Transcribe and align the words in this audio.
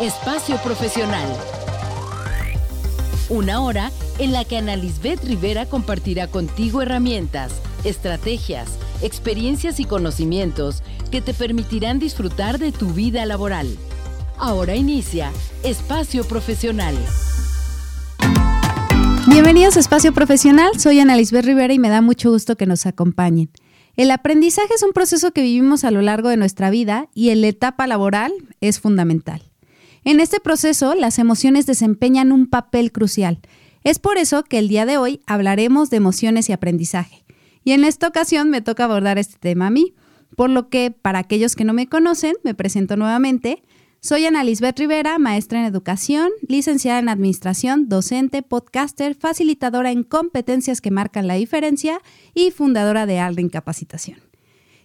Espacio 0.00 0.58
Profesional. 0.58 1.26
Una 3.28 3.60
hora 3.62 3.90
en 4.20 4.30
la 4.30 4.44
que 4.44 4.56
Ana 4.56 4.76
Lisbeth 4.76 5.24
Rivera 5.24 5.66
compartirá 5.66 6.28
contigo 6.28 6.82
herramientas, 6.82 7.50
estrategias, 7.82 8.78
experiencias 9.02 9.80
y 9.80 9.84
conocimientos 9.84 10.84
que 11.10 11.20
te 11.20 11.34
permitirán 11.34 11.98
disfrutar 11.98 12.60
de 12.60 12.70
tu 12.70 12.90
vida 12.92 13.26
laboral. 13.26 13.66
Ahora 14.36 14.76
inicia 14.76 15.32
Espacio 15.64 16.22
Profesional. 16.22 16.94
Bienvenidos 19.26 19.76
a 19.76 19.80
Espacio 19.80 20.14
Profesional, 20.14 20.78
soy 20.78 21.00
Ana 21.00 21.16
Lisbeth 21.16 21.44
Rivera 21.44 21.74
y 21.74 21.80
me 21.80 21.88
da 21.88 22.02
mucho 22.02 22.30
gusto 22.30 22.56
que 22.56 22.66
nos 22.66 22.86
acompañen. 22.86 23.50
El 23.96 24.12
aprendizaje 24.12 24.74
es 24.74 24.84
un 24.84 24.92
proceso 24.92 25.32
que 25.32 25.42
vivimos 25.42 25.82
a 25.82 25.90
lo 25.90 26.02
largo 26.02 26.28
de 26.28 26.36
nuestra 26.36 26.70
vida 26.70 27.08
y 27.14 27.30
en 27.30 27.40
la 27.40 27.48
etapa 27.48 27.88
laboral 27.88 28.32
es 28.60 28.78
fundamental. 28.78 29.42
En 30.08 30.20
este 30.20 30.40
proceso, 30.40 30.94
las 30.94 31.18
emociones 31.18 31.66
desempeñan 31.66 32.32
un 32.32 32.46
papel 32.46 32.92
crucial. 32.92 33.40
Es 33.84 33.98
por 33.98 34.16
eso 34.16 34.42
que 34.42 34.58
el 34.58 34.66
día 34.66 34.86
de 34.86 34.96
hoy 34.96 35.20
hablaremos 35.26 35.90
de 35.90 35.98
emociones 35.98 36.48
y 36.48 36.54
aprendizaje. 36.54 37.26
Y 37.62 37.72
en 37.72 37.84
esta 37.84 38.08
ocasión 38.08 38.48
me 38.48 38.62
toca 38.62 38.84
abordar 38.84 39.18
este 39.18 39.36
tema 39.38 39.66
a 39.66 39.70
mí, 39.70 39.92
por 40.34 40.48
lo 40.48 40.70
que 40.70 40.90
para 40.90 41.18
aquellos 41.18 41.54
que 41.54 41.64
no 41.64 41.74
me 41.74 41.88
conocen, 41.90 42.36
me 42.42 42.54
presento 42.54 42.96
nuevamente. 42.96 43.62
Soy 44.00 44.24
Ana 44.24 44.44
Lisbeth 44.44 44.78
Rivera, 44.78 45.18
maestra 45.18 45.58
en 45.58 45.66
educación, 45.66 46.30
licenciada 46.40 47.00
en 47.00 47.10
administración, 47.10 47.90
docente, 47.90 48.40
podcaster, 48.40 49.14
facilitadora 49.14 49.90
en 49.90 50.04
competencias 50.04 50.80
que 50.80 50.90
marcan 50.90 51.26
la 51.26 51.34
diferencia 51.34 52.00
y 52.32 52.50
fundadora 52.50 53.04
de 53.04 53.18
Alden 53.18 53.50
Capacitación. 53.50 54.20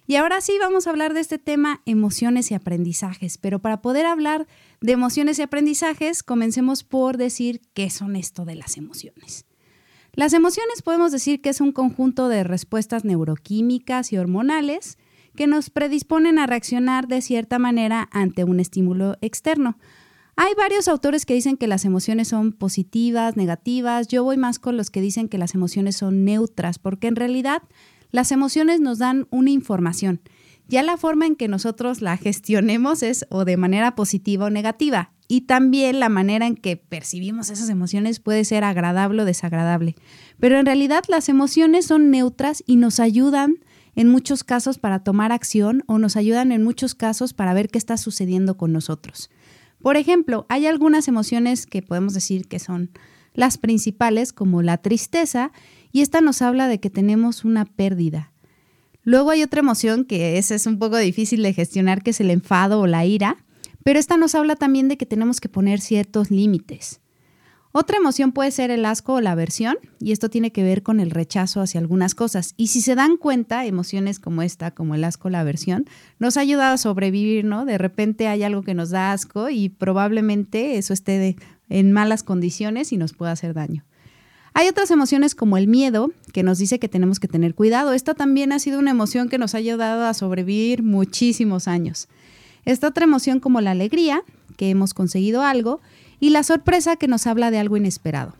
Y 0.06 0.18
ahora 0.18 0.42
sí 0.42 0.58
vamos 0.60 0.86
a 0.86 0.90
hablar 0.90 1.14
de 1.14 1.22
este 1.22 1.38
tema 1.38 1.82
emociones 1.86 2.52
y 2.52 2.56
aprendizajes, 2.56 3.38
pero 3.38 3.60
para 3.60 3.82
poder 3.82 4.06
hablar 4.06 4.48
de 4.84 4.92
emociones 4.92 5.40
y 5.40 5.42
aprendizajes, 5.42 6.24
comencemos 6.24 6.84
por 6.84 7.16
decir 7.16 7.62
qué 7.74 7.90
son 7.90 8.18
esto 8.18 8.44
de 8.44 8.56
las 8.56 8.76
emociones. 8.76 9.46
Las 10.12 10.34
emociones 10.34 10.82
podemos 10.82 11.14
decir 11.14 11.42
que 11.42 11.50
es 11.50 11.62
un 11.62 11.72
conjunto 11.72 12.28
de 12.28 12.44
respuestas 12.44 13.06
neuroquímicas 13.06 14.12
y 14.12 14.18
hormonales 14.18 14.98
que 15.38 15.48
nos 15.48 15.70
predisponen 15.70 16.38
a 16.38 16.48
reaccionar 16.48 17.08
de 17.08 17.22
cierta 17.22 17.60
manera 17.60 18.10
ante 18.12 18.44
un 18.44 18.60
estímulo 18.60 19.16
externo. 19.22 19.78
Hay 20.36 20.54
varios 20.58 20.90
autores 20.90 21.26
que 21.26 21.34
dicen 21.34 21.56
que 21.56 21.68
las 21.68 21.86
emociones 21.86 22.28
son 22.28 22.52
positivas, 22.52 23.38
negativas. 23.38 24.10
Yo 24.10 24.26
voy 24.26 24.36
más 24.36 24.60
con 24.60 24.76
los 24.76 24.90
que 24.90 25.00
dicen 25.00 25.30
que 25.30 25.38
las 25.38 25.56
emociones 25.56 25.96
son 25.96 26.26
neutras, 26.26 26.78
porque 26.78 27.08
en 27.08 27.16
realidad 27.16 27.64
las 28.12 28.34
emociones 28.34 28.82
nos 28.82 29.00
dan 29.00 29.28
una 29.32 29.50
información. 29.50 30.20
Ya 30.74 30.82
la 30.82 30.98
forma 30.98 31.28
en 31.28 31.36
que 31.36 31.48
nosotros 31.48 32.02
la 32.02 32.18
gestionemos 32.18 33.04
es 33.04 33.28
o 33.30 33.46
de 33.46 33.58
manera 33.58 33.94
positiva 33.94 34.46
o 34.46 34.50
negativa. 34.50 35.12
Y 35.28 35.42
también 35.42 36.00
la 36.00 36.10
manera 36.10 36.48
en 36.48 36.56
que 36.56 36.78
percibimos 36.78 37.52
esas 37.52 37.70
emociones 37.70 38.20
puede 38.20 38.44
ser 38.44 38.64
agradable 38.64 39.22
o 39.22 39.26
desagradable. 39.26 39.94
Pero 40.40 40.58
en 40.58 40.66
realidad 40.66 41.04
las 41.10 41.30
emociones 41.30 41.86
son 41.86 42.10
neutras 42.10 42.64
y 42.66 42.78
nos 42.78 43.00
ayudan 43.00 43.58
en 43.94 44.10
muchos 44.10 44.44
casos 44.44 44.80
para 44.80 45.04
tomar 45.04 45.32
acción 45.32 45.84
o 45.86 46.00
nos 46.00 46.16
ayudan 46.18 46.52
en 46.52 46.64
muchos 46.64 46.96
casos 46.96 47.36
para 47.36 47.54
ver 47.54 47.70
qué 47.70 47.78
está 47.78 47.96
sucediendo 47.96 48.58
con 48.58 48.74
nosotros. 48.74 49.30
Por 49.80 49.96
ejemplo, 49.96 50.48
hay 50.50 50.66
algunas 50.66 51.08
emociones 51.08 51.68
que 51.68 51.84
podemos 51.84 52.16
decir 52.16 52.48
que 52.48 52.58
son 52.58 52.90
las 53.36 53.60
principales, 53.60 54.34
como 54.34 54.64
la 54.64 54.80
tristeza, 54.80 55.52
y 55.92 56.02
esta 56.02 56.20
nos 56.20 56.42
habla 56.42 56.68
de 56.68 56.80
que 56.80 56.90
tenemos 56.90 57.46
una 57.46 57.66
pérdida. 57.66 58.33
Luego 59.04 59.32
hay 59.32 59.44
otra 59.44 59.60
emoción 59.60 60.06
que 60.06 60.38
esa 60.38 60.56
es 60.56 60.66
un 60.66 60.80
poco 60.80 60.98
difícil 60.98 61.44
de 61.44 61.54
gestionar, 61.54 62.04
que 62.04 62.12
es 62.12 62.22
el 62.22 62.30
enfado 62.30 62.80
o 62.80 62.88
la 62.88 63.06
ira, 63.06 63.38
pero 63.84 64.00
esta 64.00 64.18
nos 64.18 64.34
habla 64.34 64.56
también 64.56 64.88
de 64.88 64.98
que 64.98 65.06
tenemos 65.06 65.42
que 65.42 65.50
poner 65.50 65.82
ciertos 65.82 66.32
límites. 66.32 67.02
Otra 67.76 67.98
emoción 67.98 68.34
puede 68.34 68.52
ser 68.52 68.70
el 68.70 68.86
asco 68.86 69.16
o 69.16 69.22
la 69.22 69.32
aversión, 69.32 69.78
y 70.00 70.12
esto 70.12 70.30
tiene 70.30 70.52
que 70.52 70.64
ver 70.64 70.84
con 70.84 71.00
el 71.00 71.10
rechazo 71.10 71.60
hacia 71.60 71.80
algunas 71.80 72.14
cosas. 72.14 72.54
Y 72.56 72.68
si 72.68 72.82
se 72.82 72.94
dan 72.94 73.18
cuenta, 73.18 73.66
emociones 73.66 74.20
como 74.20 74.44
esta, 74.44 74.70
como 74.70 74.94
el 74.94 75.04
asco 75.04 75.28
o 75.28 75.32
la 75.32 75.40
aversión, 75.40 75.86
nos 76.20 76.38
ha 76.38 76.42
ayudado 76.42 76.76
a 76.76 76.78
sobrevivir, 76.78 77.46
¿no? 77.46 77.66
De 77.66 77.80
repente 77.80 78.28
hay 78.28 78.44
algo 78.44 78.62
que 78.62 78.76
nos 78.76 78.92
da 78.92 79.12
asco 79.12 79.50
y 79.50 79.70
probablemente 79.70 80.78
eso 80.78 80.94
esté 80.94 81.36
en 81.68 81.92
malas 81.92 82.22
condiciones 82.22 82.94
y 82.94 82.98
nos 82.98 83.14
pueda 83.14 83.32
hacer 83.32 83.56
daño. 83.56 83.84
Hay 84.56 84.68
otras 84.68 84.92
emociones 84.92 85.34
como 85.34 85.58
el 85.58 85.68
miedo, 85.68 86.12
que 86.32 86.44
nos 86.44 86.60
dice 86.60 86.78
que 86.78 86.88
tenemos 86.88 87.20
que 87.20 87.28
tener 87.28 87.56
cuidado. 87.56 87.94
Esta 87.94 88.14
también 88.14 88.52
ha 88.52 88.60
sido 88.60 88.80
una 88.80 88.92
emoción 88.92 89.28
que 89.28 89.40
nos 89.40 89.56
ha 89.56 89.58
ayudado 89.58 90.06
a 90.06 90.14
sobrevivir 90.14 90.84
muchísimos 90.84 91.68
años. 91.68 92.08
Esta 92.66 92.88
otra 92.90 93.06
emoción 93.06 93.40
como 93.40 93.62
la 93.62 93.72
alegría, 93.72 94.24
que 94.56 94.70
hemos 94.70 94.94
conseguido 94.94 95.42
algo, 95.42 95.82
y 96.20 96.30
la 96.30 96.44
sorpresa 96.44 96.96
que 96.98 97.08
nos 97.08 97.26
habla 97.26 97.50
de 97.50 97.58
algo 97.58 97.78
inesperado. 97.78 98.36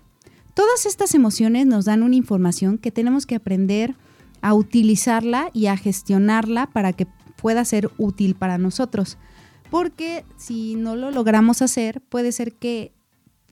Todas 0.54 0.86
estas 0.86 1.16
emociones 1.16 1.66
nos 1.66 1.86
dan 1.86 2.04
una 2.04 2.16
información 2.16 2.78
que 2.78 2.92
tenemos 2.92 3.26
que 3.26 3.36
aprender 3.36 3.96
a 4.42 4.54
utilizarla 4.54 5.50
y 5.52 5.66
a 5.66 5.78
gestionarla 5.78 6.68
para 6.68 6.94
que 6.94 7.08
pueda 7.38 7.66
ser 7.66 7.90
útil 7.98 8.36
para 8.36 8.60
nosotros. 8.60 9.18
Porque 9.72 10.26
si 10.38 10.76
no 10.76 10.96
lo 10.96 11.10
logramos 11.10 11.64
hacer, 11.64 12.02
puede 12.02 12.32
ser 12.32 12.54
que 12.54 12.94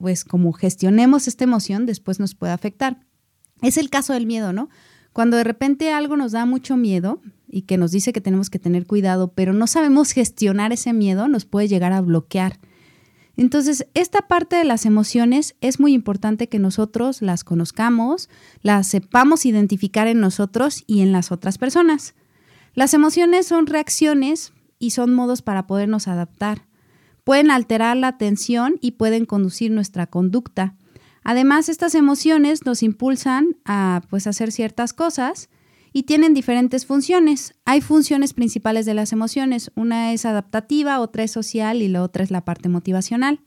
pues 0.02 0.26
como 0.26 0.52
gestionemos 0.52 1.28
esta 1.28 1.44
emoción, 1.44 1.86
después 1.86 2.20
nos 2.20 2.36
puede 2.36 2.52
afectar. 2.52 3.00
Es 3.62 3.78
el 3.78 3.90
caso 3.90 4.14
del 4.14 4.26
miedo, 4.26 4.52
¿no? 4.52 4.70
Cuando 5.14 5.38
de 5.38 5.44
repente 5.44 5.94
algo 5.94 6.18
nos 6.18 6.32
da 6.32 6.46
mucho 6.46 6.76
miedo 6.76 7.22
y 7.48 7.64
que 7.64 7.78
nos 7.78 7.92
dice 7.92 8.12
que 8.14 8.22
tenemos 8.22 8.50
que 8.50 8.60
tener 8.60 8.88
cuidado, 8.88 9.34
pero 9.34 9.54
no 9.54 9.68
sabemos 9.68 10.12
gestionar 10.12 10.74
ese 10.74 10.94
miedo, 10.94 11.28
nos 11.28 11.46
puede 11.46 11.68
llegar 11.68 11.94
a 11.94 12.02
bloquear. 12.02 12.60
Entonces, 13.38 13.88
esta 13.94 14.28
parte 14.28 14.56
de 14.56 14.66
las 14.66 14.86
emociones 14.86 15.56
es 15.62 15.80
muy 15.80 15.94
importante 15.94 16.50
que 16.50 16.60
nosotros 16.60 17.22
las 17.22 17.44
conozcamos, 17.44 18.30
las 18.62 18.88
sepamos 18.88 19.46
identificar 19.46 20.08
en 20.08 20.20
nosotros 20.20 20.84
y 20.88 21.02
en 21.02 21.12
las 21.12 21.32
otras 21.32 21.58
personas. 21.58 22.16
Las 22.74 22.94
emociones 22.94 23.48
son 23.48 23.68
reacciones 23.68 24.54
y 24.80 24.92
son 24.92 25.14
modos 25.14 25.42
para 25.42 25.68
podernos 25.68 26.08
adaptar 26.08 26.71
pueden 27.24 27.52
alterar 27.52 27.98
la 27.98 28.08
atención 28.08 28.76
y 28.82 28.92
pueden 28.92 29.26
conducir 29.26 29.72
nuestra 29.72 30.08
conducta. 30.08 30.76
Además, 31.24 31.70
estas 31.70 31.96
emociones 31.96 32.66
nos 32.66 32.82
impulsan 32.84 33.58
a 33.66 34.02
pues, 34.10 34.28
hacer 34.28 34.52
ciertas 34.52 34.94
cosas 34.94 35.50
y 35.94 36.04
tienen 36.04 36.34
diferentes 36.34 36.86
funciones. 36.86 37.54
Hay 37.66 37.82
funciones 37.82 38.34
principales 38.34 38.86
de 38.86 38.94
las 38.94 39.12
emociones. 39.12 39.72
Una 39.76 40.14
es 40.14 40.26
adaptativa, 40.26 41.00
otra 41.00 41.24
es 41.24 41.32
social 41.32 41.82
y 41.82 41.90
la 41.90 42.02
otra 42.02 42.24
es 42.24 42.32
la 42.32 42.46
parte 42.46 42.70
motivacional. 42.70 43.42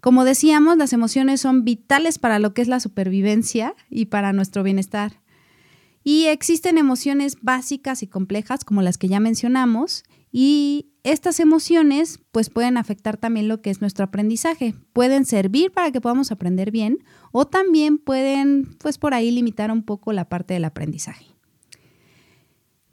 Como 0.00 0.24
decíamos, 0.24 0.76
las 0.76 0.92
emociones 0.92 1.40
son 1.40 1.64
vitales 1.64 2.18
para 2.18 2.38
lo 2.38 2.52
que 2.52 2.62
es 2.62 2.68
la 2.68 2.80
supervivencia 2.80 3.74
y 3.88 4.06
para 4.06 4.32
nuestro 4.32 4.62
bienestar. 4.62 5.20
Y 6.08 6.26
existen 6.26 6.78
emociones 6.78 7.34
básicas 7.42 8.04
y 8.04 8.06
complejas 8.06 8.64
como 8.64 8.80
las 8.80 8.96
que 8.96 9.08
ya 9.08 9.18
mencionamos 9.18 10.04
y 10.30 10.92
estas 11.02 11.40
emociones 11.40 12.20
pues 12.30 12.48
pueden 12.48 12.76
afectar 12.76 13.16
también 13.16 13.48
lo 13.48 13.60
que 13.60 13.70
es 13.70 13.80
nuestro 13.80 14.04
aprendizaje. 14.04 14.76
Pueden 14.92 15.24
servir 15.24 15.72
para 15.72 15.90
que 15.90 16.00
podamos 16.00 16.30
aprender 16.30 16.70
bien 16.70 16.98
o 17.32 17.44
también 17.44 17.98
pueden 17.98 18.76
pues 18.78 18.98
por 18.98 19.14
ahí 19.14 19.32
limitar 19.32 19.72
un 19.72 19.82
poco 19.82 20.12
la 20.12 20.28
parte 20.28 20.54
del 20.54 20.66
aprendizaje. 20.66 21.26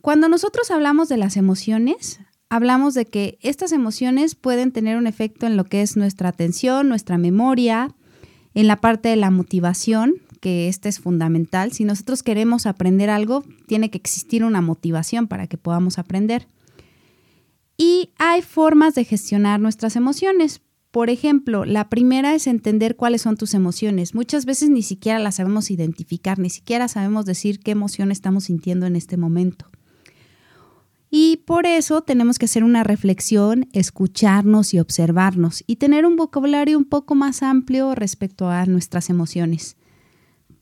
Cuando 0.02 0.28
nosotros 0.28 0.72
hablamos 0.72 1.08
de 1.08 1.18
las 1.18 1.38
emociones, 1.38 2.20
hablamos 2.50 2.96
de 2.96 3.06
que 3.06 3.38
estas 3.42 3.74
emociones 3.74 4.34
pueden 4.34 4.72
tener 4.72 4.98
un 4.98 5.06
efecto 5.06 5.46
en 5.46 5.56
lo 5.56 5.66
que 5.66 5.84
es 5.84 5.98
nuestra 5.98 6.30
atención, 6.30 6.90
nuestra 6.90 7.20
memoria, 7.20 7.94
en 8.56 8.66
la 8.66 8.82
parte 8.82 9.10
de 9.10 9.18
la 9.18 9.30
motivación, 9.30 10.16
que 10.44 10.68
este 10.68 10.90
es 10.90 11.00
fundamental. 11.00 11.72
Si 11.72 11.86
nosotros 11.86 12.22
queremos 12.22 12.66
aprender 12.66 13.10
algo, 13.10 13.46
tiene 13.66 13.90
que 13.90 13.98
existir 13.98 14.44
una 14.44 14.60
motivación 14.60 15.30
para 15.30 15.48
que 15.48 15.58
podamos 15.58 15.98
aprender. 15.98 16.50
Y 17.78 18.10
hay 18.18 18.42
formas 18.42 18.94
de 18.94 19.06
gestionar 19.06 19.62
nuestras 19.62 19.96
emociones. 19.96 20.60
Por 20.92 21.10
ejemplo, 21.10 21.64
la 21.64 21.88
primera 21.88 22.36
es 22.36 22.48
entender 22.48 22.98
cuáles 22.98 23.22
son 23.22 23.38
tus 23.38 23.54
emociones. 23.54 24.14
Muchas 24.16 24.44
veces 24.44 24.70
ni 24.70 24.82
siquiera 24.82 25.18
las 25.18 25.36
sabemos 25.36 25.72
identificar, 25.72 26.38
ni 26.40 26.50
siquiera 26.50 26.90
sabemos 26.90 27.26
decir 27.26 27.62
qué 27.62 27.72
emoción 27.72 28.12
estamos 28.12 28.44
sintiendo 28.44 28.86
en 28.86 28.98
este 28.98 29.16
momento. 29.16 29.68
Y 31.10 31.38
por 31.46 31.66
eso 31.66 32.02
tenemos 32.02 32.38
que 32.38 32.46
hacer 32.46 32.66
una 32.66 32.84
reflexión, 32.84 33.70
escucharnos 33.72 34.74
y 34.74 34.80
observarnos 34.80 35.64
y 35.68 35.78
tener 35.78 36.06
un 36.06 36.18
vocabulario 36.18 36.78
un 36.78 36.86
poco 36.86 37.16
más 37.16 37.44
amplio 37.44 37.96
respecto 37.96 38.50
a 38.50 38.66
nuestras 38.66 39.10
emociones. 39.10 39.78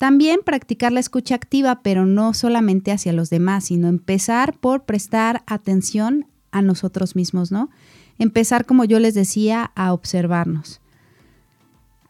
También 0.02 0.40
practicar 0.44 0.92
la 0.92 1.00
escucha 1.00 1.36
activa, 1.36 1.84
pero 1.84 2.08
no 2.08 2.34
solamente 2.34 2.92
hacia 2.92 3.14
los 3.14 3.30
demás, 3.30 3.66
sino 3.66 3.88
empezar 3.88 4.58
por 4.58 4.82
prestar 4.82 5.44
atención 5.46 6.26
a 6.50 6.64
nosotros 6.64 7.16
mismos, 7.16 7.52
¿no? 7.52 7.70
Empezar, 8.18 8.66
como 8.66 8.84
yo 8.84 9.00
les 9.00 9.14
decía, 9.14 9.72
a 9.76 9.94
observarnos. 9.94 10.82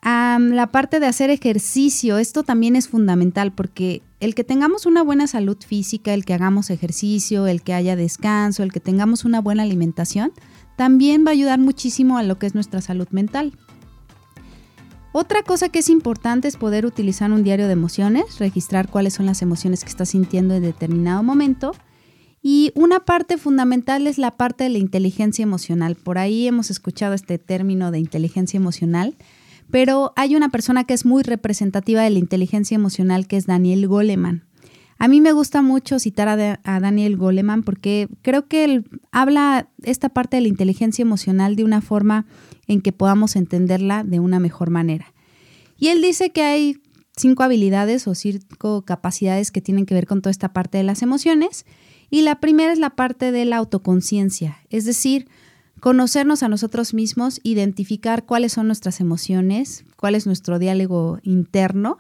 la 0.02 0.70
parte 0.72 1.02
de 1.02 1.08
hacer 1.08 1.32
ejercicio, 1.32 2.18
esto 2.18 2.44
también 2.44 2.78
es 2.78 2.88
fundamental 2.88 3.52
porque 3.52 4.02
el 4.22 4.36
que 4.36 4.46
tengamos 4.46 4.86
una 4.86 5.04
buena 5.04 5.28
salud 5.28 5.58
física, 5.60 6.14
el 6.14 6.24
que 6.24 6.34
hagamos 6.34 6.70
ejercicio, 6.70 7.46
el 7.46 7.62
que 7.62 7.74
haya 7.74 7.98
descanso, 7.98 8.64
el 8.64 8.72
que 8.72 8.80
tengamos 8.80 9.26
una 9.26 9.42
buena 9.42 9.64
alimentación, 9.64 10.32
también 10.78 11.26
va 11.26 11.32
a 11.32 11.34
ayudar 11.34 11.60
muchísimo 11.60 12.18
a 12.18 12.24
lo 12.24 12.40
que 12.40 12.48
es 12.48 12.56
nuestra 12.56 12.80
salud 12.80 13.10
mental. 13.12 13.52
Otra 15.14 15.44
cosa 15.44 15.68
que 15.68 15.80
es 15.80 15.90
importante 15.90 16.48
es 16.48 16.56
poder 16.56 16.86
utilizar 16.86 17.32
un 17.32 17.44
diario 17.44 17.68
de 17.68 17.74
emociones, 17.74 18.40
registrar 18.40 18.90
cuáles 18.90 19.14
son 19.14 19.26
las 19.26 19.42
emociones 19.42 19.84
que 19.84 19.90
estás 19.90 20.10
sintiendo 20.10 20.56
en 20.56 20.64
determinado 20.64 21.22
momento. 21.22 21.74
Y 22.42 22.72
una 22.76 23.02
parte 23.02 23.38
fundamental 23.38 24.08
es 24.08 24.18
la 24.18 24.32
parte 24.32 24.64
de 24.64 24.70
la 24.70 24.78
inteligencia 24.78 25.44
emocional. 25.44 25.96
Por 25.96 26.18
ahí 26.18 26.48
hemos 26.48 26.72
escuchado 26.72 27.14
este 27.14 27.38
término 27.38 27.92
de 27.92 28.00
inteligencia 28.00 28.58
emocional, 28.58 29.18
pero 29.70 30.14
hay 30.16 30.38
una 30.38 30.48
persona 30.48 30.86
que 30.86 30.94
es 30.94 31.06
muy 31.06 31.24
representativa 31.24 32.02
de 32.02 32.10
la 32.10 32.20
inteligencia 32.20 32.76
emocional 32.76 33.28
que 33.28 33.36
es 33.36 33.46
Daniel 33.46 33.88
Goleman. 33.88 34.46
A 35.02 35.08
mí 35.08 35.20
me 35.20 35.32
gusta 35.32 35.64
mucho 35.64 35.98
citar 35.98 36.28
a, 36.30 36.80
Daniel 36.80 37.18
Goleman 37.18 37.64
porque 37.64 38.08
creo 38.22 38.48
que 38.48 38.64
él 38.64 38.86
habla 39.12 39.68
esta 39.82 40.10
parte 40.10 40.38
de 40.38 40.42
la 40.42 40.48
inteligencia 40.48 41.02
emocional 41.02 41.56
de 41.56 41.64
una 41.64 41.82
forma 41.82 42.28
en 42.68 42.82
que 42.82 42.92
podamos 42.92 43.36
entenderla 43.36 44.04
de 44.04 44.20
una 44.20 44.40
mejor 44.40 44.70
manera. 44.70 45.12
Y 45.76 45.88
él 45.88 46.04
dice 46.04 46.30
que 46.30 46.44
hay 46.44 46.84
cinco 47.18 47.42
habilidades 47.42 48.08
o 48.08 48.14
cinco 48.14 48.84
capacidades 48.84 49.50
que 49.50 49.60
tienen 49.60 49.88
que 49.88 49.96
ver 49.96 50.06
con 50.06 50.22
toda 50.22 50.30
esta 50.30 50.54
parte 50.54 50.78
de 50.78 50.84
las 50.84 51.02
emociones. 51.02 51.66
Y 52.12 52.22
la 52.22 52.40
primera 52.40 52.72
es 52.72 52.78
la 52.78 52.92
parte 52.92 53.32
de 53.32 53.46
la 53.46 53.58
autoconciencia, 53.58 54.60
es 54.70 54.86
decir, 54.86 55.28
conocernos 55.80 56.44
a 56.44 56.48
nosotros 56.48 56.94
mismos, 56.94 57.40
identificar 57.42 58.28
cuáles 58.28 58.54
son 58.54 58.68
nuestras 58.68 59.00
emociones, 59.00 59.84
cuál 59.96 60.14
es 60.14 60.28
nuestro 60.28 60.60
diálogo 60.60 61.18
interno 61.24 61.98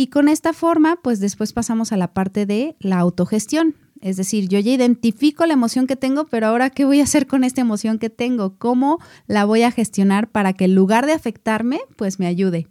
y 0.00 0.06
con 0.06 0.28
esta 0.28 0.54
forma, 0.54 0.98
pues 1.02 1.20
después 1.20 1.52
pasamos 1.52 1.92
a 1.92 1.98
la 1.98 2.14
parte 2.14 2.46
de 2.46 2.74
la 2.80 2.98
autogestión. 3.00 3.74
Es 4.00 4.16
decir, 4.16 4.48
yo 4.48 4.58
ya 4.58 4.72
identifico 4.72 5.44
la 5.44 5.52
emoción 5.52 5.86
que 5.86 5.94
tengo, 5.94 6.24
pero 6.24 6.46
ahora, 6.46 6.70
¿qué 6.70 6.86
voy 6.86 7.00
a 7.00 7.02
hacer 7.02 7.26
con 7.26 7.44
esta 7.44 7.60
emoción 7.60 7.98
que 7.98 8.08
tengo? 8.08 8.56
¿Cómo 8.56 8.98
la 9.26 9.44
voy 9.44 9.62
a 9.62 9.70
gestionar 9.70 10.30
para 10.30 10.54
que 10.54 10.64
en 10.64 10.74
lugar 10.74 11.04
de 11.04 11.12
afectarme, 11.12 11.80
pues 11.96 12.18
me 12.18 12.26
ayude? 12.26 12.66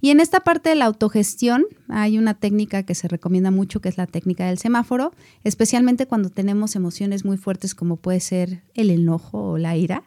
Y 0.00 0.08
en 0.08 0.20
esta 0.20 0.40
parte 0.40 0.70
de 0.70 0.76
la 0.76 0.86
autogestión 0.86 1.66
hay 1.90 2.16
una 2.16 2.32
técnica 2.32 2.82
que 2.82 2.94
se 2.94 3.08
recomienda 3.08 3.50
mucho, 3.50 3.82
que 3.82 3.90
es 3.90 3.98
la 3.98 4.06
técnica 4.06 4.46
del 4.46 4.56
semáforo, 4.56 5.12
especialmente 5.42 6.06
cuando 6.06 6.30
tenemos 6.30 6.76
emociones 6.76 7.26
muy 7.26 7.36
fuertes 7.36 7.74
como 7.74 7.96
puede 7.96 8.20
ser 8.20 8.62
el 8.72 8.88
enojo 8.88 9.50
o 9.50 9.58
la 9.58 9.76
ira. 9.76 10.04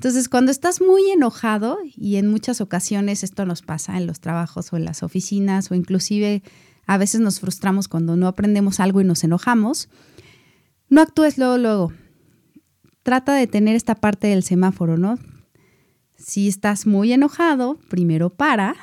Entonces, 0.00 0.30
cuando 0.30 0.50
estás 0.50 0.80
muy 0.80 1.10
enojado, 1.10 1.76
y 1.94 2.16
en 2.16 2.26
muchas 2.26 2.62
ocasiones 2.62 3.22
esto 3.22 3.44
nos 3.44 3.60
pasa 3.60 3.98
en 3.98 4.06
los 4.06 4.18
trabajos 4.18 4.72
o 4.72 4.78
en 4.78 4.86
las 4.86 5.02
oficinas, 5.02 5.70
o 5.70 5.74
inclusive 5.74 6.42
a 6.86 6.96
veces 6.96 7.20
nos 7.20 7.38
frustramos 7.38 7.86
cuando 7.86 8.16
no 8.16 8.26
aprendemos 8.26 8.80
algo 8.80 9.02
y 9.02 9.04
nos 9.04 9.24
enojamos, 9.24 9.90
no 10.88 11.02
actúes 11.02 11.36
luego, 11.36 11.58
luego. 11.58 11.92
Trata 13.02 13.34
de 13.34 13.46
tener 13.46 13.76
esta 13.76 13.94
parte 13.94 14.28
del 14.28 14.42
semáforo, 14.42 14.96
¿no? 14.96 15.18
Si 16.16 16.48
estás 16.48 16.86
muy 16.86 17.12
enojado, 17.12 17.78
primero 17.90 18.30
para, 18.30 18.76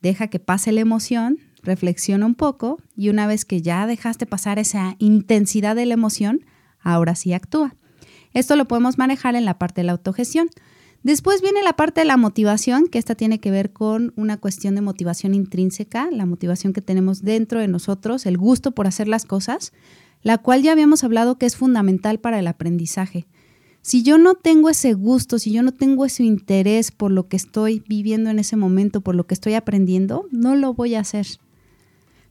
deja 0.00 0.28
que 0.28 0.38
pase 0.38 0.70
la 0.70 0.80
emoción, 0.80 1.38
reflexiona 1.64 2.24
un 2.24 2.36
poco 2.36 2.80
y 2.94 3.08
una 3.08 3.26
vez 3.26 3.44
que 3.44 3.62
ya 3.62 3.84
dejaste 3.88 4.26
pasar 4.26 4.60
esa 4.60 4.94
intensidad 5.00 5.74
de 5.74 5.86
la 5.86 5.94
emoción, 5.94 6.44
ahora 6.78 7.16
sí 7.16 7.32
actúa. 7.32 7.74
Esto 8.34 8.56
lo 8.56 8.66
podemos 8.66 8.98
manejar 8.98 9.34
en 9.36 9.44
la 9.44 9.58
parte 9.58 9.80
de 9.80 9.86
la 9.86 9.92
autogestión. 9.92 10.48
Después 11.02 11.42
viene 11.42 11.62
la 11.62 11.74
parte 11.74 12.00
de 12.00 12.06
la 12.06 12.16
motivación, 12.16 12.88
que 12.88 12.98
esta 12.98 13.14
tiene 13.14 13.38
que 13.38 13.50
ver 13.50 13.72
con 13.72 14.12
una 14.16 14.36
cuestión 14.36 14.74
de 14.74 14.80
motivación 14.80 15.34
intrínseca, 15.34 16.08
la 16.10 16.26
motivación 16.26 16.72
que 16.72 16.82
tenemos 16.82 17.22
dentro 17.22 17.60
de 17.60 17.68
nosotros, 17.68 18.26
el 18.26 18.36
gusto 18.36 18.72
por 18.72 18.86
hacer 18.86 19.06
las 19.06 19.24
cosas, 19.24 19.72
la 20.22 20.38
cual 20.38 20.62
ya 20.62 20.72
habíamos 20.72 21.04
hablado 21.04 21.38
que 21.38 21.46
es 21.46 21.56
fundamental 21.56 22.18
para 22.18 22.38
el 22.40 22.46
aprendizaje. 22.48 23.26
Si 23.80 24.02
yo 24.02 24.18
no 24.18 24.34
tengo 24.34 24.68
ese 24.68 24.92
gusto, 24.92 25.38
si 25.38 25.52
yo 25.52 25.62
no 25.62 25.72
tengo 25.72 26.04
ese 26.04 26.24
interés 26.24 26.90
por 26.90 27.12
lo 27.12 27.28
que 27.28 27.36
estoy 27.36 27.82
viviendo 27.86 28.28
en 28.28 28.38
ese 28.38 28.56
momento, 28.56 29.00
por 29.00 29.14
lo 29.14 29.26
que 29.26 29.34
estoy 29.34 29.54
aprendiendo, 29.54 30.26
no 30.30 30.56
lo 30.56 30.74
voy 30.74 30.96
a 30.96 31.00
hacer. 31.00 31.26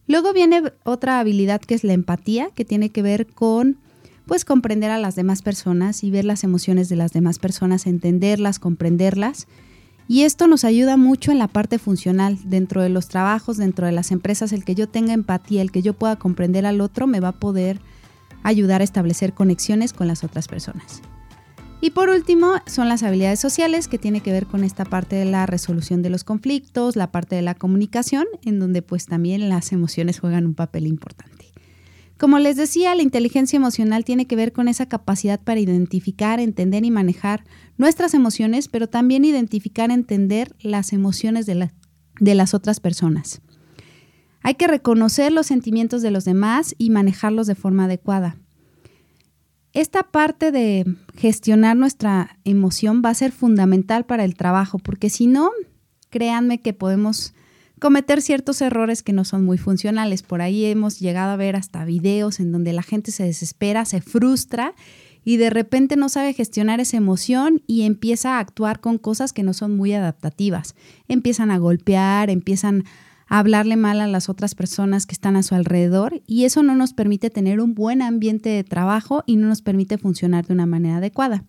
Luego 0.07 0.33
viene 0.33 0.61
otra 0.83 1.19
habilidad 1.19 1.61
que 1.61 1.73
es 1.73 1.83
la 1.83 1.93
empatía, 1.93 2.49
que 2.53 2.65
tiene 2.65 2.89
que 2.89 3.01
ver 3.01 3.27
con 3.27 3.77
pues 4.27 4.45
comprender 4.45 4.91
a 4.91 4.99
las 4.99 5.15
demás 5.15 5.41
personas 5.41 6.03
y 6.03 6.11
ver 6.11 6.25
las 6.25 6.43
emociones 6.43 6.89
de 6.89 6.97
las 6.97 7.13
demás 7.13 7.39
personas, 7.39 7.87
entenderlas, 7.87 8.59
comprenderlas. 8.59 9.47
Y 10.09 10.23
esto 10.23 10.47
nos 10.47 10.63
ayuda 10.63 10.97
mucho 10.97 11.31
en 11.31 11.39
la 11.39 11.47
parte 11.47 11.79
funcional, 11.79 12.37
dentro 12.43 12.81
de 12.81 12.89
los 12.89 13.07
trabajos, 13.07 13.57
dentro 13.57 13.85
de 13.85 13.93
las 13.93 14.11
empresas, 14.11 14.51
el 14.53 14.63
que 14.63 14.75
yo 14.75 14.87
tenga 14.87 15.13
empatía, 15.13 15.61
el 15.61 15.71
que 15.71 15.81
yo 15.81 15.93
pueda 15.93 16.17
comprender 16.17 16.65
al 16.65 16.81
otro, 16.81 17.07
me 17.07 17.19
va 17.19 17.29
a 17.29 17.39
poder 17.39 17.79
ayudar 18.43 18.81
a 18.81 18.83
establecer 18.83 19.33
conexiones 19.33 19.93
con 19.93 20.07
las 20.07 20.23
otras 20.23 20.47
personas. 20.47 21.01
Y 21.79 21.91
por 21.91 22.09
último, 22.09 22.53
son 22.65 22.89
las 22.89 23.03
habilidades 23.03 23.39
sociales, 23.39 23.87
que 23.87 23.99
tiene 23.99 24.21
que 24.21 24.31
ver 24.31 24.47
con 24.47 24.63
esta 24.63 24.83
parte 24.83 25.15
de 25.15 25.25
la 25.25 25.45
resolución 25.45 26.01
de 26.01 26.09
los 26.09 26.23
conflictos, 26.23 26.95
la 26.95 27.11
parte 27.11 27.35
de 27.35 27.43
la 27.43 27.53
comunicación, 27.53 28.25
en 28.43 28.59
donde 28.59 28.81
pues 28.81 29.05
también 29.05 29.47
las 29.47 29.71
emociones 29.71 30.19
juegan 30.19 30.45
un 30.45 30.55
papel 30.55 30.87
importante. 30.87 31.36
Como 32.17 32.39
les 32.39 32.55
decía, 32.55 32.95
la 32.95 33.03
inteligencia 33.03 33.57
emocional 33.57 34.03
tiene 34.03 34.25
que 34.25 34.35
ver 34.35 34.51
con 34.51 34.67
esa 34.67 34.87
capacidad 34.87 35.39
para 35.39 35.59
identificar, 35.59 36.39
entender 36.39 36.83
y 36.83 36.89
manejar 36.89 37.43
nuestras 37.77 38.15
emociones, 38.15 38.67
pero 38.67 38.87
también 38.87 39.23
identificar, 39.23 39.91
entender 39.91 40.55
las 40.59 40.93
emociones 40.93 41.45
de, 41.45 41.69
de 42.19 42.35
las 42.35 42.55
otras 42.55 42.79
personas. 42.79 43.41
Hay 44.41 44.55
que 44.55 44.67
reconocer 44.67 45.31
los 45.31 45.45
sentimientos 45.45 46.01
de 46.01 46.09
los 46.09 46.25
demás 46.25 46.73
y 46.79 46.89
manejarlos 46.89 47.45
de 47.45 47.55
forma 47.55 47.85
adecuada. 47.85 48.37
Esta 49.73 50.01
parte 50.01 50.51
de 50.51 50.85
gestionar 51.15 51.77
nuestra 51.77 52.39
emoción 52.45 53.03
va 53.05 53.09
a 53.11 53.15
ser 53.15 53.31
fundamental 53.31 54.07
para 54.07 54.23
el 54.23 54.35
trabajo, 54.35 54.79
porque 54.79 55.11
si 55.11 55.27
no, 55.27 55.51
créanme 56.09 56.61
que 56.61 56.73
podemos 56.73 57.35
cometer 57.79 58.21
ciertos 58.21 58.61
errores 58.61 59.03
que 59.03 59.13
no 59.13 59.25
son 59.25 59.45
muy 59.45 59.57
funcionales. 59.57 60.23
Por 60.23 60.41
ahí 60.41 60.65
hemos 60.65 60.99
llegado 60.99 61.31
a 61.31 61.35
ver 61.35 61.55
hasta 61.55 61.85
videos 61.85 62.39
en 62.39 62.51
donde 62.51 62.73
la 62.73 62.83
gente 62.83 63.11
se 63.11 63.23
desespera, 63.23 63.85
se 63.85 64.01
frustra 64.01 64.73
y 65.23 65.37
de 65.37 65.49
repente 65.49 65.97
no 65.97 66.09
sabe 66.09 66.33
gestionar 66.33 66.79
esa 66.79 66.97
emoción 66.97 67.61
y 67.67 67.83
empieza 67.83 68.37
a 68.37 68.39
actuar 68.39 68.79
con 68.79 68.97
cosas 68.97 69.33
que 69.33 69.43
no 69.43 69.53
son 69.53 69.75
muy 69.75 69.93
adaptativas. 69.93 70.75
Empiezan 71.07 71.51
a 71.51 71.57
golpear, 71.57 72.29
empiezan 72.29 72.85
a 73.27 73.39
hablarle 73.39 73.75
mal 73.75 73.99
a 73.99 74.07
las 74.07 74.29
otras 74.29 74.55
personas 74.55 75.05
que 75.05 75.13
están 75.13 75.35
a 75.35 75.43
su 75.43 75.53
alrededor 75.53 76.21
y 76.27 76.45
eso 76.45 76.63
no 76.63 76.75
nos 76.75 76.93
permite 76.93 77.29
tener 77.29 77.59
un 77.59 77.75
buen 77.75 78.01
ambiente 78.01 78.49
de 78.49 78.63
trabajo 78.63 79.23
y 79.25 79.35
no 79.35 79.47
nos 79.47 79.61
permite 79.61 79.97
funcionar 79.97 80.47
de 80.47 80.53
una 80.53 80.65
manera 80.65 80.97
adecuada. 80.97 81.43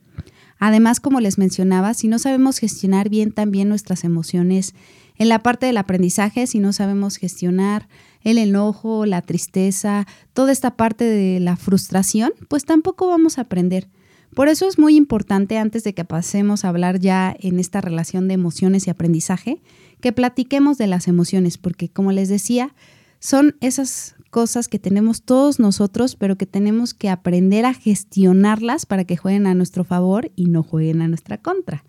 Además, 0.58 0.98
como 0.98 1.20
les 1.20 1.38
mencionaba, 1.38 1.94
si 1.94 2.08
no 2.08 2.18
sabemos 2.18 2.58
gestionar 2.58 3.08
bien 3.08 3.30
también 3.30 3.68
nuestras 3.68 4.02
emociones 4.02 4.74
en 5.18 5.28
la 5.28 5.40
parte 5.40 5.66
del 5.66 5.76
aprendizaje, 5.76 6.46
si 6.46 6.60
no 6.60 6.72
sabemos 6.72 7.16
gestionar 7.16 7.88
el 8.22 8.38
enojo, 8.38 9.06
la 9.06 9.22
tristeza, 9.22 10.06
toda 10.32 10.52
esta 10.52 10.76
parte 10.76 11.04
de 11.04 11.40
la 11.40 11.56
frustración, 11.56 12.32
pues 12.48 12.64
tampoco 12.64 13.08
vamos 13.08 13.38
a 13.38 13.42
aprender. 13.42 13.88
Por 14.34 14.48
eso 14.48 14.68
es 14.68 14.78
muy 14.78 14.96
importante, 14.96 15.58
antes 15.58 15.84
de 15.84 15.94
que 15.94 16.04
pasemos 16.04 16.64
a 16.64 16.68
hablar 16.68 17.00
ya 17.00 17.34
en 17.40 17.58
esta 17.58 17.80
relación 17.80 18.28
de 18.28 18.34
emociones 18.34 18.86
y 18.86 18.90
aprendizaje, 18.90 19.60
que 20.00 20.12
platiquemos 20.12 20.78
de 20.78 20.86
las 20.86 21.08
emociones, 21.08 21.58
porque 21.58 21.88
como 21.88 22.12
les 22.12 22.28
decía, 22.28 22.74
son 23.18 23.56
esas 23.60 24.14
cosas 24.30 24.68
que 24.68 24.78
tenemos 24.78 25.22
todos 25.22 25.58
nosotros, 25.58 26.14
pero 26.14 26.36
que 26.36 26.46
tenemos 26.46 26.94
que 26.94 27.08
aprender 27.08 27.64
a 27.64 27.74
gestionarlas 27.74 28.86
para 28.86 29.04
que 29.04 29.16
jueguen 29.16 29.46
a 29.46 29.54
nuestro 29.54 29.84
favor 29.84 30.30
y 30.36 30.46
no 30.46 30.62
jueguen 30.62 31.02
a 31.02 31.08
nuestra 31.08 31.38
contra. 31.38 31.84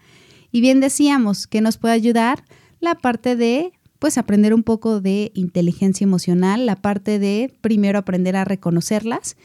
Y 0.51 0.61
bien 0.61 0.79
decíamos 0.79 1.45
que 1.45 1.61
nos 1.61 1.77
puede 1.77 1.93
ayudar 1.93 2.43
la 2.79 2.95
parte 2.95 3.35
de 3.35 3.73
pues 3.99 4.17
aprender 4.17 4.53
un 4.53 4.63
poco 4.63 5.01
de 5.01 5.31
inteligencia 5.35 6.05
emocional, 6.05 6.65
la 6.65 6.77
parte 6.77 7.19
de 7.19 7.53
primero 7.61 7.99
aprender 7.99 8.35
a 8.37 8.45
reconocerlas 8.45 9.35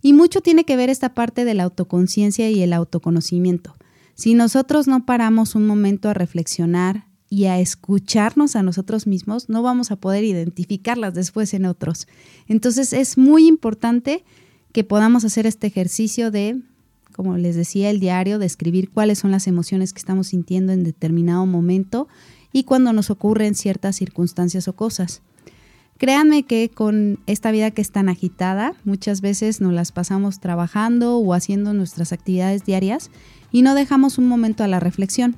y 0.00 0.12
mucho 0.12 0.40
tiene 0.40 0.64
que 0.64 0.76
ver 0.76 0.88
esta 0.88 1.14
parte 1.14 1.44
de 1.44 1.54
la 1.54 1.64
autoconciencia 1.64 2.48
y 2.50 2.62
el 2.62 2.72
autoconocimiento. 2.72 3.74
Si 4.14 4.34
nosotros 4.34 4.86
no 4.86 5.04
paramos 5.04 5.56
un 5.56 5.66
momento 5.66 6.08
a 6.08 6.14
reflexionar 6.14 7.06
y 7.28 7.46
a 7.46 7.58
escucharnos 7.58 8.54
a 8.54 8.62
nosotros 8.62 9.08
mismos, 9.08 9.48
no 9.48 9.62
vamos 9.62 9.90
a 9.90 9.96
poder 9.96 10.22
identificarlas 10.22 11.14
después 11.14 11.52
en 11.52 11.64
otros. 11.64 12.06
Entonces 12.46 12.92
es 12.92 13.18
muy 13.18 13.48
importante 13.48 14.24
que 14.72 14.84
podamos 14.84 15.24
hacer 15.24 15.46
este 15.46 15.66
ejercicio 15.66 16.30
de, 16.30 16.60
como 17.12 17.36
les 17.36 17.56
decía, 17.56 17.90
el 17.90 17.98
diario, 17.98 18.38
de 18.38 18.46
escribir 18.46 18.90
cuáles 18.90 19.18
son 19.18 19.32
las 19.32 19.48
emociones 19.48 19.92
que 19.92 19.98
estamos 19.98 20.28
sintiendo 20.28 20.72
en 20.72 20.84
determinado 20.84 21.44
momento 21.46 22.06
y 22.54 22.62
cuando 22.62 22.92
nos 22.92 23.10
ocurren 23.10 23.56
ciertas 23.56 23.96
circunstancias 23.96 24.68
o 24.68 24.74
cosas. 24.74 25.22
Créanme 25.98 26.44
que 26.44 26.70
con 26.70 27.18
esta 27.26 27.50
vida 27.50 27.72
que 27.72 27.82
es 27.82 27.90
tan 27.90 28.08
agitada, 28.08 28.74
muchas 28.84 29.20
veces 29.20 29.60
nos 29.60 29.72
las 29.72 29.90
pasamos 29.90 30.38
trabajando 30.38 31.18
o 31.18 31.34
haciendo 31.34 31.74
nuestras 31.74 32.12
actividades 32.12 32.64
diarias 32.64 33.10
y 33.50 33.62
no 33.62 33.74
dejamos 33.74 34.18
un 34.18 34.28
momento 34.28 34.62
a 34.62 34.68
la 34.68 34.78
reflexión. 34.78 35.36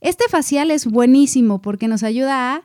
Este 0.00 0.24
facial 0.30 0.70
es 0.70 0.86
buenísimo 0.86 1.60
porque 1.60 1.86
nos 1.86 2.02
ayuda 2.02 2.54
a 2.54 2.62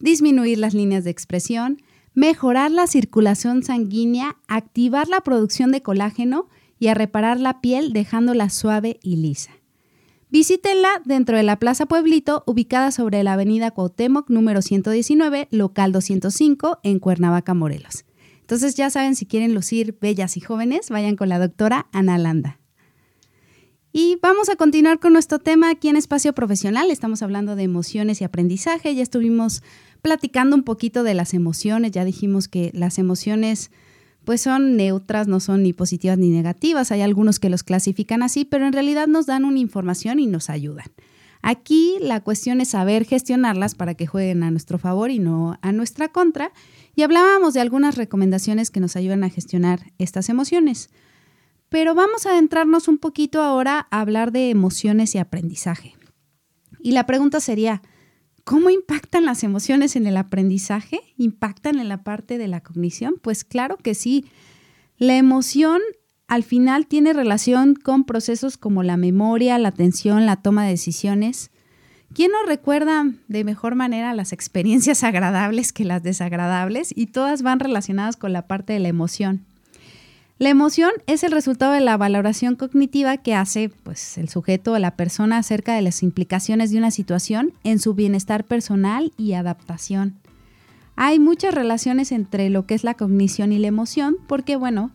disminuir 0.00 0.58
las 0.58 0.74
líneas 0.74 1.04
de 1.04 1.10
expresión, 1.10 1.80
mejorar 2.14 2.72
la 2.72 2.88
circulación 2.88 3.62
sanguínea, 3.62 4.38
activar 4.48 5.06
la 5.06 5.20
producción 5.20 5.70
de 5.70 5.82
colágeno 5.82 6.48
y 6.78 6.88
a 6.88 6.94
reparar 6.94 7.40
la 7.40 7.60
piel 7.60 7.92
dejándola 7.92 8.50
suave 8.50 8.98
y 9.02 9.16
lisa. 9.16 9.52
Visítenla 10.30 10.88
dentro 11.04 11.36
de 11.36 11.42
la 11.42 11.58
Plaza 11.58 11.86
Pueblito, 11.86 12.42
ubicada 12.46 12.90
sobre 12.90 13.22
la 13.22 13.32
avenida 13.32 13.70
Cuauhtémoc 13.70 14.28
número 14.28 14.60
119, 14.60 15.48
local 15.50 15.92
205, 15.92 16.80
en 16.82 16.98
Cuernavaca, 16.98 17.54
Morelos. 17.54 18.04
Entonces 18.40 18.74
ya 18.74 18.90
saben, 18.90 19.16
si 19.16 19.24
quieren 19.24 19.54
lucir 19.54 19.96
bellas 20.00 20.36
y 20.36 20.40
jóvenes, 20.40 20.90
vayan 20.90 21.16
con 21.16 21.30
la 21.30 21.38
doctora 21.38 21.86
Ana 21.92 22.18
Landa. 22.18 22.58
Y 23.92 24.18
vamos 24.22 24.50
a 24.50 24.56
continuar 24.56 25.00
con 25.00 25.14
nuestro 25.14 25.38
tema 25.38 25.70
aquí 25.70 25.88
en 25.88 25.96
Espacio 25.96 26.34
Profesional. 26.34 26.90
Estamos 26.90 27.22
hablando 27.22 27.56
de 27.56 27.62
emociones 27.62 28.20
y 28.20 28.24
aprendizaje. 28.24 28.94
Ya 28.94 29.02
estuvimos 29.02 29.62
platicando 30.02 30.56
un 30.56 30.62
poquito 30.62 31.02
de 31.02 31.14
las 31.14 31.32
emociones. 31.32 31.92
Ya 31.92 32.04
dijimos 32.04 32.48
que 32.48 32.70
las 32.74 32.98
emociones 32.98 33.70
pues 34.28 34.42
son 34.42 34.76
neutras, 34.76 35.26
no 35.26 35.40
son 35.40 35.62
ni 35.62 35.72
positivas 35.72 36.18
ni 36.18 36.28
negativas. 36.28 36.92
Hay 36.92 37.00
algunos 37.00 37.38
que 37.38 37.48
los 37.48 37.62
clasifican 37.62 38.22
así, 38.22 38.44
pero 38.44 38.66
en 38.66 38.74
realidad 38.74 39.06
nos 39.06 39.24
dan 39.24 39.46
una 39.46 39.58
información 39.58 40.18
y 40.18 40.26
nos 40.26 40.50
ayudan. 40.50 40.84
Aquí 41.40 41.96
la 42.02 42.20
cuestión 42.20 42.60
es 42.60 42.68
saber 42.68 43.06
gestionarlas 43.06 43.74
para 43.74 43.94
que 43.94 44.06
jueguen 44.06 44.42
a 44.42 44.50
nuestro 44.50 44.76
favor 44.76 45.10
y 45.10 45.18
no 45.18 45.58
a 45.62 45.72
nuestra 45.72 46.08
contra. 46.08 46.52
Y 46.94 47.04
hablábamos 47.04 47.54
de 47.54 47.62
algunas 47.62 47.96
recomendaciones 47.96 48.70
que 48.70 48.80
nos 48.80 48.96
ayudan 48.96 49.24
a 49.24 49.30
gestionar 49.30 49.94
estas 49.96 50.28
emociones. 50.28 50.90
Pero 51.70 51.94
vamos 51.94 52.26
a 52.26 52.32
adentrarnos 52.32 52.86
un 52.86 52.98
poquito 52.98 53.40
ahora 53.40 53.88
a 53.90 54.00
hablar 54.02 54.30
de 54.30 54.50
emociones 54.50 55.14
y 55.14 55.18
aprendizaje. 55.18 55.94
Y 56.82 56.92
la 56.92 57.06
pregunta 57.06 57.40
sería, 57.40 57.80
¿Cómo 58.48 58.70
impactan 58.70 59.26
las 59.26 59.44
emociones 59.44 59.94
en 59.94 60.06
el 60.06 60.16
aprendizaje? 60.16 61.02
¿Impactan 61.18 61.78
en 61.78 61.90
la 61.90 62.02
parte 62.02 62.38
de 62.38 62.48
la 62.48 62.62
cognición? 62.62 63.16
Pues 63.20 63.44
claro 63.44 63.76
que 63.76 63.94
sí. 63.94 64.24
La 64.96 65.18
emoción 65.18 65.82
al 66.28 66.44
final 66.44 66.86
tiene 66.86 67.12
relación 67.12 67.74
con 67.74 68.04
procesos 68.04 68.56
como 68.56 68.82
la 68.82 68.96
memoria, 68.96 69.58
la 69.58 69.68
atención, 69.68 70.24
la 70.24 70.36
toma 70.36 70.64
de 70.64 70.70
decisiones. 70.70 71.50
¿Quién 72.14 72.30
nos 72.32 72.48
recuerda 72.48 73.04
de 73.28 73.44
mejor 73.44 73.74
manera 73.74 74.14
las 74.14 74.32
experiencias 74.32 75.04
agradables 75.04 75.74
que 75.74 75.84
las 75.84 76.02
desagradables? 76.02 76.94
Y 76.96 77.08
todas 77.08 77.42
van 77.42 77.60
relacionadas 77.60 78.16
con 78.16 78.32
la 78.32 78.46
parte 78.46 78.72
de 78.72 78.78
la 78.78 78.88
emoción. 78.88 79.44
La 80.38 80.50
emoción 80.50 80.92
es 81.08 81.24
el 81.24 81.32
resultado 81.32 81.72
de 81.72 81.80
la 81.80 81.96
valoración 81.96 82.54
cognitiva 82.54 83.16
que 83.16 83.34
hace 83.34 83.70
pues, 83.82 84.18
el 84.18 84.28
sujeto 84.28 84.72
o 84.72 84.78
la 84.78 84.94
persona 84.94 85.38
acerca 85.38 85.74
de 85.74 85.82
las 85.82 86.04
implicaciones 86.04 86.70
de 86.70 86.78
una 86.78 86.92
situación 86.92 87.54
en 87.64 87.80
su 87.80 87.94
bienestar 87.94 88.44
personal 88.44 89.12
y 89.16 89.32
adaptación. 89.32 90.14
Hay 90.94 91.18
muchas 91.18 91.54
relaciones 91.54 92.12
entre 92.12 92.50
lo 92.50 92.66
que 92.66 92.74
es 92.76 92.84
la 92.84 92.94
cognición 92.94 93.52
y 93.52 93.58
la 93.58 93.66
emoción 93.66 94.16
porque, 94.28 94.54
bueno, 94.54 94.92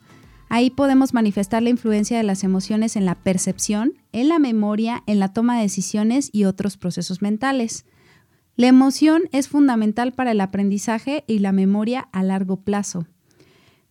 ahí 0.48 0.70
podemos 0.70 1.14
manifestar 1.14 1.62
la 1.62 1.70
influencia 1.70 2.16
de 2.16 2.24
las 2.24 2.46
emociones 2.46 2.96
en 2.96 3.06
la 3.06 3.16
percepción, 3.16 3.96
en 4.14 4.30
la 4.30 4.40
memoria, 4.40 5.04
en 5.08 5.20
la 5.20 5.34
toma 5.34 5.58
de 5.58 5.64
decisiones 5.64 6.30
y 6.32 6.46
otros 6.46 6.78
procesos 6.78 7.22
mentales. 7.22 7.86
La 8.56 8.68
emoción 8.68 9.24
es 9.34 9.50
fundamental 9.50 10.14
para 10.14 10.32
el 10.32 10.40
aprendizaje 10.40 11.26
y 11.28 11.40
la 11.40 11.52
memoria 11.52 12.08
a 12.14 12.24
largo 12.24 12.62
plazo. 12.62 13.08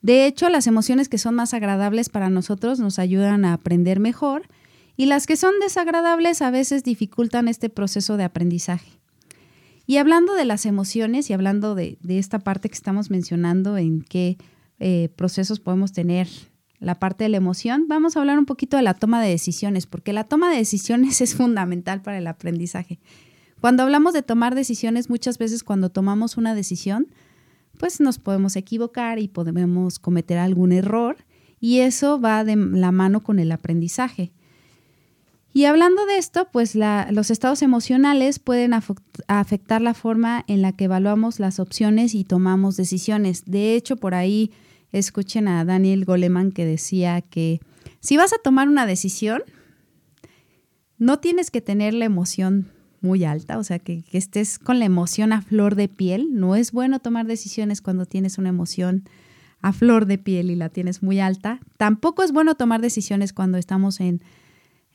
De 0.03 0.27
hecho, 0.27 0.49
las 0.49 0.67
emociones 0.67 1.09
que 1.09 1.19
son 1.19 1.37
más 1.37 1.55
agradables 1.55 2.09
para 2.09 2.29
nosotros 2.29 2.81
nos 2.81 2.99
ayudan 2.99 3.45
a 3.45 3.55
aprender 3.55 4.01
mejor 4.01 4.49
y 4.97 5.07
las 5.07 5.27
que 5.27 5.37
son 5.37 5.55
desagradables 5.61 6.43
a 6.43 6.51
veces 6.51 6.83
dificultan 6.85 7.49
este 7.49 7.71
proceso 7.71 8.17
de 8.17 8.25
aprendizaje. 8.25 8.91
Y 9.87 9.97
hablando 9.97 10.35
de 10.35 10.45
las 10.45 10.67
emociones 10.67 11.31
y 11.31 11.33
hablando 11.33 11.75
de, 11.75 11.99
esta 12.09 12.39
parte 12.41 12.69
que 12.69 12.75
estamos 12.75 13.11
mencionando, 13.11 13.79
en 13.79 14.03
qué 14.03 14.39
eh, 14.79 15.09
procesos 15.17 15.61
podemos 15.61 15.93
tener 15.93 16.29
la 16.79 16.99
parte 16.99 17.25
de 17.25 17.31
la 17.31 17.37
emoción, 17.37 17.87
vamos 17.89 18.17
a 18.17 18.21
hablar 18.21 18.39
un 18.39 18.47
poquito 18.47 18.77
de 18.77 18.83
la 18.83 18.95
toma 18.95 19.23
de 19.23 19.29
decisiones, 19.29 19.87
porque 19.87 20.13
la 20.13 20.25
toma 20.25 20.51
de 20.51 20.57
decisiones 20.57 21.21
es 21.21 21.35
fundamental 21.35 22.03
para 22.03 22.19
el 22.19 22.27
aprendizaje. 22.27 22.99
Cuando 23.61 23.85
hablamos 23.85 24.13
de 24.13 24.23
tomar 24.23 24.57
decisiones, 24.57 25.09
muchas 25.09 25.39
veces 25.39 25.63
cuando 25.63 25.91
tomamos 25.91 26.37
una 26.37 26.55
decisión, 26.55 27.07
pues 27.83 28.01
nos 28.01 28.21
podemos 28.21 28.55
equivocar 28.55 29.19
y 29.19 29.27
podemos 29.27 29.99
cometer 29.99 30.39
algún 30.39 30.71
error 30.71 31.17
y 31.59 31.81
eso 31.81 32.21
va 32.21 32.45
de 32.45 32.55
la 32.55 32.93
mano 32.93 33.25
con 33.25 33.41
el 33.41 33.51
aprendizaje. 33.51 34.31
Y 35.53 35.65
hablando 35.65 36.07
de 36.07 36.17
esto, 36.17 36.47
pues 36.53 36.77
los 36.77 37.33
estados 37.33 37.61
emocionales 37.61 38.39
pueden 38.39 38.73
afectar 39.27 39.83
la 39.83 39.95
forma 39.95 40.45
en 40.47 40.63
la 40.63 40.71
que 40.77 40.85
evaluamos 40.85 41.41
las 41.41 41.59
opciones 41.59 42.15
y 42.15 42.23
tomamos 42.23 42.77
decisiones. 42.77 43.47
De 43.47 43.75
hecho, 43.75 43.97
por 43.97 44.15
ahí 44.15 44.53
escuchen 44.93 45.49
a 45.49 45.65
Daniel 45.65 46.05
Goleman 46.05 46.53
que 46.53 46.65
decía 46.65 47.21
que 47.21 47.59
si 47.99 48.17
vas 48.17 48.33
a 48.33 48.39
tomar 48.39 48.69
una 48.69 48.87
decisión, 48.87 49.43
no 50.99 51.19
tienes 51.19 51.51
que 51.51 51.61
tener 51.61 51.95
la 51.95 52.05
emoción 52.05 52.71
muy 53.03 53.25
alta, 53.25 53.59
o 53.59 53.65
sea, 53.65 53.79
que, 53.79 54.05
estés 54.13 54.59
con 54.59 54.79
la 54.79 54.85
emoción 54.85 55.33
a 55.33 55.43
flor 55.43 55.75
de 55.75 55.89
piel. 55.89 56.29
No 56.33 56.57
es 56.57 56.73
bueno 56.73 57.01
tomar 57.01 57.27
decisiones 57.27 57.81
cuando 57.81 58.07
tienes 58.07 58.39
una 58.39 58.49
emoción 58.49 59.05
a 59.61 59.73
flor 59.73 60.07
de 60.07 60.19
piel 60.19 60.51
y 60.51 60.57
la 60.57 60.69
tienes 60.69 61.03
muy 61.03 61.21
alta. 61.21 61.61
Tampoco 61.77 62.23
es 62.23 62.33
bueno 62.33 62.55
tomar 62.55 62.81
decisiones 62.81 63.33
cuando 63.33 63.59
estamos 63.59 64.01
en, 64.01 64.23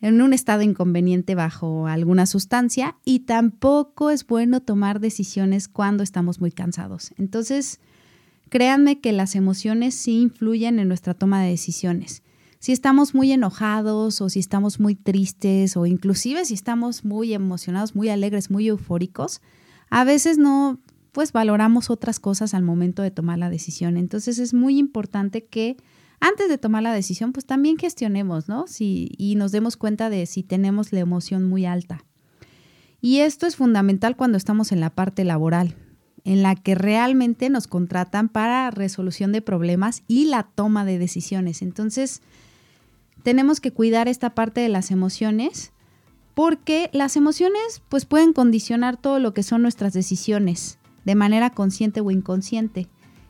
en 0.01 0.21
un 0.21 0.33
estado 0.33 0.61
inconveniente 0.61 1.35
bajo 1.35 1.87
alguna 1.87 2.25
sustancia 2.25 2.97
y 3.05 3.19
tampoco 3.19 4.09
es 4.09 4.25
bueno 4.25 4.61
tomar 4.61 4.99
decisiones 4.99 5.67
cuando 5.67 6.03
estamos 6.03 6.41
muy 6.41 6.51
cansados. 6.51 7.13
Entonces, 7.17 7.79
créanme 8.49 8.99
que 8.99 9.13
las 9.13 9.35
emociones 9.35 9.95
sí 9.95 10.21
influyen 10.21 10.79
en 10.79 10.87
nuestra 10.87 11.13
toma 11.13 11.41
de 11.41 11.49
decisiones 11.49 12.23
si 12.59 12.71
estamos 12.71 13.13
muy 13.13 13.31
enojados 13.31 14.21
o 14.21 14.29
si 14.29 14.39
estamos 14.39 14.79
muy 14.79 14.95
tristes 14.95 15.77
o 15.77 15.85
inclusive 15.85 16.45
si 16.45 16.53
estamos 16.53 17.05
muy 17.05 17.33
emocionados, 17.33 17.95
muy 17.95 18.09
alegres, 18.09 18.49
muy 18.49 18.67
eufóricos, 18.67 19.41
a 19.89 20.03
veces 20.03 20.37
no 20.37 20.79
pues 21.11 21.31
valoramos 21.31 21.89
otras 21.89 22.19
cosas 22.19 22.53
al 22.53 22.63
momento 22.63 23.01
de 23.01 23.11
tomar 23.11 23.39
la 23.39 23.49
decisión. 23.49 23.97
Entonces 23.97 24.37
es 24.37 24.53
muy 24.53 24.77
importante 24.77 25.45
que 25.45 25.77
antes 26.19 26.49
de 26.49 26.57
tomar 26.57 26.83
la 26.83 26.93
decisión 26.93 27.31
pues 27.31 27.45
también 27.45 27.77
gestionemos, 27.77 28.47
¿no? 28.47 28.67
Si, 28.67 29.11
y 29.17 29.35
nos 29.35 29.51
demos 29.51 29.77
cuenta 29.77 30.09
de 30.09 30.25
si 30.25 30.43
tenemos 30.43 30.91
la 30.91 30.99
emoción 30.99 31.43
muy 31.43 31.65
alta. 31.65 32.05
Y 33.01 33.19
esto 33.19 33.45
es 33.45 33.55
fundamental 33.55 34.15
cuando 34.15 34.37
estamos 34.37 34.71
en 34.71 34.79
la 34.79 34.89
parte 34.89 35.23
laboral, 35.23 35.75
en 36.23 36.43
la 36.43 36.55
que 36.55 36.75
realmente 36.75 37.49
nos 37.49 37.67
contratan 37.67 38.29
para 38.29 38.69
resolución 38.71 39.31
de 39.31 39.41
problemas 39.41 40.03
y 40.07 40.25
la 40.25 40.43
toma 40.43 40.83
de 40.83 40.97
decisiones. 40.97 41.61
Entonces, 41.61 42.21
tenemos 43.27 43.59
que 43.59 43.73
cuidar 43.73 44.07
esta 44.07 44.29
parte 44.29 44.61
de 44.61 44.69
las 44.69 44.89
emociones 44.89 45.73
porque 46.33 46.89
las 46.93 47.17
emociones 47.17 47.81
pues 47.89 48.05
pueden 48.05 48.31
condicionar 48.31 48.95
todo 48.95 49.19
lo 49.19 49.33
que 49.33 49.43
son 49.43 49.61
nuestras 49.61 49.91
decisiones 49.91 50.79
de 51.03 51.13
manera 51.15 51.49
consciente 51.49 51.99
o 51.99 52.09
inconsciente. 52.09 52.87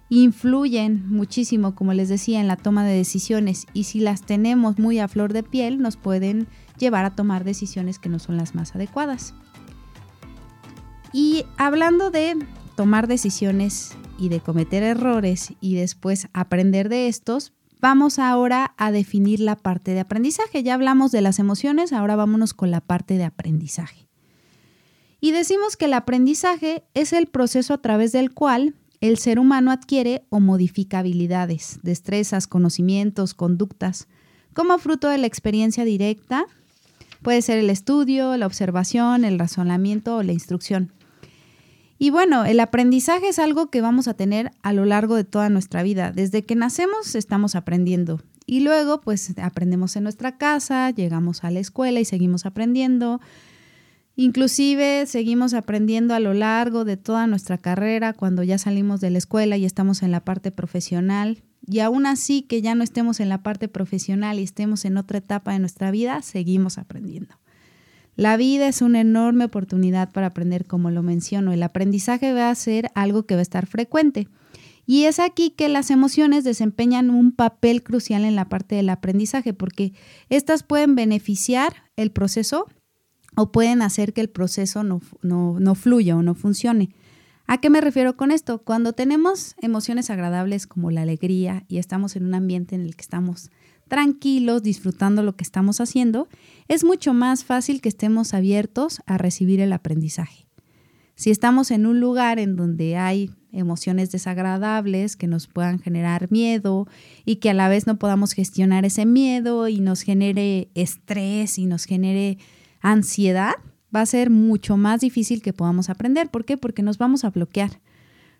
Influyen 0.09 1.09
muchísimo, 1.09 1.73
como 1.73 1.93
les 1.93 2.09
decía, 2.09 2.39
en 2.39 2.47
la 2.47 2.57
toma 2.57 2.85
de 2.85 2.95
decisiones 2.95 3.65
y 3.73 3.85
si 3.85 3.99
las 3.99 4.21
tenemos 4.21 4.77
muy 4.77 4.99
a 4.99 5.07
flor 5.07 5.33
de 5.33 5.41
piel 5.41 5.81
nos 5.81 5.97
pueden 5.97 6.45
llevar 6.77 7.03
a 7.03 7.15
tomar 7.15 7.43
decisiones 7.43 7.97
que 7.97 8.09
no 8.09 8.19
son 8.19 8.37
las 8.37 8.53
más 8.53 8.75
adecuadas. 8.75 9.33
Y 11.11 11.43
hablando 11.57 12.11
de 12.11 12.35
tomar 12.75 13.07
decisiones 13.07 13.97
y 14.19 14.29
de 14.29 14.41
cometer 14.41 14.83
errores 14.83 15.53
y 15.59 15.73
después 15.73 16.27
aprender 16.33 16.87
de 16.87 17.07
estos, 17.07 17.53
vamos 17.79 18.19
ahora 18.19 18.73
a 18.77 18.91
definir 18.91 19.39
la 19.39 19.55
parte 19.55 19.93
de 19.93 19.99
aprendizaje. 19.99 20.63
Ya 20.63 20.73
hablamos 20.73 21.11
de 21.11 21.21
las 21.21 21.39
emociones, 21.39 21.93
ahora 21.93 22.15
vámonos 22.15 22.53
con 22.53 22.71
la 22.71 22.81
parte 22.81 23.17
de 23.17 23.25
aprendizaje. 23.25 24.07
Y 25.19 25.31
decimos 25.31 25.77
que 25.77 25.85
el 25.85 25.93
aprendizaje 25.93 26.83
es 26.93 27.13
el 27.13 27.27
proceso 27.27 27.73
a 27.73 27.81
través 27.81 28.11
del 28.11 28.33
cual 28.33 28.75
el 29.01 29.17
ser 29.17 29.39
humano 29.39 29.71
adquiere 29.71 30.25
o 30.29 30.39
modifica 30.39 30.99
habilidades, 30.99 31.79
destrezas, 31.83 32.47
conocimientos, 32.47 33.33
conductas, 33.33 34.07
como 34.53 34.77
fruto 34.79 35.07
de 35.07 35.17
la 35.17 35.27
experiencia 35.27 35.85
directa. 35.85 36.45
Puede 37.21 37.41
ser 37.41 37.59
el 37.59 37.69
estudio, 37.69 38.37
la 38.37 38.45
observación, 38.45 39.23
el 39.23 39.39
razonamiento 39.39 40.17
o 40.17 40.23
la 40.23 40.33
instrucción. 40.33 40.91
Y 41.99 42.11
bueno, 42.11 42.45
el 42.45 42.59
aprendizaje 42.59 43.29
es 43.29 43.39
algo 43.39 43.69
que 43.69 43.81
vamos 43.81 44.07
a 44.07 44.13
tener 44.13 44.51
a 44.61 44.73
lo 44.73 44.85
largo 44.85 45.15
de 45.15 45.23
toda 45.23 45.49
nuestra 45.49 45.81
vida. 45.83 46.11
Desde 46.11 46.43
que 46.45 46.55
nacemos 46.55 47.15
estamos 47.15 47.55
aprendiendo. 47.55 48.21
Y 48.45 48.61
luego, 48.61 49.01
pues 49.01 49.33
aprendemos 49.39 49.95
en 49.95 50.03
nuestra 50.03 50.37
casa, 50.37 50.91
llegamos 50.91 51.43
a 51.43 51.51
la 51.51 51.59
escuela 51.59 51.99
y 51.99 52.05
seguimos 52.05 52.45
aprendiendo. 52.45 53.19
Inclusive 54.15 55.05
seguimos 55.05 55.53
aprendiendo 55.53 56.13
a 56.13 56.19
lo 56.19 56.33
largo 56.33 56.85
de 56.85 56.97
toda 56.97 57.27
nuestra 57.27 57.57
carrera 57.57 58.13
cuando 58.13 58.41
ya 58.43 58.57
salimos 58.57 59.01
de 59.01 59.11
la 59.11 59.17
escuela 59.17 59.57
y 59.57 59.65
estamos 59.65 60.01
en 60.01 60.11
la 60.11 60.21
parte 60.21 60.51
profesional. 60.51 61.43
Y 61.67 61.79
aún 61.79 62.05
así 62.05 62.43
que 62.43 62.61
ya 62.61 62.73
no 62.73 62.83
estemos 62.83 63.19
en 63.19 63.29
la 63.29 63.43
parte 63.43 63.67
profesional 63.67 64.39
y 64.39 64.43
estemos 64.43 64.85
en 64.85 64.97
otra 64.97 65.17
etapa 65.17 65.51
de 65.51 65.59
nuestra 65.59 65.91
vida, 65.91 66.21
seguimos 66.21 66.77
aprendiendo. 66.77 67.35
La 68.17 68.35
vida 68.35 68.67
es 68.67 68.81
una 68.81 68.99
enorme 68.99 69.45
oportunidad 69.45 70.11
para 70.11 70.27
aprender, 70.27 70.65
como 70.65 70.89
lo 70.89 71.03
menciono. 71.03 71.53
El 71.53 71.61
aprendizaje 71.61 72.33
va 72.33 72.49
a 72.49 72.55
ser 72.55 72.89
algo 72.95 73.27
que 73.27 73.35
va 73.35 73.39
a 73.39 73.43
estar 73.43 73.67
frecuente. 73.67 74.27
Y 74.87 75.03
es 75.03 75.19
aquí 75.19 75.51
que 75.51 75.69
las 75.69 75.91
emociones 75.91 76.43
desempeñan 76.43 77.11
un 77.11 77.31
papel 77.31 77.83
crucial 77.83 78.25
en 78.25 78.35
la 78.35 78.49
parte 78.49 78.73
del 78.73 78.89
aprendizaje, 78.89 79.53
porque 79.53 79.93
estas 80.29 80.63
pueden 80.63 80.95
beneficiar 80.95 81.83
el 81.95 82.09
proceso 82.09 82.65
o 83.35 83.51
pueden 83.51 83.83
hacer 83.83 84.13
que 84.13 84.21
el 84.21 84.29
proceso 84.29 84.83
no, 84.83 84.99
no, 85.21 85.75
fluya 85.75 86.15
o 86.15 86.23
no 86.23 86.33
funcione. 86.33 86.89
¿A 87.45 87.59
qué 87.59 87.69
me 87.69 87.81
refiero 87.81 88.17
con 88.17 88.31
esto? 88.31 88.63
Cuando 88.63 88.93
tenemos 88.93 89.55
emociones 89.61 90.09
agradables 90.09 90.65
como 90.65 90.89
la 90.89 91.03
alegría 91.03 91.65
y 91.67 91.77
estamos 91.77 92.15
en 92.15 92.25
un 92.25 92.33
ambiente 92.33 92.73
en 92.73 92.81
el 92.81 92.95
que 92.95 93.03
estamos 93.03 93.51
tranquilos, 93.87 94.63
disfrutando 94.63 95.23
lo 95.23 95.35
que 95.35 95.43
estamos 95.43 95.81
haciendo, 95.81 96.27
es 96.67 96.83
mucho 96.83 97.13
más 97.13 97.43
fácil 97.43 97.81
que 97.81 97.89
estemos 97.89 98.33
abiertos 98.33 99.01
a 99.05 99.17
recibir 99.17 99.59
el 99.61 99.73
aprendizaje. 99.73 100.47
Si 101.15 101.31
estamos 101.31 101.71
en 101.71 101.87
un 101.87 101.99
lugar 101.99 102.37
en 102.37 102.55
donde 102.55 102.95
hay 102.95 103.31
emociones 103.51 104.11
desagradables 104.11 105.15
que 105.15 105.25
nos 105.25 105.47
puedan 105.47 105.79
generar 105.79 106.31
miedo 106.31 106.87
y 107.25 107.37
que 107.37 107.49
a 107.49 107.55
la 107.55 107.69
vez 107.69 107.87
no 107.87 107.97
podamos 107.97 108.33
gestionar 108.33 108.85
ese 108.85 109.05
miedo 109.05 109.67
y 109.67 109.79
nos 109.79 110.01
genere 110.01 110.69
estrés 110.75 111.57
y 111.57 111.65
nos 111.65 111.85
genere 111.85 112.37
ansiedad, 112.81 113.55
va 113.95 114.01
a 114.01 114.05
ser 114.05 114.29
mucho 114.29 114.77
más 114.77 115.01
difícil 115.01 115.41
que 115.41 115.53
podamos 115.53 115.89
aprender. 115.89 116.29
¿Por 116.29 116.45
qué? 116.45 116.55
Porque 116.55 116.83
nos 116.83 116.99
vamos 116.99 117.23
a 117.23 117.31
bloquear. 117.31 117.79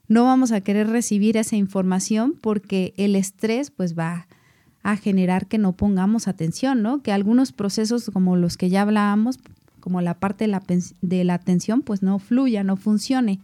No 0.07 0.23
vamos 0.23 0.51
a 0.51 0.61
querer 0.61 0.87
recibir 0.87 1.35
esa 1.35 1.55
información 1.55 2.35
porque 2.39 2.93
el 2.97 3.15
estrés 3.15 3.71
pues 3.71 3.97
va 3.97 4.27
a 4.87 4.95
generar 4.95 5.47
que 5.47 5.57
no 5.57 5.73
pongamos 5.73 6.29
atención, 6.29 6.81
¿no? 6.81 7.03
Que 7.03 7.11
algunos 7.11 7.51
procesos 7.51 8.09
como 8.13 8.37
los 8.37 8.55
que 8.55 8.69
ya 8.69 8.83
hablábamos, 8.83 9.37
como 9.81 9.99
la 9.99 10.13
parte 10.13 10.45
de 10.45 10.47
la, 10.47 10.63
de 11.01 11.23
la 11.25 11.33
atención, 11.33 11.81
pues 11.81 12.03
no 12.03 12.19
fluya, 12.19 12.63
no 12.63 12.77
funcione. 12.77 13.41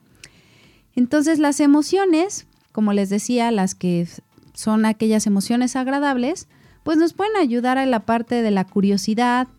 Entonces 0.96 1.40
las 1.40 1.60
emociones, 1.60 2.48
como 2.72 2.94
les 2.94 3.10
decía, 3.10 3.52
las 3.52 3.76
que 3.76 4.08
son 4.54 4.86
aquellas 4.86 5.28
emociones 5.28 5.76
agradables, 5.76 6.48
pues 6.84 6.98
nos 6.98 7.12
pueden 7.12 7.36
ayudar 7.36 7.78
a 7.78 7.86
la 7.86 8.06
parte 8.06 8.42
de 8.42 8.52
la 8.52 8.64
curiosidad, 8.64 9.50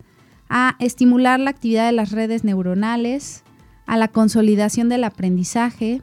a 0.49 0.77
estimular 0.79 1.39
la 1.39 1.51
actividad 1.51 1.85
de 1.85 1.93
las 1.93 2.13
redes 2.13 2.45
neuronales, 2.45 3.43
a 3.85 3.99
la 3.99 4.09
consolidación 4.09 4.89
del 4.89 5.05
aprendizaje, 5.05 6.01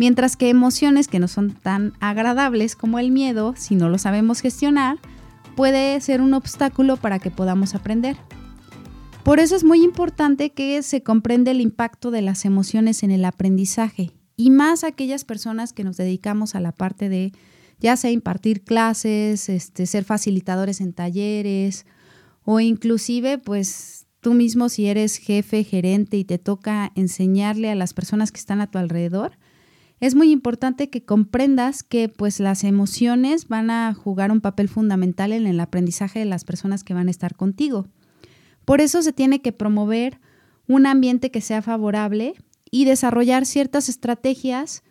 mientras 0.00 0.38
que 0.38 0.48
emociones 0.48 1.08
que 1.08 1.18
no 1.18 1.28
son 1.28 1.50
tan 1.50 1.92
agradables 2.00 2.74
como 2.74 2.98
el 2.98 3.10
miedo, 3.10 3.52
si 3.58 3.74
no 3.74 3.90
lo 3.90 3.98
sabemos 3.98 4.40
gestionar, 4.40 4.96
puede 5.56 6.00
ser 6.00 6.22
un 6.22 6.32
obstáculo 6.32 6.96
para 6.96 7.18
que 7.18 7.30
podamos 7.30 7.74
aprender. 7.74 8.16
Por 9.24 9.40
eso 9.40 9.54
es 9.54 9.62
muy 9.62 9.84
importante 9.84 10.52
que 10.52 10.82
se 10.82 11.02
comprenda 11.02 11.50
el 11.50 11.60
impacto 11.60 12.10
de 12.10 12.22
las 12.22 12.46
emociones 12.46 13.02
en 13.02 13.10
el 13.10 13.26
aprendizaje 13.26 14.12
y 14.38 14.48
más 14.48 14.84
aquellas 14.84 15.26
personas 15.26 15.74
que 15.74 15.84
nos 15.84 15.98
dedicamos 15.98 16.54
a 16.54 16.60
la 16.60 16.72
parte 16.72 17.10
de 17.10 17.32
ya 17.78 17.94
sea 17.98 18.10
impartir 18.10 18.62
clases, 18.62 19.50
este, 19.50 19.84
ser 19.84 20.04
facilitadores 20.04 20.80
en 20.80 20.94
talleres 20.94 21.84
o 22.44 22.58
inclusive 22.58 23.36
pues 23.36 24.06
tú 24.20 24.32
mismo 24.32 24.70
si 24.70 24.86
eres 24.86 25.18
jefe, 25.18 25.62
gerente 25.62 26.16
y 26.16 26.24
te 26.24 26.38
toca 26.38 26.90
enseñarle 26.94 27.70
a 27.70 27.74
las 27.74 27.92
personas 27.92 28.32
que 28.32 28.40
están 28.40 28.62
a 28.62 28.70
tu 28.70 28.78
alrededor, 28.78 29.32
es 30.00 30.14
muy 30.14 30.30
importante 30.30 30.88
que 30.88 31.04
comprendas 31.04 31.82
que 31.82 32.08
pues 32.08 32.40
las 32.40 32.64
emociones 32.64 33.48
van 33.48 33.70
a 33.70 33.92
jugar 33.94 34.32
un 34.32 34.40
papel 34.40 34.68
fundamental 34.68 35.32
en 35.32 35.46
el 35.46 35.60
aprendizaje 35.60 36.18
de 36.18 36.24
las 36.24 36.44
personas 36.44 36.84
que 36.84 36.94
van 36.94 37.08
a 37.08 37.10
estar 37.10 37.36
contigo. 37.36 37.86
Por 38.64 38.80
eso 38.80 39.02
se 39.02 39.12
tiene 39.12 39.42
que 39.42 39.52
promover 39.52 40.18
un 40.66 40.86
ambiente 40.86 41.30
que 41.30 41.40
sea 41.40 41.60
favorable 41.60 42.34
y 42.70 42.84
desarrollar 42.84 43.44
ciertas 43.44 43.88
estrategias 43.88 44.82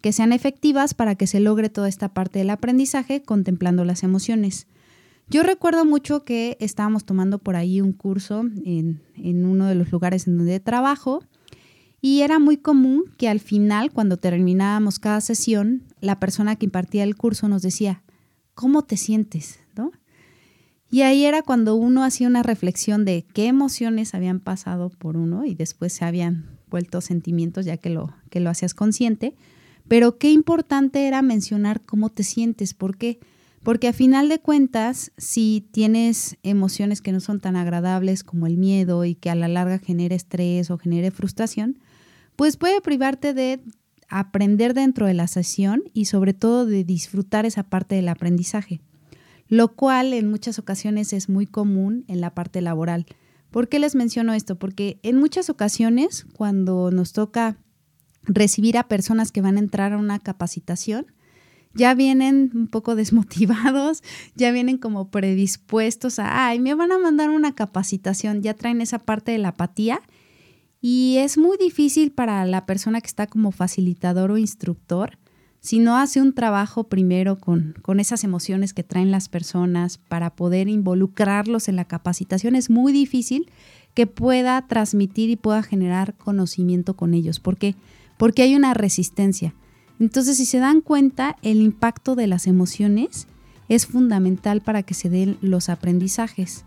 que 0.00 0.12
sean 0.12 0.32
efectivas 0.32 0.92
para 0.94 1.14
que 1.14 1.26
se 1.26 1.40
logre 1.40 1.70
toda 1.70 1.88
esta 1.88 2.12
parte 2.12 2.38
del 2.38 2.50
aprendizaje 2.50 3.22
contemplando 3.22 3.84
las 3.84 4.02
emociones. 4.02 4.66
Yo 5.28 5.42
recuerdo 5.42 5.86
mucho 5.86 6.24
que 6.24 6.58
estábamos 6.60 7.04
tomando 7.06 7.38
por 7.38 7.56
ahí 7.56 7.80
un 7.80 7.92
curso 7.92 8.44
en, 8.64 9.00
uno 9.16 9.66
de 9.66 9.74
los 9.74 9.90
lugares 9.90 10.26
en 10.26 10.36
donde 10.36 10.60
trabajo 10.60 11.24
y 12.04 12.20
era 12.20 12.38
muy 12.38 12.58
común 12.58 13.04
que 13.16 13.30
al 13.30 13.40
final, 13.40 13.90
cuando 13.90 14.18
terminábamos 14.18 14.98
cada 14.98 15.22
sesión, 15.22 15.84
la 16.02 16.20
persona 16.20 16.54
que 16.54 16.66
impartía 16.66 17.02
el 17.02 17.16
curso 17.16 17.48
nos 17.48 17.62
decía, 17.62 18.02
¿cómo 18.52 18.82
te 18.82 18.98
sientes? 18.98 19.60
¿No? 19.74 19.90
Y 20.90 21.00
ahí 21.00 21.24
era 21.24 21.40
cuando 21.40 21.76
uno 21.76 22.04
hacía 22.04 22.28
una 22.28 22.42
reflexión 22.42 23.06
de 23.06 23.24
qué 23.32 23.46
emociones 23.46 24.14
habían 24.14 24.40
pasado 24.40 24.90
por 24.90 25.16
uno 25.16 25.46
y 25.46 25.54
después 25.54 25.94
se 25.94 26.04
habían 26.04 26.58
vuelto 26.68 27.00
sentimientos 27.00 27.64
ya 27.64 27.78
que 27.78 27.88
lo, 27.88 28.14
que 28.28 28.40
lo 28.40 28.50
hacías 28.50 28.74
consciente, 28.74 29.34
pero 29.88 30.18
qué 30.18 30.30
importante 30.30 31.08
era 31.08 31.22
mencionar 31.22 31.80
cómo 31.86 32.10
te 32.10 32.22
sientes, 32.22 32.74
porque 32.74 33.16
qué? 33.18 33.26
Porque 33.64 33.88
a 33.88 33.94
final 33.94 34.28
de 34.28 34.40
cuentas, 34.40 35.10
si 35.16 35.66
tienes 35.72 36.36
emociones 36.42 37.00
que 37.00 37.12
no 37.12 37.20
son 37.20 37.40
tan 37.40 37.56
agradables 37.56 38.22
como 38.22 38.46
el 38.46 38.58
miedo 38.58 39.06
y 39.06 39.14
que 39.14 39.30
a 39.30 39.34
la 39.34 39.48
larga 39.48 39.78
genere 39.78 40.14
estrés 40.14 40.70
o 40.70 40.76
genere 40.76 41.10
frustración, 41.10 41.78
pues 42.36 42.56
puede 42.56 42.80
privarte 42.80 43.34
de 43.34 43.60
aprender 44.08 44.74
dentro 44.74 45.06
de 45.06 45.14
la 45.14 45.26
sesión 45.26 45.82
y 45.92 46.06
sobre 46.06 46.34
todo 46.34 46.66
de 46.66 46.84
disfrutar 46.84 47.46
esa 47.46 47.64
parte 47.64 47.94
del 47.94 48.08
aprendizaje, 48.08 48.80
lo 49.48 49.74
cual 49.74 50.12
en 50.12 50.30
muchas 50.30 50.58
ocasiones 50.58 51.12
es 51.12 51.28
muy 51.28 51.46
común 51.46 52.04
en 52.08 52.20
la 52.20 52.34
parte 52.34 52.60
laboral. 52.60 53.06
¿Por 53.50 53.68
qué 53.68 53.78
les 53.78 53.94
menciono 53.94 54.34
esto? 54.34 54.56
Porque 54.56 54.98
en 55.02 55.16
muchas 55.18 55.48
ocasiones 55.48 56.26
cuando 56.36 56.90
nos 56.90 57.12
toca 57.12 57.56
recibir 58.22 58.78
a 58.78 58.88
personas 58.88 59.32
que 59.32 59.42
van 59.42 59.56
a 59.56 59.60
entrar 59.60 59.92
a 59.92 59.98
una 59.98 60.18
capacitación, 60.18 61.06
ya 61.74 61.94
vienen 61.94 62.50
un 62.54 62.68
poco 62.68 62.94
desmotivados, 62.96 64.02
ya 64.34 64.50
vienen 64.52 64.78
como 64.78 65.10
predispuestos 65.10 66.18
a, 66.18 66.48
ay, 66.48 66.60
me 66.60 66.74
van 66.74 66.92
a 66.92 66.98
mandar 66.98 67.30
una 67.30 67.54
capacitación, 67.54 68.42
ya 68.42 68.54
traen 68.54 68.80
esa 68.80 68.98
parte 68.98 69.32
de 69.32 69.38
la 69.38 69.48
apatía 69.48 70.00
y 70.86 71.16
es 71.16 71.38
muy 71.38 71.56
difícil 71.56 72.12
para 72.12 72.44
la 72.44 72.66
persona 72.66 73.00
que 73.00 73.06
está 73.06 73.26
como 73.26 73.52
facilitador 73.52 74.30
o 74.30 74.36
instructor 74.36 75.16
si 75.60 75.78
no 75.78 75.96
hace 75.96 76.20
un 76.20 76.34
trabajo 76.34 76.84
primero 76.84 77.38
con, 77.38 77.74
con 77.80 78.00
esas 78.00 78.22
emociones 78.22 78.74
que 78.74 78.82
traen 78.82 79.10
las 79.10 79.30
personas 79.30 79.96
para 79.96 80.36
poder 80.36 80.68
involucrarlos 80.68 81.68
en 81.68 81.76
la 81.76 81.86
capacitación, 81.86 82.54
es 82.54 82.68
muy 82.68 82.92
difícil 82.92 83.50
que 83.94 84.06
pueda 84.06 84.60
transmitir 84.66 85.30
y 85.30 85.36
pueda 85.36 85.62
generar 85.62 86.12
conocimiento 86.18 86.92
con 86.96 87.14
ellos. 87.14 87.40
¿Por 87.40 87.56
qué? 87.56 87.76
Porque 88.18 88.42
hay 88.42 88.54
una 88.54 88.74
resistencia. 88.74 89.54
Entonces, 89.98 90.36
si 90.36 90.44
se 90.44 90.58
dan 90.58 90.82
cuenta, 90.82 91.38
el 91.40 91.62
impacto 91.62 92.14
de 92.14 92.26
las 92.26 92.46
emociones 92.46 93.26
es 93.70 93.86
fundamental 93.86 94.60
para 94.60 94.82
que 94.82 94.92
se 94.92 95.08
den 95.08 95.38
los 95.40 95.70
aprendizajes. 95.70 96.66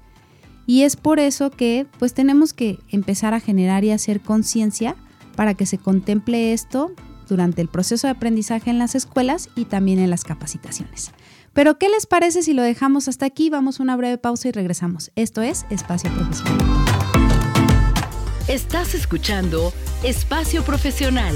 Y 0.70 0.84
es 0.84 0.98
por 0.98 1.20
eso 1.20 1.50
que 1.50 1.88
pues 1.98 2.14
tenemos 2.14 2.52
que 2.52 2.80
empezar 2.90 3.34
a 3.34 3.40
generar 3.40 3.86
y 3.86 3.92
hacer 3.92 4.20
conciencia 4.20 4.98
para 5.38 5.54
que 5.54 5.66
se 5.66 5.78
contemple 5.78 6.52
esto 6.52 6.92
durante 7.30 7.62
el 7.62 7.70
proceso 7.70 8.06
de 8.06 8.12
aprendizaje 8.12 8.70
en 8.70 8.78
las 8.78 8.94
escuelas 8.94 9.50
y 9.56 9.66
también 9.66 9.98
en 9.98 10.10
las 10.10 10.26
capacitaciones. 10.26 11.12
Pero 11.54 11.80
¿qué 11.80 11.88
les 11.88 12.06
parece 12.06 12.44
si 12.44 12.54
lo 12.54 12.64
dejamos 12.64 13.08
hasta 13.08 13.26
aquí? 13.26 13.50
Vamos 13.50 13.80
a 13.80 13.84
una 13.84 13.96
breve 13.96 14.18
pausa 14.18 14.50
y 14.50 14.52
regresamos. 14.52 15.10
Esto 15.16 15.42
es 15.42 15.66
Espacio 15.70 16.12
Profesional. 16.12 16.68
Estás 18.50 18.94
escuchando 18.94 19.74
Espacio 20.04 20.64
Profesional. 20.64 21.34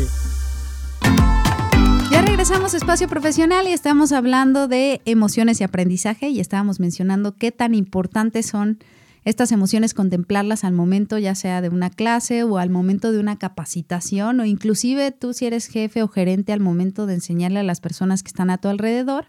Ya 2.11 2.21
regresamos 2.21 2.73
a 2.73 2.77
Espacio 2.77 3.07
Profesional 3.07 3.65
y 3.65 3.71
estamos 3.71 4.11
hablando 4.11 4.67
de 4.67 5.01
emociones 5.05 5.61
y 5.61 5.63
aprendizaje 5.63 6.27
y 6.27 6.41
estábamos 6.41 6.81
mencionando 6.81 7.33
qué 7.37 7.53
tan 7.53 7.73
importantes 7.73 8.45
son 8.45 8.79
estas 9.23 9.51
emociones, 9.51 9.93
contemplarlas 9.93 10.63
al 10.63 10.73
momento 10.73 11.19
ya 11.19 11.35
sea 11.35 11.61
de 11.61 11.69
una 11.69 11.91
clase 11.91 12.43
o 12.43 12.57
al 12.57 12.71
momento 12.71 13.11
de 13.11 13.19
una 13.19 13.37
capacitación 13.37 14.39
o 14.39 14.45
inclusive 14.45 15.11
tú 15.11 15.33
si 15.33 15.45
eres 15.45 15.67
jefe 15.67 16.01
o 16.01 16.07
gerente 16.07 16.53
al 16.53 16.59
momento 16.59 17.05
de 17.05 17.15
enseñarle 17.15 17.59
a 17.59 17.63
las 17.63 17.81
personas 17.81 18.23
que 18.23 18.29
están 18.29 18.49
a 18.49 18.57
tu 18.57 18.67
alrededor. 18.67 19.27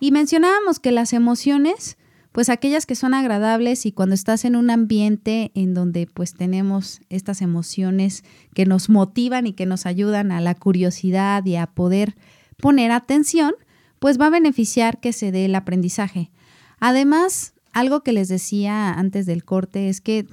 Y 0.00 0.12
mencionábamos 0.12 0.80
que 0.80 0.90
las 0.90 1.12
emociones, 1.12 1.98
pues 2.32 2.48
aquellas 2.48 2.86
que 2.86 2.94
son 2.94 3.12
agradables 3.12 3.84
y 3.84 3.92
cuando 3.92 4.14
estás 4.14 4.46
en 4.46 4.56
un 4.56 4.70
ambiente 4.70 5.50
en 5.54 5.74
donde 5.74 6.06
pues 6.06 6.32
tenemos 6.32 7.02
estas 7.10 7.42
emociones 7.42 8.24
que 8.54 8.64
nos 8.64 8.88
motivan 8.88 9.46
y 9.46 9.52
que 9.52 9.66
nos 9.66 9.84
ayudan 9.84 10.32
a 10.32 10.40
la 10.40 10.54
curiosidad 10.54 11.44
y 11.44 11.56
a 11.56 11.66
poder 11.66 12.16
poner 12.56 12.90
atención, 12.90 13.52
pues 13.98 14.18
va 14.18 14.26
a 14.26 14.30
beneficiar 14.30 14.98
que 14.98 15.12
se 15.12 15.30
dé 15.30 15.44
el 15.44 15.54
aprendizaje. 15.54 16.30
Además, 16.78 17.52
algo 17.72 18.02
que 18.02 18.12
les 18.12 18.28
decía 18.28 18.92
antes 18.92 19.26
del 19.26 19.44
corte 19.44 19.88
es 19.88 20.00
que 20.00 20.26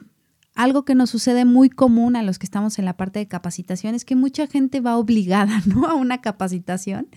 algo 0.56 0.86
que 0.86 0.96
nos 0.96 1.12
sucede 1.12 1.46
muy 1.46 1.70
común 1.70 2.16
a 2.16 2.24
los 2.24 2.40
que 2.40 2.46
estamos 2.46 2.80
en 2.80 2.86
la 2.86 2.98
parte 2.98 3.20
de 3.20 3.28
capacitación 3.28 3.94
es 3.94 4.06
que 4.06 4.16
mucha 4.16 4.48
gente 4.48 4.82
va 4.82 4.98
obligada, 4.98 5.62
¿no? 5.66 5.86
A 5.86 5.94
una 5.94 6.20
capacitación. 6.22 7.08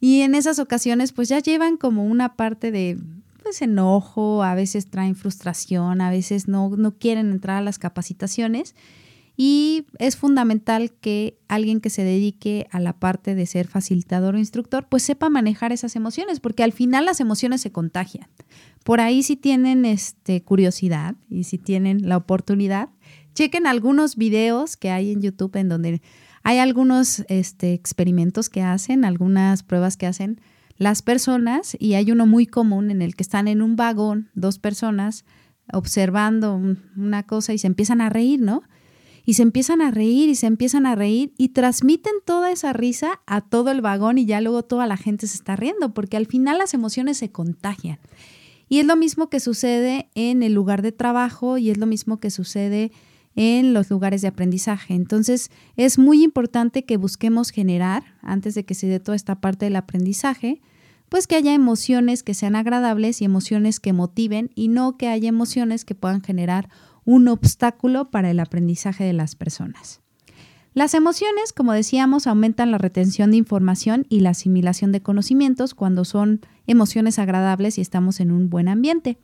Y 0.00 0.20
en 0.20 0.34
esas 0.34 0.58
ocasiones, 0.58 1.12
pues 1.12 1.28
ya 1.28 1.40
llevan 1.40 1.76
como 1.76 2.04
una 2.04 2.36
parte 2.36 2.70
de 2.70 2.98
pues, 3.42 3.62
enojo, 3.62 4.44
a 4.44 4.54
veces 4.54 4.90
traen 4.90 5.16
frustración, 5.16 6.02
a 6.02 6.10
veces 6.10 6.46
no, 6.46 6.68
no 6.76 6.92
quieren 6.98 7.30
entrar 7.30 7.56
a 7.56 7.62
las 7.62 7.78
capacitaciones. 7.78 8.74
Y 9.40 9.86
es 10.00 10.16
fundamental 10.16 10.90
que 10.90 11.38
alguien 11.46 11.80
que 11.80 11.90
se 11.90 12.02
dedique 12.02 12.66
a 12.72 12.80
la 12.80 12.98
parte 12.98 13.36
de 13.36 13.46
ser 13.46 13.68
facilitador 13.68 14.34
o 14.34 14.38
instructor, 14.38 14.88
pues 14.88 15.04
sepa 15.04 15.30
manejar 15.30 15.70
esas 15.70 15.94
emociones, 15.94 16.40
porque 16.40 16.64
al 16.64 16.72
final 16.72 17.04
las 17.04 17.20
emociones 17.20 17.60
se 17.60 17.70
contagian. 17.70 18.26
Por 18.82 19.00
ahí 19.00 19.22
si 19.22 19.36
tienen 19.36 19.84
este, 19.84 20.42
curiosidad 20.42 21.14
y 21.30 21.44
si 21.44 21.56
tienen 21.56 22.08
la 22.08 22.16
oportunidad, 22.16 22.88
chequen 23.32 23.68
algunos 23.68 24.16
videos 24.16 24.76
que 24.76 24.90
hay 24.90 25.12
en 25.12 25.22
YouTube 25.22 25.54
en 25.54 25.68
donde 25.68 26.02
hay 26.42 26.58
algunos 26.58 27.24
este, 27.28 27.74
experimentos 27.74 28.48
que 28.50 28.62
hacen, 28.62 29.04
algunas 29.04 29.62
pruebas 29.62 29.96
que 29.96 30.06
hacen 30.06 30.40
las 30.78 31.02
personas 31.02 31.76
y 31.78 31.94
hay 31.94 32.10
uno 32.10 32.26
muy 32.26 32.46
común 32.46 32.90
en 32.90 33.02
el 33.02 33.14
que 33.14 33.22
están 33.22 33.46
en 33.46 33.62
un 33.62 33.76
vagón, 33.76 34.30
dos 34.34 34.58
personas, 34.58 35.24
observando 35.72 36.60
una 36.96 37.22
cosa 37.22 37.52
y 37.52 37.58
se 37.58 37.68
empiezan 37.68 38.00
a 38.00 38.08
reír, 38.08 38.40
¿no? 38.40 38.64
Y 39.28 39.34
se 39.34 39.42
empiezan 39.42 39.82
a 39.82 39.90
reír 39.90 40.30
y 40.30 40.36
se 40.36 40.46
empiezan 40.46 40.86
a 40.86 40.94
reír 40.94 41.34
y 41.36 41.50
transmiten 41.50 42.14
toda 42.24 42.50
esa 42.50 42.72
risa 42.72 43.20
a 43.26 43.42
todo 43.42 43.70
el 43.70 43.82
vagón 43.82 44.16
y 44.16 44.24
ya 44.24 44.40
luego 44.40 44.62
toda 44.62 44.86
la 44.86 44.96
gente 44.96 45.26
se 45.26 45.36
está 45.36 45.54
riendo, 45.54 45.92
porque 45.92 46.16
al 46.16 46.24
final 46.24 46.56
las 46.56 46.72
emociones 46.72 47.18
se 47.18 47.30
contagian. 47.30 47.98
Y 48.70 48.78
es 48.78 48.86
lo 48.86 48.96
mismo 48.96 49.28
que 49.28 49.38
sucede 49.38 50.08
en 50.14 50.42
el 50.42 50.54
lugar 50.54 50.80
de 50.80 50.92
trabajo 50.92 51.58
y 51.58 51.68
es 51.68 51.76
lo 51.76 51.84
mismo 51.84 52.20
que 52.20 52.30
sucede 52.30 52.90
en 53.36 53.74
los 53.74 53.90
lugares 53.90 54.22
de 54.22 54.28
aprendizaje. 54.28 54.94
Entonces, 54.94 55.50
es 55.76 55.98
muy 55.98 56.24
importante 56.24 56.86
que 56.86 56.96
busquemos 56.96 57.50
generar, 57.50 58.04
antes 58.22 58.54
de 58.54 58.64
que 58.64 58.72
se 58.72 58.86
dé 58.86 58.98
toda 58.98 59.14
esta 59.14 59.42
parte 59.42 59.66
del 59.66 59.76
aprendizaje, 59.76 60.62
pues 61.10 61.26
que 61.26 61.36
haya 61.36 61.52
emociones 61.52 62.22
que 62.22 62.32
sean 62.32 62.56
agradables 62.56 63.20
y 63.20 63.26
emociones 63.26 63.78
que 63.78 63.92
motiven 63.92 64.50
y 64.54 64.68
no 64.68 64.96
que 64.96 65.08
haya 65.08 65.28
emociones 65.28 65.84
que 65.84 65.94
puedan 65.94 66.22
generar 66.22 66.70
un 67.08 67.26
obstáculo 67.28 68.10
para 68.10 68.30
el 68.30 68.38
aprendizaje 68.38 69.02
de 69.02 69.14
las 69.14 69.34
personas. 69.34 70.02
Las 70.74 70.92
emociones, 70.92 71.54
como 71.54 71.72
decíamos, 71.72 72.26
aumentan 72.26 72.70
la 72.70 72.76
retención 72.76 73.30
de 73.30 73.38
información 73.38 74.04
y 74.10 74.20
la 74.20 74.30
asimilación 74.30 74.92
de 74.92 75.00
conocimientos 75.00 75.72
cuando 75.74 76.04
son 76.04 76.42
emociones 76.66 77.18
agradables 77.18 77.78
y 77.78 77.80
estamos 77.80 78.20
en 78.20 78.30
un 78.30 78.50
buen 78.50 78.68
ambiente. 78.68 79.16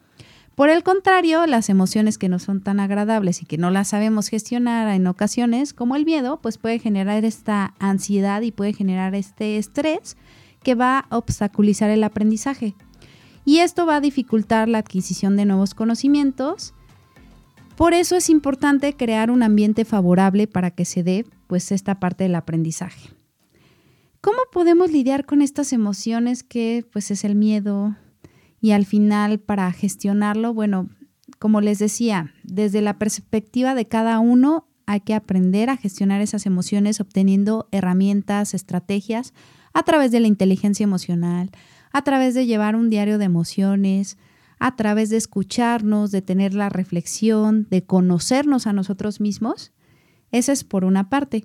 Por 0.55 0.70
el 0.70 0.83
contrario, 0.83 1.47
las 1.47 1.68
emociones 1.68 2.16
que 2.16 2.31
no 2.31 2.38
son 2.38 2.62
tan 2.62 2.81
agradables 2.81 3.42
y 3.42 3.44
que 3.44 3.59
no 3.59 3.70
las 3.70 3.88
sabemos 3.88 4.29
gestionar 4.29 4.88
en 4.88 5.07
ocasiones, 5.07 5.75
como 5.75 5.94
el 5.94 6.07
miedo, 6.07 6.40
pues 6.40 6.57
puede 6.57 6.79
generar 6.79 7.23
esta 7.27 7.75
ansiedad 7.81 8.40
y 8.40 8.51
puede 8.51 8.73
generar 8.73 9.14
este 9.14 9.59
estrés 9.59 10.16
que 10.62 10.75
va 10.75 11.01
a 11.11 11.18
obstaculizar 11.18 11.90
el 11.90 12.03
aprendizaje. 12.03 12.77
Y 13.44 13.59
esto 13.59 13.85
va 13.85 13.97
a 13.97 14.01
dificultar 14.01 14.70
la 14.70 14.79
adquisición 14.79 15.37
de 15.37 15.44
nuevos 15.44 15.75
conocimientos 15.75 16.73
por 17.76 17.94
eso 17.94 18.16
es 18.16 18.30
importante 18.30 18.94
crear 18.94 19.30
un 19.30 19.42
ambiente 19.42 19.84
favorable 19.84 20.46
para 20.46 20.70
que 20.70 20.84
se 20.84 21.02
dé 21.02 21.26
pues 21.46 21.72
esta 21.72 22.00
parte 22.00 22.24
del 22.24 22.34
aprendizaje. 22.34 23.10
¿Cómo 24.20 24.38
podemos 24.52 24.90
lidiar 24.90 25.26
con 25.26 25.42
estas 25.42 25.72
emociones 25.72 26.42
que 26.42 26.87
pues 26.92 27.10
es 27.10 27.24
el 27.24 27.34
miedo 27.34 27.96
y 28.60 28.70
al 28.70 28.87
final 28.87 29.40
para 29.40 29.70
gestionarlo, 29.72 30.54
bueno, 30.54 30.88
como 31.38 31.60
les 31.60 31.78
decía, 31.78 32.32
desde 32.42 32.80
la 32.80 32.98
perspectiva 32.98 33.74
de 33.74 33.87
cada 33.87 34.18
uno 34.20 34.66
hay 34.87 35.00
que 35.00 35.14
aprender 35.14 35.68
a 35.68 35.76
gestionar 35.76 36.20
esas 36.20 36.46
emociones 36.46 37.00
obteniendo 37.00 37.68
herramientas, 37.72 38.54
estrategias 38.54 39.34
a 39.74 39.82
través 39.82 40.10
de 40.10 40.20
la 40.20 40.28
inteligencia 40.28 40.84
emocional, 40.84 41.50
a 41.92 42.02
través 42.02 42.34
de 42.34 42.46
llevar 42.46 42.76
un 42.76 42.90
diario 42.90 43.18
de 43.18 43.24
emociones, 43.24 44.16
a 44.64 44.77
través 44.77 45.11
de 45.11 45.18
escucharnos, 45.18 46.11
de 46.11 46.22
tener 46.22 46.55
la 46.55 46.70
reflexión, 46.70 47.66
de 47.68 47.85
conocernos 47.85 48.66
a 48.66 48.72
nosotros 48.72 49.20
mismos. 49.20 49.72
Esa 50.31 50.53
es 50.53 50.64
por 50.64 50.87
una 50.87 51.11
parte. 51.11 51.44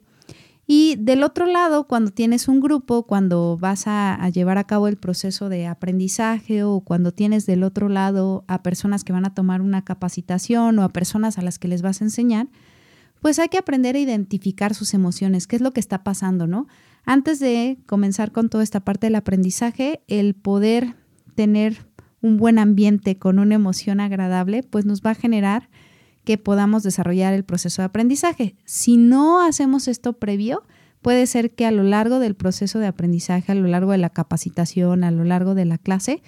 Y 0.66 0.96
del 0.96 1.24
otro 1.24 1.46
lado, 1.46 1.86
cuando 1.86 2.12
tienes 2.12 2.48
un 2.48 2.62
grupo, 2.62 3.06
cuando 3.06 3.58
vas 3.60 3.88
a, 3.88 4.18
llevar 4.30 4.58
a 4.58 4.64
cabo 4.64 4.88
el 4.88 4.96
proceso 4.96 5.50
de 5.50 5.68
aprendizaje 5.68 6.64
o 6.64 6.80
cuando 6.80 7.12
tienes 7.12 7.46
del 7.46 7.64
otro 7.64 7.90
lado 7.90 8.46
a 8.48 8.64
personas 8.64 9.04
que 9.04 9.12
van 9.12 9.26
a 9.26 9.34
tomar 9.34 9.60
una 9.60 9.84
capacitación 9.84 10.80
o 10.80 10.84
a 10.84 10.94
personas 10.94 11.38
a 11.38 11.42
las 11.42 11.60
que 11.60 11.68
les 11.68 11.82
vas 11.82 12.00
a 12.00 12.06
enseñar, 12.06 12.48
pues 13.20 13.38
hay 13.38 13.50
que 13.50 13.58
aprender 13.58 13.98
a 13.98 14.00
identificar 14.00 14.74
sus 14.74 14.94
emociones, 14.94 15.46
qué 15.46 15.58
es 15.58 15.62
lo 15.62 15.74
que 15.74 15.82
está 15.82 16.06
pasando, 16.06 16.48
¿no? 16.48 16.68
Antes 17.04 17.42
de 17.42 17.80
comenzar 17.86 18.32
con 18.32 18.48
toda 18.48 18.64
esta 18.64 18.80
parte 18.80 19.08
del 19.08 19.16
aprendizaje, 19.16 20.04
el 20.08 20.36
poder 20.36 20.96
tener 21.36 21.89
un 22.22 22.38
buen 22.38 22.60
ambiente 22.60 23.18
con 23.18 23.40
una 23.40 23.56
emoción 23.56 24.00
agradable, 24.00 24.64
pues 24.64 24.86
nos 24.86 25.02
va 25.02 25.12
a 25.12 25.16
generar 25.16 25.70
que 26.24 26.38
podamos 26.38 26.84
desarrollar 26.84 27.34
el 27.34 27.44
proceso 27.44 27.82
de 27.82 27.88
aprendizaje. 27.88 28.56
Si 28.66 28.98
no 28.98 29.42
hacemos 29.42 29.88
esto 29.88 30.14
previo, 30.14 30.64
puede 31.02 31.26
ser 31.28 31.52
que 31.56 31.66
a 31.66 31.72
lo 31.72 31.84
largo 31.84 32.20
del 32.20 32.36
proceso 32.36 32.80
de 32.80 32.88
aprendizaje, 32.88 33.52
a 33.52 33.56
lo 33.56 33.68
largo 33.68 33.92
de 33.92 33.98
la 33.98 34.10
capacitación, 34.10 35.04
a 35.04 35.12
lo 35.12 35.24
largo 35.24 35.56
de 35.56 35.66
la 35.66 35.78
clase, 35.78 36.22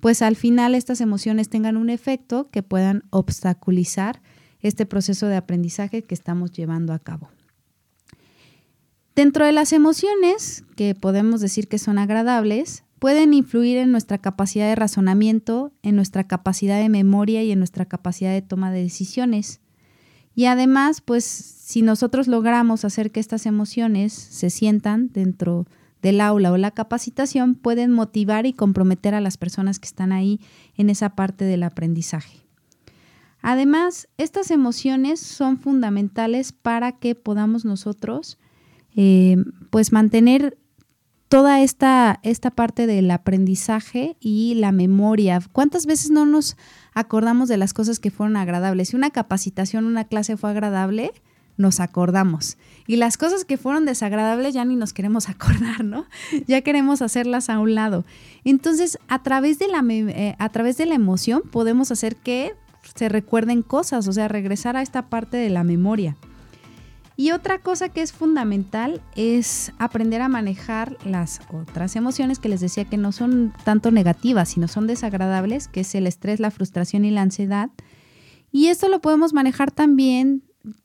pues 0.00 0.20
al 0.22 0.36
final 0.36 0.74
estas 0.74 1.00
emociones 1.00 1.48
tengan 1.48 1.76
un 1.76 1.90
efecto 1.90 2.50
que 2.50 2.62
puedan 2.62 3.04
obstaculizar 3.10 4.20
este 4.60 4.84
proceso 4.84 5.26
de 5.26 5.36
aprendizaje 5.36 6.02
que 6.02 6.14
estamos 6.14 6.52
llevando 6.52 6.92
a 6.92 6.98
cabo. 6.98 7.30
Dentro 9.14 9.46
de 9.46 9.52
las 9.52 9.72
emociones, 9.72 10.64
que 10.76 10.94
podemos 10.94 11.40
decir 11.40 11.68
que 11.68 11.78
son 11.78 11.96
agradables, 11.96 12.84
pueden 12.98 13.34
influir 13.34 13.78
en 13.78 13.92
nuestra 13.92 14.18
capacidad 14.18 14.68
de 14.68 14.74
razonamiento, 14.74 15.72
en 15.82 15.96
nuestra 15.96 16.24
capacidad 16.24 16.80
de 16.80 16.88
memoria 16.88 17.42
y 17.42 17.52
en 17.52 17.58
nuestra 17.58 17.84
capacidad 17.84 18.32
de 18.32 18.42
toma 18.42 18.70
de 18.70 18.82
decisiones. 18.82 19.60
Y 20.34 20.46
además, 20.46 21.00
pues 21.00 21.24
si 21.24 21.82
nosotros 21.82 22.28
logramos 22.28 22.84
hacer 22.84 23.10
que 23.10 23.20
estas 23.20 23.46
emociones 23.46 24.12
se 24.12 24.50
sientan 24.50 25.10
dentro 25.12 25.66
del 26.02 26.20
aula 26.20 26.52
o 26.52 26.56
la 26.56 26.70
capacitación, 26.70 27.54
pueden 27.54 27.90
motivar 27.90 28.46
y 28.46 28.52
comprometer 28.52 29.14
a 29.14 29.20
las 29.20 29.38
personas 29.38 29.78
que 29.78 29.86
están 29.86 30.12
ahí 30.12 30.40
en 30.76 30.90
esa 30.90 31.10
parte 31.10 31.44
del 31.44 31.62
aprendizaje. 31.62 32.46
Además, 33.40 34.08
estas 34.18 34.50
emociones 34.50 35.20
son 35.20 35.58
fundamentales 35.58 36.52
para 36.52 36.92
que 36.92 37.14
podamos 37.14 37.64
nosotros 37.64 38.38
eh, 38.94 39.36
pues 39.70 39.92
mantener 39.92 40.58
toda 41.28 41.60
esta, 41.60 42.20
esta 42.22 42.50
parte 42.50 42.86
del 42.86 43.10
aprendizaje 43.10 44.16
y 44.20 44.54
la 44.54 44.72
memoria. 44.72 45.40
¿Cuántas 45.52 45.86
veces 45.86 46.10
no 46.10 46.26
nos 46.26 46.56
acordamos 46.94 47.48
de 47.48 47.56
las 47.56 47.74
cosas 47.74 47.98
que 47.98 48.10
fueron 48.10 48.36
agradables? 48.36 48.90
Si 48.90 48.96
una 48.96 49.10
capacitación, 49.10 49.84
una 49.84 50.04
clase 50.04 50.36
fue 50.36 50.50
agradable, 50.50 51.12
nos 51.56 51.80
acordamos. 51.80 52.58
Y 52.86 52.96
las 52.96 53.16
cosas 53.16 53.44
que 53.44 53.56
fueron 53.56 53.86
desagradables 53.86 54.54
ya 54.54 54.64
ni 54.64 54.76
nos 54.76 54.92
queremos 54.92 55.28
acordar, 55.28 55.84
¿no? 55.84 56.06
Ya 56.46 56.60
queremos 56.60 57.02
hacerlas 57.02 57.50
a 57.50 57.58
un 57.58 57.74
lado. 57.74 58.04
Entonces, 58.44 58.98
a 59.08 59.22
través 59.22 59.58
de 59.58 59.68
la, 59.68 59.84
eh, 59.88 60.36
a 60.38 60.48
través 60.50 60.76
de 60.76 60.86
la 60.86 60.94
emoción 60.94 61.42
podemos 61.50 61.90
hacer 61.90 62.16
que 62.16 62.54
se 62.94 63.08
recuerden 63.08 63.62
cosas, 63.62 64.06
o 64.06 64.12
sea, 64.12 64.28
regresar 64.28 64.76
a 64.76 64.82
esta 64.82 65.08
parte 65.08 65.36
de 65.36 65.50
la 65.50 65.64
memoria. 65.64 66.16
Y 67.16 67.30
otra 67.30 67.60
cosa 67.60 67.88
que 67.88 68.02
es 68.02 68.12
fundamental 68.12 69.00
es 69.14 69.72
aprender 69.78 70.20
a 70.20 70.28
manejar 70.28 70.98
las 71.06 71.40
otras 71.50 71.96
emociones 71.96 72.38
que 72.38 72.50
les 72.50 72.60
decía 72.60 72.84
que 72.84 72.98
no 72.98 73.10
son 73.10 73.54
tanto 73.64 73.90
negativas, 73.90 74.50
sino 74.50 74.68
son 74.68 74.86
desagradables, 74.86 75.66
que 75.68 75.80
es 75.80 75.94
el 75.94 76.06
estrés, 76.06 76.40
la 76.40 76.50
frustración 76.50 77.06
y 77.06 77.10
la 77.10 77.22
ansiedad. 77.22 77.70
Y 78.52 78.66
esto 78.66 78.88
lo 78.88 79.00
podemos 79.00 79.32
manejar 79.32 79.70
también 79.70 80.42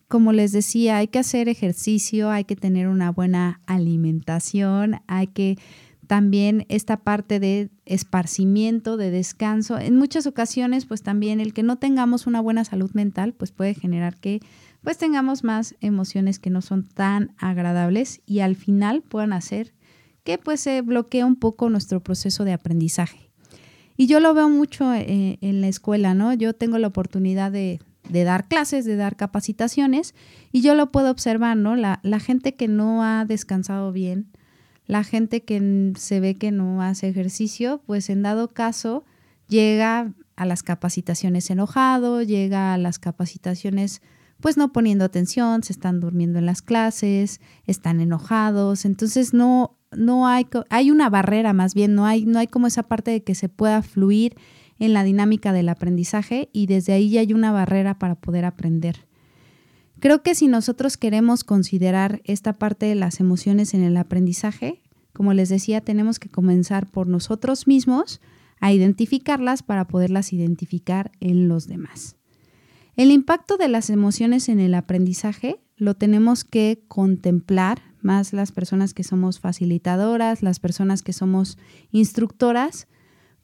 como 0.07 0.33
les 0.33 0.51
decía, 0.51 0.97
hay 0.97 1.07
que 1.07 1.19
hacer 1.19 1.47
ejercicio, 1.47 2.29
hay 2.29 2.43
que 2.43 2.57
tener 2.57 2.89
una 2.89 3.11
buena 3.11 3.61
alimentación, 3.65 4.99
hay 5.07 5.27
que 5.27 5.57
también 6.05 6.65
esta 6.67 6.97
parte 6.97 7.39
de 7.39 7.69
esparcimiento, 7.85 8.97
de 8.97 9.09
descanso. 9.09 9.79
En 9.79 9.95
muchas 9.95 10.27
ocasiones, 10.27 10.85
pues 10.85 11.01
también 11.01 11.39
el 11.39 11.53
que 11.53 11.63
no 11.63 11.77
tengamos 11.77 12.27
una 12.27 12.41
buena 12.41 12.65
salud 12.65 12.91
mental, 12.93 13.33
pues 13.33 13.53
puede 13.53 13.73
generar 13.73 14.17
que 14.17 14.41
pues 14.83 14.97
tengamos 14.97 15.43
más 15.43 15.75
emociones 15.79 16.39
que 16.39 16.49
no 16.49 16.61
son 16.61 16.87
tan 16.87 17.35
agradables 17.37 18.21
y 18.25 18.39
al 18.39 18.55
final 18.55 19.01
puedan 19.01 19.33
hacer 19.33 19.73
que 20.23 20.37
pues 20.37 20.59
se 20.61 20.81
bloquee 20.81 21.23
un 21.23 21.35
poco 21.35 21.69
nuestro 21.69 22.01
proceso 22.01 22.43
de 22.43 22.53
aprendizaje. 22.53 23.31
Y 23.97 24.07
yo 24.07 24.19
lo 24.19 24.33
veo 24.33 24.49
mucho 24.49 24.93
eh, 24.93 25.37
en 25.41 25.61
la 25.61 25.67
escuela, 25.67 26.13
¿no? 26.13 26.33
Yo 26.33 26.53
tengo 26.53 26.77
la 26.77 26.87
oportunidad 26.87 27.51
de, 27.51 27.79
dar 28.09 28.47
clases, 28.47 28.85
de 28.85 28.95
dar 28.95 29.15
capacitaciones, 29.15 30.15
y 30.51 30.61
yo 30.61 30.75
lo 30.75 30.91
puedo 30.91 31.11
observar, 31.11 31.57
¿no? 31.57 31.75
La, 31.75 31.99
gente 32.19 32.55
que 32.55 32.67
no 32.67 33.03
ha 33.03 33.25
descansado 33.25 33.91
bien, 33.91 34.31
la 34.87 35.03
gente 35.03 35.43
que 35.43 35.93
se 35.97 36.19
ve 36.19 36.35
que 36.35 36.51
no 36.51 36.81
hace 36.81 37.09
ejercicio, 37.09 37.81
pues 37.85 38.09
en 38.09 38.23
dado 38.23 38.47
caso 38.47 39.05
llega 39.47 40.13
a 40.35 40.45
las 40.45 40.63
capacitaciones 40.63 41.49
enojado, 41.49 42.23
llega 42.23 42.73
a 42.73 42.77
las 42.77 42.97
capacitaciones 42.97 44.01
pues 44.41 44.57
no 44.57 44.73
poniendo 44.73 45.05
atención, 45.05 45.63
se 45.63 45.71
están 45.71 45.99
durmiendo 45.99 46.39
en 46.39 46.45
las 46.45 46.61
clases, 46.61 47.39
están 47.65 48.01
enojados, 48.01 48.85
entonces 48.85 49.33
no 49.33 49.77
no 49.91 50.27
hay 50.27 50.47
hay 50.69 50.89
una 50.89 51.09
barrera 51.09 51.53
más 51.53 51.73
bien, 51.73 51.95
no 51.95 52.05
hay 52.05 52.25
no 52.25 52.39
hay 52.39 52.47
como 52.47 52.67
esa 52.67 52.83
parte 52.83 53.11
de 53.11 53.23
que 53.23 53.35
se 53.35 53.49
pueda 53.49 53.81
fluir 53.81 54.35
en 54.79 54.93
la 54.93 55.03
dinámica 55.03 55.53
del 55.53 55.69
aprendizaje 55.69 56.49
y 56.53 56.65
desde 56.65 56.93
ahí 56.93 57.11
ya 57.11 57.21
hay 57.21 57.33
una 57.33 57.51
barrera 57.51 57.99
para 57.99 58.15
poder 58.15 58.45
aprender. 58.45 59.07
Creo 59.99 60.23
que 60.23 60.33
si 60.33 60.47
nosotros 60.47 60.97
queremos 60.97 61.43
considerar 61.43 62.21
esta 62.25 62.53
parte 62.53 62.87
de 62.87 62.95
las 62.95 63.19
emociones 63.19 63.75
en 63.75 63.83
el 63.83 63.95
aprendizaje, 63.95 64.81
como 65.13 65.33
les 65.33 65.49
decía, 65.49 65.81
tenemos 65.81 66.17
que 66.17 66.29
comenzar 66.29 66.89
por 66.89 67.05
nosotros 67.05 67.67
mismos 67.67 68.21
a 68.59 68.71
identificarlas 68.71 69.61
para 69.61 69.87
poderlas 69.87 70.33
identificar 70.33 71.11
en 71.19 71.47
los 71.47 71.67
demás. 71.67 72.15
El 72.95 73.11
impacto 73.11 73.57
de 73.57 73.67
las 73.67 73.89
emociones 73.89 74.49
en 74.49 74.59
el 74.59 74.73
aprendizaje 74.73 75.59
lo 75.77 75.95
tenemos 75.95 76.43
que 76.43 76.83
contemplar, 76.87 77.81
más 78.01 78.33
las 78.33 78.51
personas 78.51 78.93
que 78.93 79.03
somos 79.03 79.39
facilitadoras, 79.39 80.43
las 80.43 80.59
personas 80.59 81.01
que 81.01 81.13
somos 81.13 81.57
instructoras, 81.91 82.87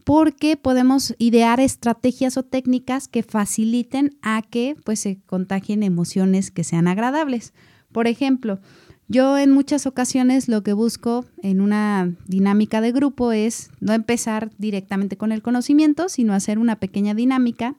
porque 0.03 0.55
podemos 0.55 1.15
idear 1.17 1.59
estrategias 1.59 2.37
o 2.37 2.43
técnicas 2.43 3.07
que 3.07 3.23
faciliten 3.23 4.17
a 4.21 4.41
que 4.41 4.75
pues, 4.85 4.99
se 4.99 5.19
contagien 5.25 5.83
emociones 5.83 6.51
que 6.51 6.63
sean 6.63 6.87
agradables. 6.87 7.53
Por 7.91 8.07
ejemplo, 8.07 8.59
yo 9.09 9.37
en 9.37 9.51
muchas 9.51 9.85
ocasiones 9.85 10.49
lo 10.49 10.63
que 10.63 10.73
busco 10.73 11.25
en 11.41 11.61
una 11.61 12.13
dinámica 12.25 12.81
de 12.81 12.91
grupo 12.91 13.31
es 13.31 13.69
no 13.79 13.93
empezar 13.93 14.51
directamente 14.57 15.17
con 15.17 15.31
el 15.31 15.41
conocimiento, 15.41 16.09
sino 16.09 16.33
hacer 16.33 16.59
una 16.59 16.77
pequeña 16.77 17.13
dinámica 17.13 17.75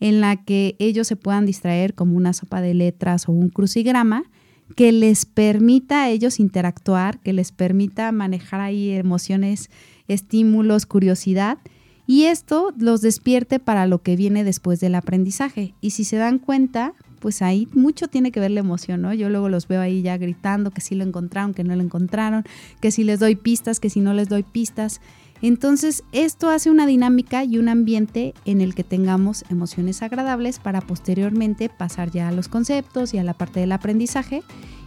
en 0.00 0.20
la 0.20 0.42
que 0.44 0.76
ellos 0.78 1.06
se 1.06 1.16
puedan 1.16 1.46
distraer 1.46 1.94
como 1.94 2.16
una 2.16 2.32
sopa 2.32 2.60
de 2.60 2.74
letras 2.74 3.28
o 3.28 3.32
un 3.32 3.50
crucigrama 3.50 4.24
que 4.76 4.92
les 4.92 5.26
permita 5.26 6.04
a 6.04 6.10
ellos 6.10 6.40
interactuar, 6.40 7.20
que 7.20 7.32
les 7.32 7.52
permita 7.52 8.10
manejar 8.12 8.60
ahí 8.60 8.90
emociones 8.90 9.70
estímulos, 10.08 10.86
curiosidad, 10.86 11.58
y 12.06 12.24
esto 12.24 12.72
los 12.76 13.02
despierte 13.02 13.60
para 13.60 13.86
lo 13.86 14.02
que 14.02 14.16
viene 14.16 14.42
después 14.42 14.80
del 14.80 14.96
aprendizaje. 14.96 15.74
Y 15.80 15.90
si 15.90 16.02
se 16.02 16.16
dan 16.16 16.40
cuenta, 16.40 16.94
pues 17.20 17.42
ahí 17.42 17.68
mucho 17.72 18.08
tiene 18.08 18.32
que 18.32 18.40
ver 18.40 18.50
la 18.50 18.60
emoción, 18.60 19.02
¿no? 19.02 19.14
Yo 19.14 19.28
luego 19.28 19.48
los 19.48 19.68
veo 19.68 19.80
ahí 19.80 20.02
ya 20.02 20.16
gritando 20.16 20.72
que 20.72 20.80
sí 20.80 20.96
lo 20.96 21.04
encontraron, 21.04 21.54
que 21.54 21.62
no 21.62 21.76
lo 21.76 21.82
encontraron, 21.82 22.44
que 22.80 22.90
si 22.90 23.04
les 23.04 23.20
doy 23.20 23.36
pistas, 23.36 23.78
que 23.78 23.90
si 23.90 24.00
no 24.00 24.12
les 24.14 24.28
doy 24.28 24.42
pistas. 24.42 25.00
Entonces, 25.42 26.04
esto 26.12 26.50
hace 26.50 26.70
una 26.70 26.86
dinámica 26.86 27.44
y 27.44 27.58
un 27.58 27.68
ambiente 27.68 28.34
en 28.44 28.60
el 28.60 28.74
que 28.74 28.84
tengamos 28.84 29.44
emociones 29.50 30.02
agradables 30.02 30.58
para 30.58 30.82
posteriormente 30.82 31.70
pasar 31.70 32.10
ya 32.10 32.28
a 32.28 32.32
los 32.32 32.48
conceptos 32.48 33.14
y 33.14 33.18
a 33.18 33.24
la 33.24 33.34
parte 33.34 33.60
del 33.60 33.72
aprendizaje 33.72 34.42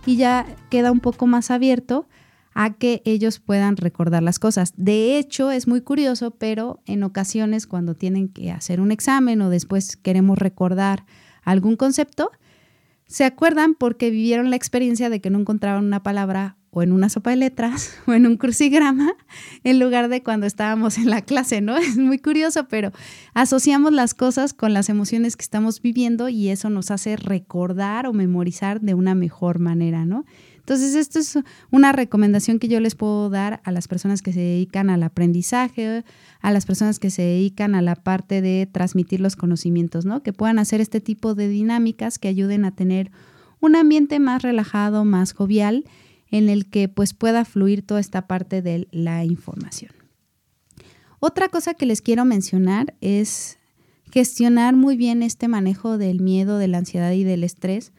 y 0.05 0.17
ya 0.17 0.45
queda 0.69 0.91
un 0.91 0.99
poco 0.99 1.25
más 1.25 1.49
abierto 1.49 2.07
a 2.53 2.73
que 2.73 3.01
ellos 3.05 3.39
puedan 3.39 3.77
recordar 3.77 4.21
las 4.21 4.37
cosas. 4.37 4.73
De 4.77 5.17
hecho, 5.17 5.49
es 5.49 5.67
muy 5.67 5.81
curioso, 5.81 6.31
pero 6.31 6.81
en 6.85 7.03
ocasiones 7.03 7.65
cuando 7.65 7.95
tienen 7.95 8.29
que 8.29 8.51
hacer 8.51 8.79
un 8.79 8.91
examen 8.91 9.41
o 9.41 9.49
después 9.49 9.97
queremos 9.97 10.37
recordar 10.37 11.05
algún 11.43 11.75
concepto, 11.75 12.31
se 13.07 13.25
acuerdan 13.25 13.73
porque 13.73 14.11
vivieron 14.11 14.49
la 14.49 14.55
experiencia 14.55 15.09
de 15.09 15.19
que 15.19 15.29
no 15.29 15.39
encontraban 15.39 15.85
una 15.85 16.03
palabra 16.03 16.57
o 16.73 16.81
en 16.81 16.91
una 16.91 17.07
sopa 17.09 17.29
de 17.29 17.37
letras 17.37 17.95
o 18.07 18.13
en 18.13 18.25
un 18.25 18.37
crucigrama 18.37 19.13
en 19.63 19.79
lugar 19.79 20.09
de 20.09 20.23
cuando 20.23 20.45
estábamos 20.45 20.97
en 20.97 21.09
la 21.09 21.21
clase, 21.21 21.61
¿no? 21.61 21.77
Es 21.83 21.97
muy 21.97 22.17
curioso, 22.17 22.67
pero 22.67 22.91
asociamos 23.33 23.93
las 23.93 24.13
cosas 24.13 24.53
con 24.53 24.73
las 24.73 24.89
emociones 24.89 25.37
que 25.37 25.43
estamos 25.43 25.81
viviendo 25.81 26.29
y 26.29 26.49
eso 26.49 26.69
nos 26.69 26.91
hace 26.91 27.15
recordar 27.15 28.07
o 28.07 28.13
memorizar 28.13 28.81
de 28.81 28.93
una 28.93 29.15
mejor 29.15 29.59
manera, 29.59 30.05
¿no? 30.05 30.25
Entonces, 30.63 30.95
esto 30.95 31.19
es 31.19 31.37
una 31.71 31.91
recomendación 31.91 32.57
que 32.57 32.69
yo 32.69 32.79
les 32.79 32.95
puedo 32.95 33.29
dar 33.29 33.59
a 33.65 33.73
las 33.73 33.89
personas 33.89 34.21
que 34.21 34.31
se 34.31 34.39
dedican 34.39 34.89
al 34.89 35.03
aprendizaje, 35.03 36.05
a 36.39 36.51
las 36.53 36.65
personas 36.65 36.99
que 36.99 37.09
se 37.09 37.21
dedican 37.21 37.75
a 37.75 37.81
la 37.81 37.95
parte 37.95 38.41
de 38.41 38.65
transmitir 38.71 39.19
los 39.19 39.35
conocimientos, 39.35 40.05
¿no? 40.05 40.23
Que 40.23 40.31
puedan 40.31 40.59
hacer 40.59 40.79
este 40.79 41.01
tipo 41.01 41.35
de 41.35 41.49
dinámicas 41.49 42.17
que 42.17 42.29
ayuden 42.29 42.63
a 42.63 42.71
tener 42.71 43.11
un 43.59 43.75
ambiente 43.75 44.19
más 44.19 44.41
relajado, 44.41 45.03
más 45.03 45.33
jovial, 45.33 45.83
en 46.33 46.49
el 46.49 46.65
que 46.65 46.89
pues 46.89 47.13
pueda 47.13 47.45
fluir 47.45 47.85
toda 47.85 47.99
esta 47.99 48.25
parte 48.25 48.63
de 48.63 48.87
la 48.91 49.23
información. 49.23 49.91
Otra 51.19 51.47
cosa 51.47 51.75
que 51.75 51.85
les 51.85 52.01
quiero 52.01 52.25
mencionar 52.25 52.95
es 53.01 53.59
gestionar 54.11 54.75
muy 54.75 54.97
bien 54.97 55.21
este 55.21 55.47
manejo 55.47 55.99
del 55.99 56.21
miedo, 56.21 56.57
de 56.57 56.67
la 56.67 56.79
ansiedad 56.79 57.11
y 57.11 57.23
del 57.23 57.43
estrés, 57.43 57.93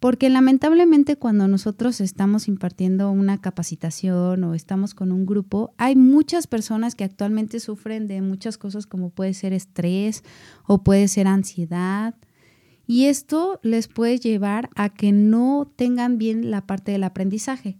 porque 0.00 0.28
lamentablemente 0.30 1.14
cuando 1.14 1.46
nosotros 1.46 2.00
estamos 2.00 2.48
impartiendo 2.48 3.08
una 3.12 3.40
capacitación 3.40 4.42
o 4.42 4.54
estamos 4.54 4.92
con 4.92 5.12
un 5.12 5.24
grupo, 5.24 5.72
hay 5.76 5.94
muchas 5.94 6.48
personas 6.48 6.96
que 6.96 7.04
actualmente 7.04 7.60
sufren 7.60 8.08
de 8.08 8.20
muchas 8.20 8.58
cosas 8.58 8.86
como 8.88 9.10
puede 9.10 9.32
ser 9.32 9.52
estrés 9.52 10.24
o 10.66 10.82
puede 10.82 11.06
ser 11.06 11.28
ansiedad. 11.28 12.16
Y 12.86 13.06
esto 13.06 13.58
les 13.62 13.88
puede 13.88 14.18
llevar 14.18 14.70
a 14.76 14.90
que 14.90 15.12
no 15.12 15.70
tengan 15.76 16.18
bien 16.18 16.50
la 16.50 16.66
parte 16.66 16.92
del 16.92 17.04
aprendizaje. 17.04 17.78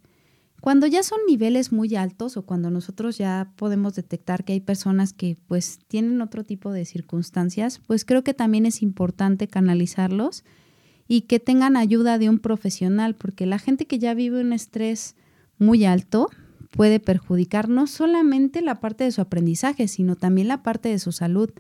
Cuando 0.61 0.89
ya 0.89 1.05
son 1.05 1.21
niveles 1.29 1.71
muy 1.71 1.95
altos 1.95 2.37
o 2.37 2.43
cuando 2.43 2.71
nosotros 2.71 3.19
ya 3.19 3.53
podemos 3.55 3.95
detectar 3.95 4.43
que 4.43 4.55
hay 4.55 4.61
personas 4.61 5.13
que 5.13 5.37
pues 5.47 5.79
tienen 5.87 6.21
otro 6.21 6.43
tipo 6.43 6.73
de 6.73 6.85
circunstancias, 6.85 7.81
pues 7.87 8.05
creo 8.05 8.25
que 8.25 8.35
también 8.35 8.67
es 8.67 8.83
importante 8.83 9.47
canalizarlos 9.47 10.43
y 11.07 11.23
que 11.23 11.39
tengan 11.39 11.77
ayuda 11.77 12.19
de 12.19 12.29
un 12.29 12.41
profesional, 12.41 13.15
porque 13.15 13.47
la 13.47 13.61
gente 13.61 13.87
que 13.87 14.01
ya 14.01 14.13
vive 14.15 14.41
un 14.41 14.53
estrés 14.53 15.15
muy 15.59 15.85
alto 15.85 16.31
puede 16.73 17.01
perjudicar 17.01 17.69
no 17.69 17.87
solamente 17.87 18.61
la 18.61 18.81
parte 18.81 19.05
de 19.05 19.13
su 19.13 19.21
aprendizaje, 19.21 19.87
sino 19.89 20.17
también 20.17 20.49
la 20.49 20.63
parte 20.63 20.89
de 20.89 20.99
su 20.99 21.13
salud. 21.13 21.51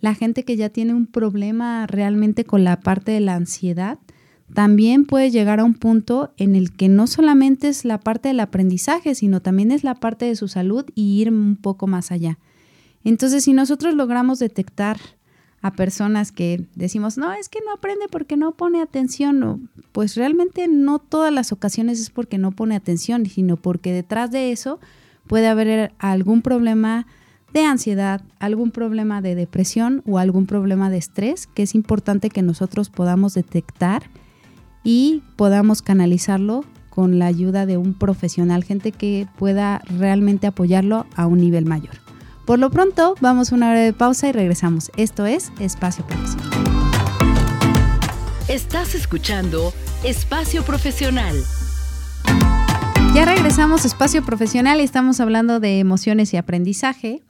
La 0.00 0.14
gente 0.14 0.44
que 0.44 0.56
ya 0.56 0.68
tiene 0.68 0.94
un 0.94 1.06
problema 1.06 1.86
realmente 1.86 2.44
con 2.44 2.64
la 2.64 2.80
parte 2.80 3.12
de 3.12 3.20
la 3.20 3.34
ansiedad, 3.34 3.98
también 4.54 5.04
puede 5.04 5.30
llegar 5.30 5.60
a 5.60 5.64
un 5.64 5.74
punto 5.74 6.32
en 6.36 6.54
el 6.54 6.72
que 6.72 6.88
no 6.88 7.06
solamente 7.06 7.68
es 7.68 7.84
la 7.84 8.00
parte 8.00 8.28
del 8.28 8.40
aprendizaje, 8.40 9.14
sino 9.14 9.42
también 9.42 9.70
es 9.70 9.84
la 9.84 9.94
parte 9.94 10.24
de 10.24 10.36
su 10.36 10.48
salud 10.48 10.86
y 10.94 11.20
ir 11.20 11.30
un 11.30 11.56
poco 11.56 11.86
más 11.86 12.10
allá. 12.10 12.38
Entonces, 13.04 13.44
si 13.44 13.52
nosotros 13.52 13.94
logramos 13.94 14.38
detectar 14.38 14.98
a 15.60 15.72
personas 15.72 16.32
que 16.32 16.64
decimos, 16.74 17.18
no, 17.18 17.32
es 17.32 17.48
que 17.48 17.58
no 17.64 17.72
aprende 17.72 18.06
porque 18.10 18.36
no 18.36 18.52
pone 18.52 18.80
atención. 18.80 19.68
pues 19.92 20.16
realmente 20.16 20.68
no 20.68 20.98
todas 20.98 21.32
las 21.32 21.52
ocasiones 21.52 22.00
es 22.00 22.10
porque 22.10 22.38
no 22.38 22.52
pone 22.52 22.76
atención, 22.76 23.26
sino 23.26 23.56
porque 23.56 23.92
detrás 23.92 24.30
de 24.30 24.52
eso 24.52 24.78
puede 25.26 25.48
haber 25.48 25.92
algún 25.98 26.42
problema 26.42 27.06
de 27.52 27.64
ansiedad, 27.64 28.22
algún 28.38 28.70
problema 28.70 29.20
de 29.20 29.34
depresión 29.34 30.02
o 30.06 30.18
algún 30.18 30.46
problema 30.46 30.90
de 30.90 30.98
estrés 30.98 31.46
que 31.46 31.62
es 31.62 31.74
importante 31.74 32.30
que 32.30 32.42
nosotros 32.42 32.90
podamos 32.90 33.34
detectar 33.34 34.02
y 34.84 35.22
podamos 35.36 35.82
canalizarlo 35.82 36.64
con 36.90 37.18
la 37.18 37.26
ayuda 37.26 37.64
de 37.64 37.76
un 37.76 37.94
profesional, 37.94 38.64
gente 38.64 38.92
que 38.92 39.28
pueda 39.38 39.80
realmente 39.98 40.46
apoyarlo 40.46 41.06
a 41.14 41.26
un 41.26 41.38
nivel 41.38 41.64
mayor. 41.64 41.94
Por 42.44 42.58
lo 42.58 42.70
pronto, 42.70 43.14
vamos 43.20 43.52
a 43.52 43.54
una 43.54 43.70
hora 43.70 43.80
de 43.80 43.92
pausa 43.92 44.28
y 44.28 44.32
regresamos. 44.32 44.90
Esto 44.96 45.26
es 45.26 45.52
Espacio 45.60 46.06
Profesional. 46.06 46.48
Estás 48.48 48.94
escuchando 48.94 49.74
Espacio 50.02 50.62
Profesional. 50.64 51.36
Ya 53.14 53.24
regresamos 53.26 53.84
a 53.84 53.88
Espacio 53.88 54.24
Profesional 54.24 54.80
y 54.80 54.84
estamos 54.84 55.20
hablando 55.20 55.60
de 55.60 55.80
emociones 55.80 56.32
y 56.32 56.36
aprendizaje. 56.36 57.22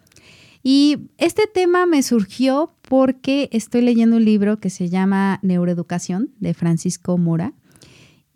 Y 0.62 1.10
este 1.18 1.46
tema 1.46 1.86
me 1.86 2.02
surgió 2.02 2.72
porque 2.82 3.48
estoy 3.52 3.82
leyendo 3.82 4.16
un 4.16 4.24
libro 4.24 4.58
que 4.58 4.70
se 4.70 4.88
llama 4.88 5.38
Neuroeducación 5.42 6.30
de 6.40 6.54
Francisco 6.54 7.16
Mora 7.18 7.54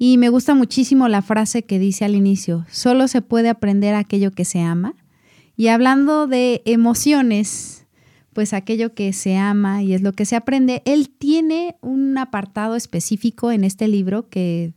y 0.04 0.18
me 0.18 0.30
gusta 0.30 0.56
muchísimo 0.56 1.06
la 1.06 1.22
frase 1.22 1.62
que 1.62 1.78
dice 1.78 2.04
al 2.04 2.16
inicio, 2.16 2.66
solo 2.68 3.06
se 3.06 3.22
puede 3.22 3.48
aprender 3.48 3.94
aquello 3.94 4.32
que 4.32 4.44
se 4.44 4.60
ama. 4.60 4.96
Y 5.56 5.68
hablando 5.68 6.26
de 6.26 6.60
emociones, 6.64 7.86
pues 8.32 8.52
aquello 8.52 8.94
que 8.94 9.12
se 9.12 9.36
ama 9.36 9.84
y 9.84 9.94
es 9.94 10.02
lo 10.02 10.12
que 10.12 10.24
se 10.24 10.34
aprende, 10.34 10.82
él 10.86 11.08
tiene 11.08 11.76
un 11.82 12.18
apartado 12.18 12.74
específico 12.74 13.52
en 13.52 13.62
este 13.62 13.86
libro 13.86 14.28
que, 14.28 14.72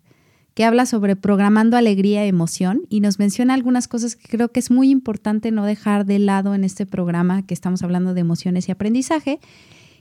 que 0.55 0.63
habla 0.63 0.85
sobre 0.85 1.17
programando 1.17 1.75
alegría 1.75 2.25
y 2.25 2.29
emoción 2.29 2.83
y 2.89 3.01
nos 3.01 3.19
menciona 3.19 3.53
algunas 3.53 3.89
cosas 3.89 4.15
que 4.15 4.29
creo 4.29 4.51
que 4.51 4.61
es 4.61 4.71
muy 4.71 4.89
importante 4.89 5.51
no 5.51 5.65
dejar 5.65 6.05
de 6.05 6.17
lado 6.17 6.55
en 6.55 6.63
este 6.63 6.85
programa 6.85 7.45
que 7.45 7.53
estamos 7.53 7.83
hablando 7.83 8.13
de 8.13 8.21
emociones 8.21 8.67
y 8.67 8.71
aprendizaje. 8.71 9.39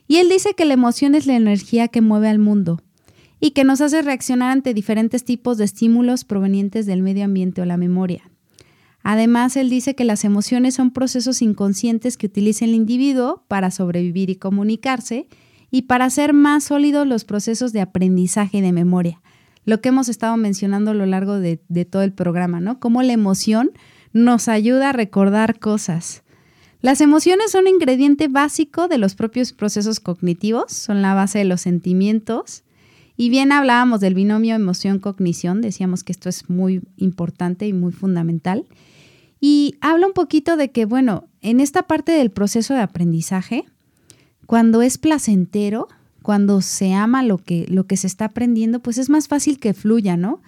Y 0.07 0.19
él 0.19 0.29
dice 0.29 0.55
que 0.55 0.65
la 0.65 0.75
emoción 0.75 1.17
es 1.17 1.27
la 1.27 1.35
energía 1.35 1.89
que 1.89 2.01
mueve 2.01 2.29
al 2.29 2.39
mundo 2.39 2.81
y 3.41 3.51
que 3.51 3.65
nos 3.65 3.81
hace 3.81 4.01
reaccionar 4.01 4.53
ante 4.53 4.75
diferentes 4.75 5.25
tipos 5.25 5.59
de 5.59 5.65
estímulos 5.65 6.25
provenientes 6.25 6.87
del 6.87 7.03
medio 7.03 7.25
ambiente 7.25 7.61
o 7.61 7.65
la 7.65 7.77
memoria. 7.77 8.23
Además, 9.03 9.57
él 9.57 9.69
dice 9.69 9.97
que 9.97 10.05
las 10.05 10.25
emociones 10.25 10.77
son 10.77 10.93
procesos 10.93 11.43
inconscientes 11.43 12.17
que 12.17 12.27
utiliza 12.27 12.65
el 12.65 12.75
individuo 12.75 13.45
para 13.49 13.73
sobrevivir 13.73 14.31
y 14.31 14.37
comunicarse 14.37 15.27
y 15.73 15.83
para 15.83 16.05
hacer 16.05 16.33
más 16.33 16.63
sólidos 16.63 17.09
los 17.09 17.25
procesos 17.25 17.73
de 17.73 17.81
aprendizaje 17.81 18.59
y 18.59 18.61
de 18.61 18.73
memoria. 18.73 19.21
Lo 19.65 19.81
que 19.81 19.89
hemos 19.89 20.09
estado 20.09 20.37
mencionando 20.37 20.91
a 20.91 20.95
lo 20.95 21.07
largo 21.07 21.39
de, 21.39 21.57
todo 21.85 22.03
el 22.03 22.13
programa, 22.13 22.61
¿no? 22.61 22.81
Cómo 22.81 23.03
la 23.03 23.13
emoción 23.13 23.73
nos 24.13 24.49
ayuda 24.49 24.91
a 24.91 24.93
recordar 24.93 25.59
cosas. 25.59 26.23
Las 26.81 27.01
emociones 27.01 27.51
son 27.51 27.63
un 27.63 27.69
ingrediente 27.69 28.29
básico 28.29 28.89
de 28.89 28.99
los 28.99 29.15
propios 29.15 29.53
procesos 29.53 30.01
cognitivos, 30.01 30.73
son 30.73 31.01
la 31.01 31.15
base 31.15 31.39
de 31.39 31.47
los 31.47 31.63
sentimientos 31.63 32.65
y 33.17 33.31
bien 33.31 33.53
hablábamos 33.53 34.01
del 34.01 34.15
binomio 34.15 34.55
emoción-cognición, 34.55 35.61
decíamos 35.61 36.03
que 36.03 36.13
esto 36.13 36.29
es 36.29 36.51
muy 36.51 36.83
importante 36.97 37.67
y 37.67 37.73
muy 37.73 37.93
fundamental. 37.93 38.67
Y 39.41 39.77
habla 39.81 40.07
un 40.07 40.13
poquito 40.15 40.57
de 40.57 40.71
que, 40.71 40.85
bueno, 40.85 41.29
en 41.41 41.61
esta 41.61 41.85
parte 41.85 42.13
del 42.13 42.31
proceso 42.31 42.75
de 42.75 42.81
aprendizaje, 42.81 43.67
cuando 44.47 44.83
es 44.83 44.99
placentero, 44.99 45.89
cuando 46.25 46.63
se 46.63 46.95
ama 46.95 47.23
lo 47.23 47.37
que, 47.37 47.67
lo 47.69 47.87
que 47.87 47.99
se 47.99 48.07
está 48.07 48.25
aprendiendo, 48.25 48.81
pues 48.81 48.97
es 48.97 49.11
más 49.11 49.29
fácil 49.29 49.59
que 49.61 49.75
fluya, 49.75 50.17
¿no? 50.17 50.41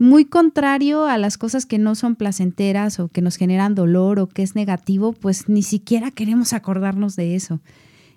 Muy 0.00 0.24
contrario 0.24 1.04
a 1.04 1.16
las 1.16 1.38
cosas 1.38 1.64
que 1.64 1.78
no 1.78 1.94
son 1.94 2.16
placenteras 2.16 2.98
o 2.98 3.06
que 3.06 3.22
nos 3.22 3.36
generan 3.36 3.76
dolor 3.76 4.18
o 4.18 4.26
que 4.26 4.42
es 4.42 4.56
negativo, 4.56 5.12
pues 5.12 5.48
ni 5.48 5.62
siquiera 5.62 6.10
queremos 6.10 6.52
acordarnos 6.52 7.14
de 7.14 7.36
eso. 7.36 7.60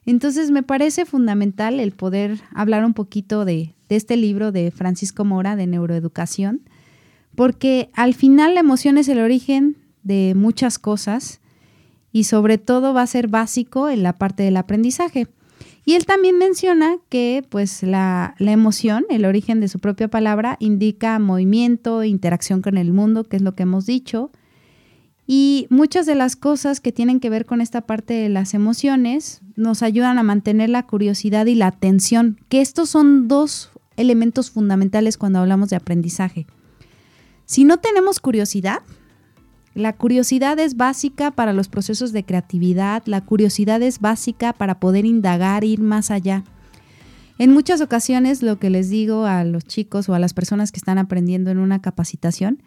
Entonces 0.07 0.49
me 0.49 0.63
parece 0.63 1.05
fundamental 1.05 1.79
el 1.79 1.91
poder 1.91 2.41
hablar 2.55 2.83
un 2.85 2.95
poquito 2.95 3.45
de, 3.45 3.75
este 3.87 4.17
libro 4.17 4.51
de 4.51 4.71
Francisco 4.71 5.25
Mora 5.25 5.55
de 5.55 5.67
neuroeducación, 5.67 6.61
porque 7.35 7.91
al 7.93 8.15
final 8.15 8.55
la 8.55 8.61
emoción 8.61 8.97
es 8.97 9.07
el 9.09 9.19
origen 9.19 9.77
de 10.01 10.33
muchas 10.35 10.79
cosas 10.79 11.39
y 12.11 12.23
sobre 12.23 12.57
todo 12.57 12.95
va 12.95 13.03
a 13.03 13.07
ser 13.07 13.27
básico 13.27 13.89
en 13.89 14.01
la 14.01 14.13
parte 14.13 14.41
del 14.41 14.57
aprendizaje. 14.57 15.27
Y 15.85 15.95
él 15.95 16.05
también 16.05 16.37
menciona 16.37 16.97
que 17.09 17.45
pues 17.49 17.83
la, 17.83 18.35
la, 18.37 18.51
emoción, 18.51 19.05
el 19.09 19.25
origen 19.25 19.59
de 19.59 19.67
su 19.67 19.79
propia 19.79 20.07
palabra, 20.07 20.55
indica 20.59 21.19
movimiento, 21.19 22.03
interacción 22.03 22.61
con 22.61 22.77
el 22.77 22.93
mundo, 22.93 23.25
que 23.25 23.35
es 23.35 23.41
lo 23.41 23.53
que 23.55 23.63
hemos 23.63 23.85
dicho, 23.85 24.31
y 25.25 25.67
muchas 25.69 26.05
de 26.05 26.15
las 26.15 26.35
cosas 26.35 26.81
que 26.81 26.91
tienen 26.91 27.19
que 27.19 27.29
ver 27.29 27.45
con 27.45 27.61
esta 27.61 27.81
parte 27.81 28.13
de 28.13 28.29
las 28.29 28.53
emociones 28.53 29.41
nos 29.55 29.81
ayudan 29.81 30.17
a 30.17 30.23
mantener 30.23 30.69
la 30.69 30.85
curiosidad 30.85 31.45
y 31.45 31.55
la 31.55 31.67
atención, 31.67 32.39
que 32.49 32.61
estos 32.61 32.89
son 32.89 33.27
dos 33.27 33.71
elementos 33.95 34.51
fundamentales 34.51 35.17
cuando 35.17 35.39
hablamos 35.39 35.69
de 35.69 35.77
aprendizaje. 35.77 36.45
Si 37.45 37.63
no 37.63 37.77
tenemos 37.77 38.19
curiosidad, 38.19 38.79
la 39.75 39.93
curiosidad 39.93 40.59
es 40.59 40.77
básica 40.77 41.31
para 41.31 41.53
los 41.53 41.67
procesos 41.67 42.11
de 42.11 42.23
creatividad, 42.23 43.03
la 43.05 43.21
curiosidad 43.21 43.81
es 43.81 43.99
básica 43.99 44.53
para 44.53 44.79
poder 44.79 45.05
indagar, 45.05 45.63
ir 45.63 45.81
más 45.81 46.11
allá. 46.11 46.43
En 47.39 47.51
muchas 47.51 47.81
ocasiones 47.81 48.43
lo 48.43 48.59
que 48.59 48.69
les 48.69 48.89
digo 48.89 49.25
a 49.25 49.43
los 49.43 49.65
chicos 49.65 50.07
o 50.07 50.13
a 50.13 50.19
las 50.19 50.33
personas 50.33 50.71
que 50.71 50.77
están 50.77 50.99
aprendiendo 50.99 51.49
en 51.49 51.57
una 51.57 51.81
capacitación 51.81 52.61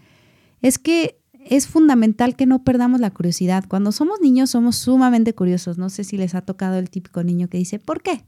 es 0.61 0.79
que 0.79 1.21
es 1.49 1.69
fundamental 1.69 2.35
que 2.35 2.47
no 2.47 2.65
perdamos 2.65 3.01
la 3.01 3.11
curiosidad. 3.11 3.65
Cuando 3.69 3.93
somos 3.93 4.21
niños 4.21 4.51
somos 4.51 4.77
sumamente 4.77 5.35
curiosos. 5.35 5.79
No 5.79 5.91
sé 5.91 6.03
si 6.03 6.17
les 6.17 6.35
ha 6.35 6.41
tocado 6.41 6.77
el 6.77 6.91
típico 6.91 7.23
niño 7.23 7.49
que 7.49 7.59
dice, 7.59 7.79
¿por 7.79 8.03
qué? 8.03 8.25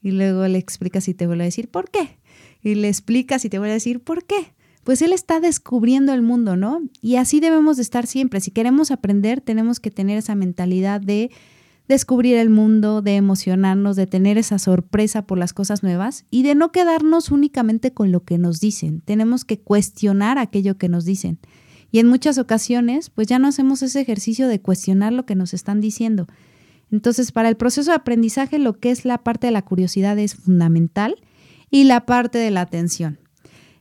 Y 0.00 0.12
luego 0.12 0.46
le 0.46 0.58
explicas 0.58 1.08
y 1.08 1.14
te 1.14 1.26
vuelve 1.26 1.42
a 1.42 1.46
decir, 1.46 1.68
¿por 1.68 1.90
qué? 1.90 2.18
Y 2.62 2.76
le 2.76 2.88
explicas 2.88 3.44
y 3.44 3.48
te 3.48 3.58
vuelve 3.58 3.72
a 3.72 3.74
decir, 3.74 4.00
¿por 4.00 4.24
qué? 4.24 4.54
Pues 4.84 5.00
él 5.02 5.12
está 5.12 5.38
descubriendo 5.40 6.12
el 6.12 6.22
mundo, 6.22 6.56
¿no? 6.56 6.82
Y 7.00 7.16
así 7.16 7.40
debemos 7.40 7.76
de 7.76 7.82
estar 7.82 8.06
siempre. 8.06 8.40
Si 8.40 8.50
queremos 8.50 8.90
aprender, 8.90 9.40
tenemos 9.40 9.78
que 9.78 9.90
tener 9.90 10.18
esa 10.18 10.34
mentalidad 10.34 11.00
de 11.00 11.30
descubrir 11.88 12.36
el 12.36 12.50
mundo, 12.50 13.02
de 13.02 13.16
emocionarnos, 13.16 13.96
de 13.96 14.06
tener 14.06 14.38
esa 14.38 14.58
sorpresa 14.58 15.26
por 15.26 15.38
las 15.38 15.52
cosas 15.52 15.82
nuevas 15.82 16.24
y 16.30 16.42
de 16.42 16.54
no 16.54 16.72
quedarnos 16.72 17.30
únicamente 17.30 17.92
con 17.92 18.12
lo 18.12 18.24
que 18.24 18.38
nos 18.38 18.60
dicen. 18.60 19.02
Tenemos 19.02 19.44
que 19.44 19.60
cuestionar 19.60 20.38
aquello 20.38 20.78
que 20.78 20.88
nos 20.88 21.04
dicen. 21.04 21.38
Y 21.90 21.98
en 21.98 22.06
muchas 22.06 22.38
ocasiones, 22.38 23.10
pues 23.10 23.28
ya 23.28 23.38
no 23.38 23.48
hacemos 23.48 23.82
ese 23.82 24.00
ejercicio 24.00 24.48
de 24.48 24.60
cuestionar 24.60 25.12
lo 25.12 25.26
que 25.26 25.34
nos 25.34 25.52
están 25.52 25.80
diciendo. 25.80 26.26
Entonces, 26.90 27.32
para 27.32 27.48
el 27.48 27.56
proceso 27.56 27.90
de 27.90 27.96
aprendizaje, 27.96 28.58
lo 28.58 28.78
que 28.78 28.90
es 28.90 29.04
la 29.04 29.18
parte 29.18 29.46
de 29.46 29.52
la 29.52 29.62
curiosidad 29.62 30.18
es 30.18 30.34
fundamental 30.34 31.16
y 31.70 31.84
la 31.84 32.06
parte 32.06 32.38
de 32.38 32.50
la 32.50 32.62
atención. 32.62 33.18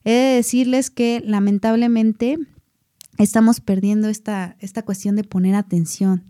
He 0.04 0.12
de 0.12 0.36
decirles 0.36 0.90
que 0.90 1.22
lamentablemente 1.26 2.38
estamos 3.18 3.60
perdiendo 3.60 4.10
esta, 4.10 4.56
esta 4.60 4.84
cuestión 4.84 5.16
de 5.16 5.24
poner 5.24 5.56
atención. 5.56 6.24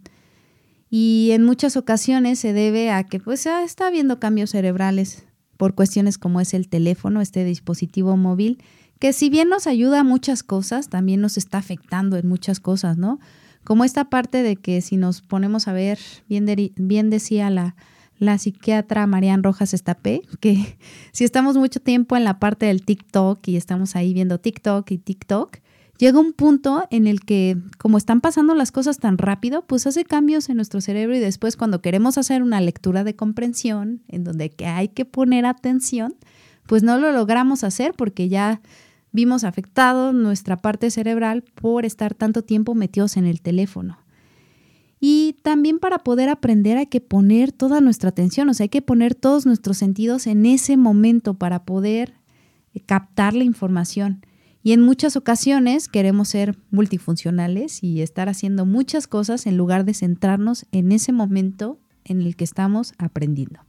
Y 0.89 1.29
en 1.31 1.43
muchas 1.43 1.77
ocasiones 1.77 2.39
se 2.39 2.51
debe 2.51 2.91
a 2.91 3.05
que 3.05 3.19
pues 3.19 3.45
está 3.45 3.87
habiendo 3.87 4.19
cambios 4.19 4.49
cerebrales 4.49 5.25
por 5.55 5.73
cuestiones 5.73 6.17
como 6.17 6.41
es 6.41 6.53
el 6.53 6.67
teléfono, 6.67 7.21
este 7.21 7.45
dispositivo 7.45 8.17
móvil, 8.17 8.61
que 8.99 9.13
si 9.13 9.29
bien 9.29 9.47
nos 9.47 9.67
ayuda 9.67 10.01
a 10.01 10.03
muchas 10.03 10.43
cosas, 10.43 10.89
también 10.89 11.21
nos 11.21 11.37
está 11.37 11.59
afectando 11.59 12.17
en 12.17 12.27
muchas 12.27 12.59
cosas, 12.59 12.97
¿no? 12.97 13.19
Como 13.63 13.83
esta 13.83 14.09
parte 14.09 14.43
de 14.43 14.57
que 14.57 14.81
si 14.81 14.97
nos 14.97 15.21
ponemos 15.21 15.67
a 15.67 15.73
ver, 15.73 15.97
bien, 16.27 16.45
bien 16.75 17.09
decía 17.09 17.49
la, 17.49 17.75
la 18.21 18.37
psiquiatra 18.37 19.07
Marian 19.07 19.41
Rojas 19.41 19.73
Estapé, 19.73 20.21
que 20.39 20.77
si 21.11 21.23
estamos 21.23 21.57
mucho 21.57 21.79
tiempo 21.79 22.15
en 22.15 22.23
la 22.23 22.39
parte 22.39 22.67
del 22.67 22.85
TikTok 22.85 23.45
y 23.47 23.57
estamos 23.57 23.95
ahí 23.95 24.13
viendo 24.13 24.39
TikTok 24.39 24.89
y 24.91 24.99
TikTok, 24.99 25.57
llega 25.97 26.19
un 26.19 26.31
punto 26.31 26.83
en 26.91 27.07
el 27.07 27.21
que 27.21 27.57
como 27.79 27.97
están 27.97 28.21
pasando 28.21 28.53
las 28.53 28.71
cosas 28.71 28.99
tan 28.99 29.17
rápido, 29.17 29.65
pues 29.65 29.87
hace 29.87 30.05
cambios 30.05 30.49
en 30.49 30.57
nuestro 30.57 30.81
cerebro 30.81 31.15
y 31.15 31.19
después 31.19 31.57
cuando 31.57 31.81
queremos 31.81 32.19
hacer 32.19 32.43
una 32.43 32.61
lectura 32.61 33.03
de 33.03 33.15
comprensión 33.15 34.03
en 34.07 34.23
donde 34.23 34.53
hay 34.67 34.89
que 34.89 35.05
poner 35.05 35.47
atención, 35.47 36.13
pues 36.67 36.83
no 36.83 36.99
lo 36.99 37.11
logramos 37.11 37.63
hacer 37.63 37.93
porque 37.97 38.29
ya 38.29 38.61
vimos 39.11 39.43
afectado 39.43 40.13
nuestra 40.13 40.57
parte 40.57 40.91
cerebral 40.91 41.43
por 41.55 41.85
estar 41.85 42.13
tanto 42.13 42.43
tiempo 42.43 42.75
metidos 42.75 43.17
en 43.17 43.25
el 43.25 43.41
teléfono. 43.41 43.97
Y 45.03 45.37
también 45.41 45.79
para 45.79 45.97
poder 45.97 46.29
aprender 46.29 46.77
hay 46.77 46.85
que 46.85 47.01
poner 47.01 47.51
toda 47.51 47.81
nuestra 47.81 48.09
atención, 48.09 48.47
o 48.49 48.53
sea, 48.53 48.65
hay 48.65 48.69
que 48.69 48.83
poner 48.83 49.15
todos 49.15 49.47
nuestros 49.47 49.77
sentidos 49.77 50.27
en 50.27 50.45
ese 50.45 50.77
momento 50.77 51.33
para 51.33 51.65
poder 51.65 52.13
eh, 52.75 52.81
captar 52.81 53.33
la 53.33 53.43
información. 53.43 54.23
Y 54.61 54.73
en 54.73 54.81
muchas 54.81 55.15
ocasiones 55.15 55.87
queremos 55.87 56.29
ser 56.29 56.55
multifuncionales 56.69 57.83
y 57.83 58.01
estar 58.01 58.29
haciendo 58.29 58.67
muchas 58.67 59.07
cosas 59.07 59.47
en 59.47 59.57
lugar 59.57 59.85
de 59.85 59.95
centrarnos 59.95 60.67
en 60.71 60.91
ese 60.91 61.11
momento 61.11 61.79
en 62.05 62.21
el 62.21 62.35
que 62.35 62.43
estamos 62.43 62.93
aprendiendo. 62.99 63.59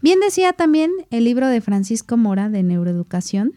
Bien 0.00 0.20
decía 0.20 0.52
también 0.52 0.92
el 1.10 1.24
libro 1.24 1.48
de 1.48 1.60
Francisco 1.60 2.16
Mora 2.16 2.50
de 2.50 2.62
Neuroeducación, 2.62 3.52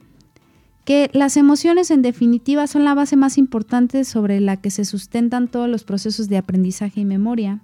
que 0.87 1.09
las 1.11 1.35
emociones 1.35 1.91
en 1.91 2.01
definitiva 2.01 2.65
son 2.65 2.85
la 2.85 2.93
base 2.93 3.17
más 3.17 3.37
importante 3.37 4.05
sobre 4.05 4.39
la 4.39 4.55
que 4.55 4.71
se 4.71 4.85
sustentan 4.85 5.49
todos 5.49 5.67
los 5.67 5.83
procesos 5.83 6.29
de 6.29 6.37
aprendizaje 6.37 7.01
y 7.01 7.05
memoria. 7.05 7.59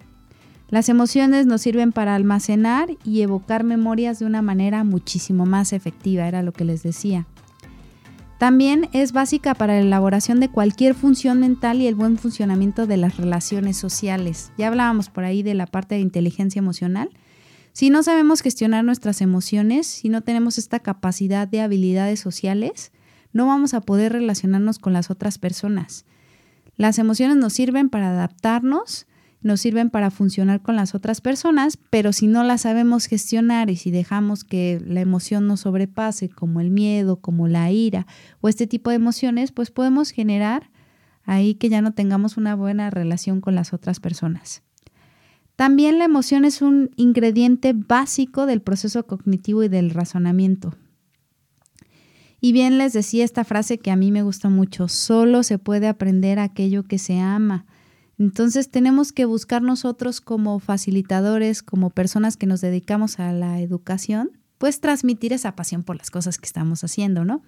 Las 0.68 0.90
emociones 0.90 1.46
nos 1.46 1.62
sirven 1.62 1.94
para 1.94 2.16
almacenar 2.16 2.90
y 3.06 3.22
evocar 3.22 3.64
memorias 3.64 4.20
de 4.20 4.26
una 4.26 4.42
manera 4.42 4.84
muchísimo 4.84 5.46
más 5.46 5.72
efectiva, 5.72 6.28
era 6.28 6.44
lo 6.44 6.52
que 6.52 6.66
les 6.66 6.84
decía. 6.84 7.26
También 8.40 8.90
es 8.92 9.14
básica 9.14 9.54
para 9.54 9.76
la 9.76 9.84
elaboración 9.84 10.42
de 10.42 10.50
cualquier 10.50 10.94
función 10.94 11.40
mental 11.40 11.80
y 11.80 11.88
el 11.88 11.96
buen 11.96 12.18
funcionamiento 12.18 12.88
de 12.88 12.98
las 12.98 13.16
relaciones 13.16 13.78
sociales. 13.78 14.52
Ya 14.58 14.68
hablábamos 14.68 15.08
por 15.08 15.24
ahí 15.24 15.44
de 15.44 15.54
la 15.54 15.66
parte 15.66 15.96
de 15.96 16.02
inteligencia 16.02 16.60
emocional. 16.60 17.10
Si 17.72 17.90
no 17.90 18.04
sabemos 18.04 18.42
gestionar 18.42 18.84
nuestras 18.84 19.22
emociones, 19.22 19.88
si 19.88 20.10
no 20.10 20.24
tenemos 20.24 20.58
esta 20.58 20.80
capacidad 20.80 21.48
de 21.48 21.62
habilidades 21.62 22.20
sociales, 22.20 22.92
no 23.34 23.48
vamos 23.48 23.74
a 23.74 23.82
poder 23.82 24.14
relacionarnos 24.14 24.80
con 24.80 24.94
las 24.94 25.12
otras 25.12 25.38
personas. 25.38 26.06
Las 26.78 26.98
emociones 27.00 27.38
nos 27.38 27.54
sirven 27.54 27.90
para 27.90 28.12
adaptarnos 28.12 29.08
nos 29.44 29.60
sirven 29.60 29.90
para 29.90 30.10
funcionar 30.10 30.62
con 30.62 30.76
las 30.76 30.96
otras 30.96 31.22
personas, 31.22 31.78
pero 31.90 32.14
si 32.14 32.28
no 32.28 32.44
las 32.44 32.62
sabemos 32.62 33.06
gestionar 33.06 33.70
y 33.70 33.76
si 33.76 33.92
dejamos 33.92 34.44
que 34.44 34.82
la 34.86 35.02
emoción 35.02 35.48
nos 35.48 35.62
sobrepase, 35.62 36.30
como 36.30 36.62
el 36.62 36.72
miedo, 36.72 37.18
como 37.18 37.48
la 37.48 37.70
ira 37.70 38.08
o 38.42 38.48
este 38.48 38.68
tipo 38.68 38.90
de 38.90 38.96
emociones, 38.96 39.52
pues 39.52 39.70
podemos 39.70 40.12
generar 40.12 40.72
ahí 41.26 41.56
que 41.56 41.70
ya 41.70 41.82
no 41.82 41.94
tengamos 41.94 42.38
una 42.38 42.56
buena 42.56 42.90
relación 42.90 43.42
con 43.42 43.56
las 43.56 43.74
otras 43.74 44.00
personas. 44.00 44.64
También 45.56 46.00
la 46.00 46.06
emoción 46.06 46.46
es 46.46 46.62
un 46.62 46.90
ingrediente 46.96 47.74
básico 47.74 48.46
del 48.46 48.62
proceso 48.62 49.06
cognitivo 49.06 49.64
y 49.64 49.68
del 49.68 49.92
razonamiento. 49.92 50.76
Y 52.46 52.52
bien 52.52 52.78
les 52.78 52.92
decía 52.92 53.24
esta 53.24 53.46
frase 53.46 53.78
que 53.78 53.90
a 53.90 53.96
mí 53.96 54.12
me 54.12 54.22
gusta 54.22 54.50
mucho, 54.50 54.90
solo 54.90 55.44
se 55.44 55.60
puede 55.60 55.88
aprender 55.88 56.40
aquello 56.40 56.84
que 56.84 57.00
se 57.00 57.18
ama. 57.18 57.66
Entonces 58.20 58.70
tenemos 58.70 59.14
que 59.14 59.24
buscar 59.24 59.62
nosotros 59.62 60.20
como 60.20 60.60
facilitadores, 60.60 61.64
como 61.64 61.90
personas 61.90 62.36
que 62.36 62.46
nos 62.46 62.60
dedicamos 62.60 63.18
a 63.18 63.32
la 63.32 63.62
educación, 63.62 64.32
pues 64.58 64.82
transmitir 64.82 65.32
esa 65.32 65.56
pasión 65.56 65.84
por 65.84 65.96
las 65.96 66.12
cosas 66.12 66.38
que 66.38 66.46
estamos 66.46 66.84
haciendo, 66.84 67.24
¿no? 67.24 67.44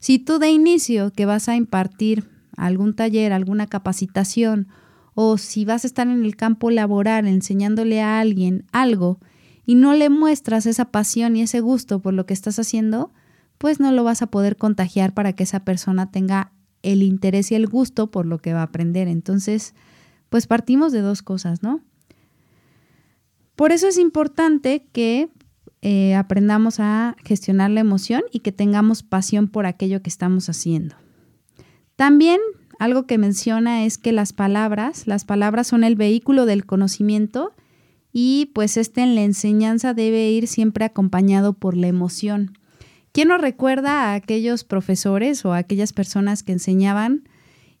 Si 0.00 0.18
tú 0.18 0.40
de 0.40 0.50
inicio 0.50 1.12
que 1.12 1.26
vas 1.26 1.48
a 1.48 1.54
impartir 1.54 2.28
algún 2.56 2.92
taller, 2.92 3.32
alguna 3.32 3.68
capacitación, 3.68 4.66
o 5.14 5.38
si 5.38 5.64
vas 5.64 5.84
a 5.84 5.86
estar 5.86 6.08
en 6.08 6.24
el 6.24 6.34
campo 6.34 6.72
laboral 6.72 7.28
enseñándole 7.28 8.02
a 8.02 8.18
alguien 8.18 8.64
algo 8.72 9.20
y 9.64 9.76
no 9.76 9.94
le 9.94 10.10
muestras 10.10 10.66
esa 10.66 10.86
pasión 10.86 11.36
y 11.36 11.42
ese 11.42 11.60
gusto 11.60 12.00
por 12.00 12.14
lo 12.14 12.26
que 12.26 12.34
estás 12.34 12.58
haciendo, 12.58 13.12
pues 13.64 13.80
no 13.80 13.92
lo 13.92 14.04
vas 14.04 14.20
a 14.20 14.26
poder 14.26 14.58
contagiar 14.58 15.14
para 15.14 15.32
que 15.32 15.44
esa 15.44 15.60
persona 15.60 16.10
tenga 16.10 16.52
el 16.82 17.02
interés 17.02 17.50
y 17.50 17.54
el 17.54 17.66
gusto 17.66 18.10
por 18.10 18.26
lo 18.26 18.36
que 18.36 18.52
va 18.52 18.60
a 18.60 18.64
aprender. 18.64 19.08
Entonces, 19.08 19.72
pues 20.28 20.46
partimos 20.46 20.92
de 20.92 21.00
dos 21.00 21.22
cosas, 21.22 21.62
¿no? 21.62 21.80
Por 23.56 23.72
eso 23.72 23.88
es 23.88 23.96
importante 23.96 24.86
que 24.92 25.30
eh, 25.80 26.14
aprendamos 26.14 26.78
a 26.78 27.16
gestionar 27.24 27.70
la 27.70 27.80
emoción 27.80 28.20
y 28.30 28.40
que 28.40 28.52
tengamos 28.52 29.02
pasión 29.02 29.48
por 29.48 29.64
aquello 29.64 30.02
que 30.02 30.10
estamos 30.10 30.50
haciendo. 30.50 30.96
También 31.96 32.42
algo 32.78 33.06
que 33.06 33.16
menciona 33.16 33.86
es 33.86 33.96
que 33.96 34.12
las 34.12 34.34
palabras, 34.34 35.06
las 35.06 35.24
palabras 35.24 35.68
son 35.68 35.84
el 35.84 35.96
vehículo 35.96 36.44
del 36.44 36.66
conocimiento 36.66 37.54
y 38.12 38.50
pues 38.54 38.76
este 38.76 39.00
en 39.00 39.14
la 39.14 39.22
enseñanza 39.22 39.94
debe 39.94 40.30
ir 40.30 40.48
siempre 40.48 40.84
acompañado 40.84 41.54
por 41.54 41.78
la 41.78 41.86
emoción. 41.86 42.58
¿Quién 43.14 43.28
nos 43.28 43.40
recuerda 43.40 44.10
a 44.10 44.14
aquellos 44.14 44.64
profesores 44.64 45.44
o 45.44 45.52
a 45.52 45.58
aquellas 45.58 45.92
personas 45.92 46.42
que 46.42 46.50
enseñaban 46.50 47.22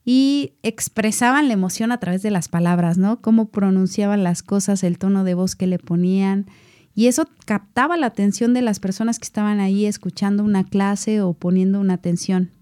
y 0.04 0.52
expresaban 0.62 1.48
la 1.48 1.54
emoción 1.54 1.90
a 1.90 1.98
través 1.98 2.22
de 2.22 2.30
las 2.30 2.46
palabras, 2.46 2.98
¿no? 2.98 3.20
Cómo 3.20 3.46
pronunciaban 3.46 4.22
las 4.22 4.44
cosas, 4.44 4.84
el 4.84 4.96
tono 4.96 5.24
de 5.24 5.34
voz 5.34 5.56
que 5.56 5.66
le 5.66 5.80
ponían. 5.80 6.46
Y 6.94 7.08
eso 7.08 7.28
captaba 7.46 7.96
la 7.96 8.06
atención 8.06 8.54
de 8.54 8.62
las 8.62 8.78
personas 8.78 9.18
que 9.18 9.24
estaban 9.24 9.58
ahí 9.58 9.86
escuchando 9.86 10.44
una 10.44 10.62
clase 10.62 11.20
o 11.20 11.32
poniendo 11.32 11.80
una 11.80 11.94
atención. 11.94 12.52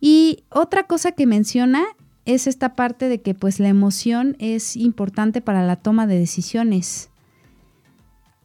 Y 0.00 0.42
otra 0.50 0.88
cosa 0.88 1.12
que 1.12 1.28
menciona 1.28 1.84
es 2.24 2.48
esta 2.48 2.74
parte 2.74 3.08
de 3.08 3.22
que 3.22 3.34
pues 3.34 3.60
la 3.60 3.68
emoción 3.68 4.34
es 4.40 4.74
importante 4.74 5.40
para 5.40 5.64
la 5.64 5.76
toma 5.76 6.08
de 6.08 6.18
decisiones. 6.18 7.08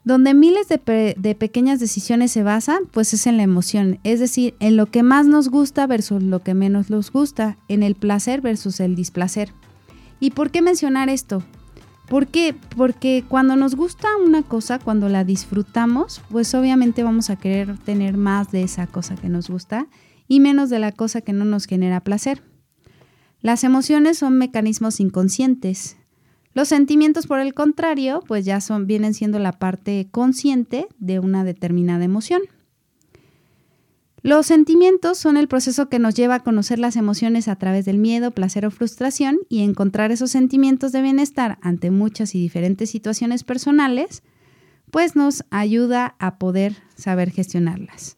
Donde 0.09 0.33
miles 0.33 0.67
de, 0.67 1.35
pequeñas 1.35 1.79
decisiones 1.79 2.31
se 2.31 2.41
basan, 2.41 2.87
pues 2.89 3.13
es 3.13 3.27
en 3.27 3.37
la 3.37 3.43
emoción, 3.43 3.99
es 4.03 4.19
decir, 4.19 4.55
en 4.59 4.75
lo 4.75 4.87
que 4.87 5.03
más 5.03 5.27
nos 5.27 5.49
gusta 5.49 5.85
versus 5.85 6.23
lo 6.23 6.39
que 6.39 6.55
menos 6.55 6.89
nos 6.89 7.11
gusta, 7.11 7.57
en 7.67 7.83
el 7.83 7.93
placer 7.93 8.41
versus 8.41 8.79
el 8.79 8.95
displacer. 8.95 9.53
¿Y 10.19 10.31
por 10.31 10.49
qué 10.49 10.63
mencionar 10.63 11.09
esto? 11.09 11.43
¿Por 12.07 12.25
qué? 12.25 12.55
Porque 12.75 13.23
cuando 13.27 13.55
nos 13.55 13.75
gusta 13.75 14.07
una 14.25 14.41
cosa, 14.41 14.79
cuando 14.79 15.09
la 15.09 15.23
disfrutamos, 15.23 16.23
pues 16.31 16.55
obviamente 16.55 17.03
vamos 17.03 17.29
a 17.29 17.35
querer 17.35 17.77
tener 17.77 18.17
más 18.17 18.49
de 18.49 18.63
esa 18.63 18.87
cosa 18.87 19.15
que 19.15 19.29
nos 19.29 19.47
gusta 19.47 19.85
y 20.27 20.39
menos 20.39 20.71
de 20.71 20.79
la 20.79 20.91
cosa 20.91 21.21
que 21.21 21.33
no 21.33 21.45
nos 21.45 21.67
genera 21.67 21.99
placer. 21.99 22.41
Las 23.41 23.63
emociones 23.63 24.17
son 24.17 24.39
mecanismos 24.39 25.01
inconscientes, 25.01 25.97
los 26.59 26.67
sentimientos, 26.67 27.25
por 27.25 27.39
el 27.39 27.53
contrario, 27.53 28.21
pues 28.27 28.43
ya 28.43 28.59
son, 28.59 28.85
vienen 28.85 29.13
siendo 29.13 29.39
la 29.39 29.53
parte 29.53 30.09
consciente 30.11 30.87
de 30.97 31.19
una 31.19 31.45
determinada 31.45 32.03
emoción. 32.03 32.41
Los 34.23 34.47
sentimientos 34.47 35.17
son 35.17 35.37
el 35.37 35.47
proceso 35.47 35.87
que 35.87 35.99
nos 35.99 36.15
lleva 36.15 36.35
a 36.35 36.43
conocer 36.43 36.77
las 36.77 36.97
emociones 36.97 37.47
a 37.47 37.55
través 37.55 37.85
del 37.85 37.97
miedo, 37.97 38.31
placer 38.31 38.65
o 38.65 38.71
frustración 38.71 39.37
y 39.47 39.61
encontrar 39.61 40.11
esos 40.11 40.31
sentimientos 40.31 40.91
de 40.91 41.01
bienestar 41.01 41.59
ante 41.61 41.91
muchas 41.91 42.35
y 42.35 42.41
diferentes 42.41 42.89
situaciones 42.89 43.45
personales, 43.45 44.21
pues 44.91 45.15
nos 45.15 45.45
ayuda 45.51 46.17
a 46.19 46.39
poder 46.39 46.75
saber 46.93 47.31
gestionarlas. 47.31 48.17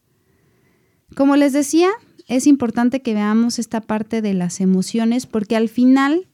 Como 1.16 1.36
les 1.36 1.54
decía, 1.54 1.92
es 2.28 2.48
importante 2.48 3.04
que 3.04 3.14
veamos 3.14 3.60
esta 3.60 3.82
parte 3.82 4.24
de 4.24 4.34
las 4.34 4.62
emociones 4.62 5.28
porque 5.28 5.56
al 5.56 5.70
final 5.70 6.28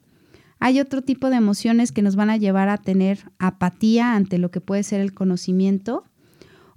hay 0.59 0.79
otro 0.79 1.01
tipo 1.01 1.29
de 1.29 1.37
emociones 1.37 1.91
que 1.91 2.01
nos 2.01 2.15
van 2.15 2.29
a 2.29 2.37
llevar 2.37 2.69
a 2.69 2.77
tener 2.77 3.31
apatía 3.39 4.15
ante 4.15 4.37
lo 4.37 4.51
que 4.51 4.61
puede 4.61 4.83
ser 4.83 5.01
el 5.01 5.13
conocimiento 5.13 6.03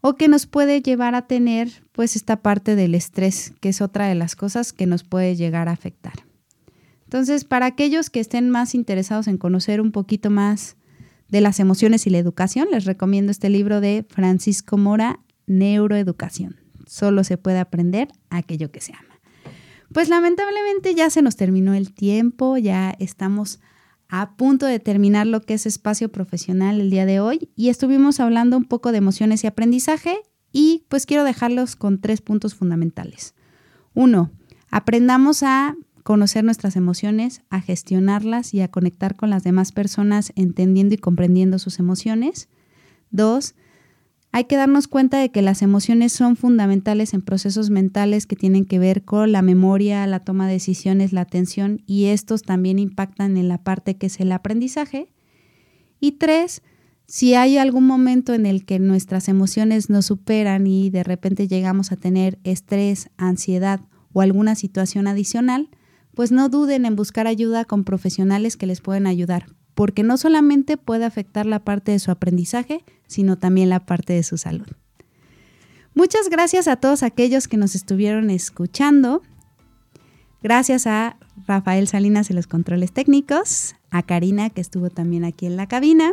o 0.00 0.16
que 0.16 0.28
nos 0.28 0.46
puede 0.46 0.82
llevar 0.82 1.14
a 1.14 1.26
tener 1.26 1.84
pues 1.92 2.16
esta 2.16 2.42
parte 2.42 2.76
del 2.76 2.94
estrés, 2.94 3.52
que 3.60 3.70
es 3.70 3.80
otra 3.80 4.06
de 4.06 4.14
las 4.14 4.36
cosas 4.36 4.72
que 4.72 4.86
nos 4.86 5.04
puede 5.04 5.36
llegar 5.36 5.68
a 5.68 5.72
afectar. 5.72 6.24
Entonces, 7.04 7.44
para 7.44 7.66
aquellos 7.66 8.08
que 8.08 8.20
estén 8.20 8.50
más 8.50 8.74
interesados 8.74 9.26
en 9.28 9.36
conocer 9.36 9.80
un 9.80 9.92
poquito 9.92 10.30
más 10.30 10.76
de 11.28 11.40
las 11.40 11.60
emociones 11.60 12.06
y 12.06 12.10
la 12.10 12.18
educación, 12.18 12.68
les 12.70 12.84
recomiendo 12.84 13.30
este 13.30 13.50
libro 13.50 13.80
de 13.80 14.06
Francisco 14.08 14.76
Mora, 14.76 15.20
Neuroeducación. 15.46 16.56
Solo 16.86 17.24
se 17.24 17.36
puede 17.36 17.58
aprender 17.58 18.08
aquello 18.30 18.70
que 18.70 18.80
se 18.80 18.92
ama. 18.92 19.20
Pues 19.92 20.08
lamentablemente 20.08 20.94
ya 20.94 21.10
se 21.10 21.20
nos 21.20 21.36
terminó 21.36 21.74
el 21.74 21.92
tiempo, 21.92 22.56
ya 22.56 22.94
estamos 23.00 23.60
a 24.10 24.36
punto 24.36 24.66
de 24.66 24.80
terminar 24.80 25.26
lo 25.26 25.40
que 25.40 25.54
es 25.54 25.66
espacio 25.66 26.10
profesional 26.10 26.80
el 26.80 26.90
día 26.90 27.06
de 27.06 27.20
hoy 27.20 27.48
y 27.54 27.68
estuvimos 27.68 28.18
hablando 28.18 28.56
un 28.56 28.64
poco 28.64 28.90
de 28.90 28.98
emociones 28.98 29.44
y 29.44 29.46
aprendizaje 29.46 30.18
y 30.52 30.84
pues 30.88 31.06
quiero 31.06 31.22
dejarlos 31.22 31.76
con 31.76 32.00
tres 32.00 32.20
puntos 32.20 32.56
fundamentales. 32.56 33.34
Uno, 33.94 34.32
aprendamos 34.68 35.44
a 35.44 35.76
conocer 36.02 36.42
nuestras 36.42 36.74
emociones, 36.74 37.42
a 37.50 37.60
gestionarlas 37.60 38.52
y 38.52 38.62
a 38.62 38.68
conectar 38.68 39.14
con 39.14 39.30
las 39.30 39.44
demás 39.44 39.70
personas 39.70 40.32
entendiendo 40.34 40.96
y 40.96 40.98
comprendiendo 40.98 41.60
sus 41.60 41.78
emociones. 41.78 42.48
Dos, 43.12 43.54
hay 44.32 44.44
que 44.44 44.56
darnos 44.56 44.86
cuenta 44.86 45.18
de 45.18 45.30
que 45.30 45.42
las 45.42 45.60
emociones 45.60 46.12
son 46.12 46.36
fundamentales 46.36 47.14
en 47.14 47.22
procesos 47.22 47.68
mentales 47.70 48.26
que 48.26 48.36
tienen 48.36 48.64
que 48.64 48.78
ver 48.78 49.02
con 49.02 49.32
la 49.32 49.42
memoria, 49.42 50.06
la 50.06 50.20
toma 50.20 50.46
de 50.46 50.54
decisiones, 50.54 51.12
la 51.12 51.22
atención 51.22 51.82
y 51.86 52.06
estos 52.06 52.42
también 52.42 52.78
impactan 52.78 53.36
en 53.36 53.48
la 53.48 53.58
parte 53.58 53.96
que 53.96 54.06
es 54.06 54.20
el 54.20 54.30
aprendizaje. 54.30 55.12
Y 55.98 56.12
tres, 56.12 56.62
si 57.06 57.34
hay 57.34 57.58
algún 57.58 57.86
momento 57.88 58.32
en 58.32 58.46
el 58.46 58.64
que 58.64 58.78
nuestras 58.78 59.28
emociones 59.28 59.90
nos 59.90 60.06
superan 60.06 60.66
y 60.68 60.90
de 60.90 61.02
repente 61.02 61.48
llegamos 61.48 61.90
a 61.90 61.96
tener 61.96 62.38
estrés, 62.44 63.10
ansiedad 63.16 63.80
o 64.12 64.20
alguna 64.20 64.54
situación 64.54 65.08
adicional, 65.08 65.70
pues 66.14 66.30
no 66.30 66.48
duden 66.48 66.86
en 66.86 66.94
buscar 66.94 67.26
ayuda 67.26 67.64
con 67.64 67.82
profesionales 67.82 68.56
que 68.56 68.66
les 68.66 68.80
pueden 68.80 69.08
ayudar, 69.08 69.46
porque 69.74 70.04
no 70.04 70.16
solamente 70.16 70.76
puede 70.76 71.04
afectar 71.04 71.46
la 71.46 71.64
parte 71.64 71.90
de 71.92 71.98
su 71.98 72.12
aprendizaje, 72.12 72.84
sino 73.10 73.36
también 73.36 73.68
la 73.68 73.80
parte 73.80 74.12
de 74.12 74.22
su 74.22 74.38
salud. 74.38 74.66
Muchas 75.94 76.30
gracias 76.30 76.68
a 76.68 76.76
todos 76.76 77.02
aquellos 77.02 77.48
que 77.48 77.56
nos 77.56 77.74
estuvieron 77.74 78.30
escuchando. 78.30 79.22
Gracias 80.42 80.86
a 80.86 81.16
Rafael 81.46 81.88
Salinas 81.88 82.30
en 82.30 82.36
los 82.36 82.46
controles 82.46 82.92
técnicos, 82.92 83.74
a 83.90 84.04
Karina 84.04 84.48
que 84.50 84.60
estuvo 84.60 84.88
también 84.90 85.24
aquí 85.24 85.46
en 85.46 85.56
la 85.56 85.66
cabina. 85.66 86.12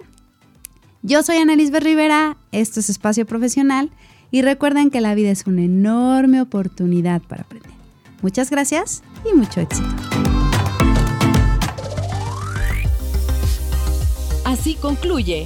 Yo 1.04 1.22
soy 1.22 1.38
Annalise 1.38 1.80
Rivera, 1.80 2.38
esto 2.52 2.80
es 2.80 2.90
Espacio 2.90 3.28
Profesional 3.28 3.92
y 4.32 4.42
recuerden 4.42 4.90
que 4.90 5.00
la 5.00 5.14
vida 5.14 5.30
es 5.30 5.46
una 5.46 5.62
enorme 5.62 6.42
oportunidad 6.42 7.22
para 7.22 7.44
aprender. 7.44 7.72
Muchas 8.24 8.50
gracias 8.50 9.04
y 9.32 9.36
mucho 9.36 9.62
éxito. 9.62 9.88
Así 14.44 14.74
concluye 14.76 15.46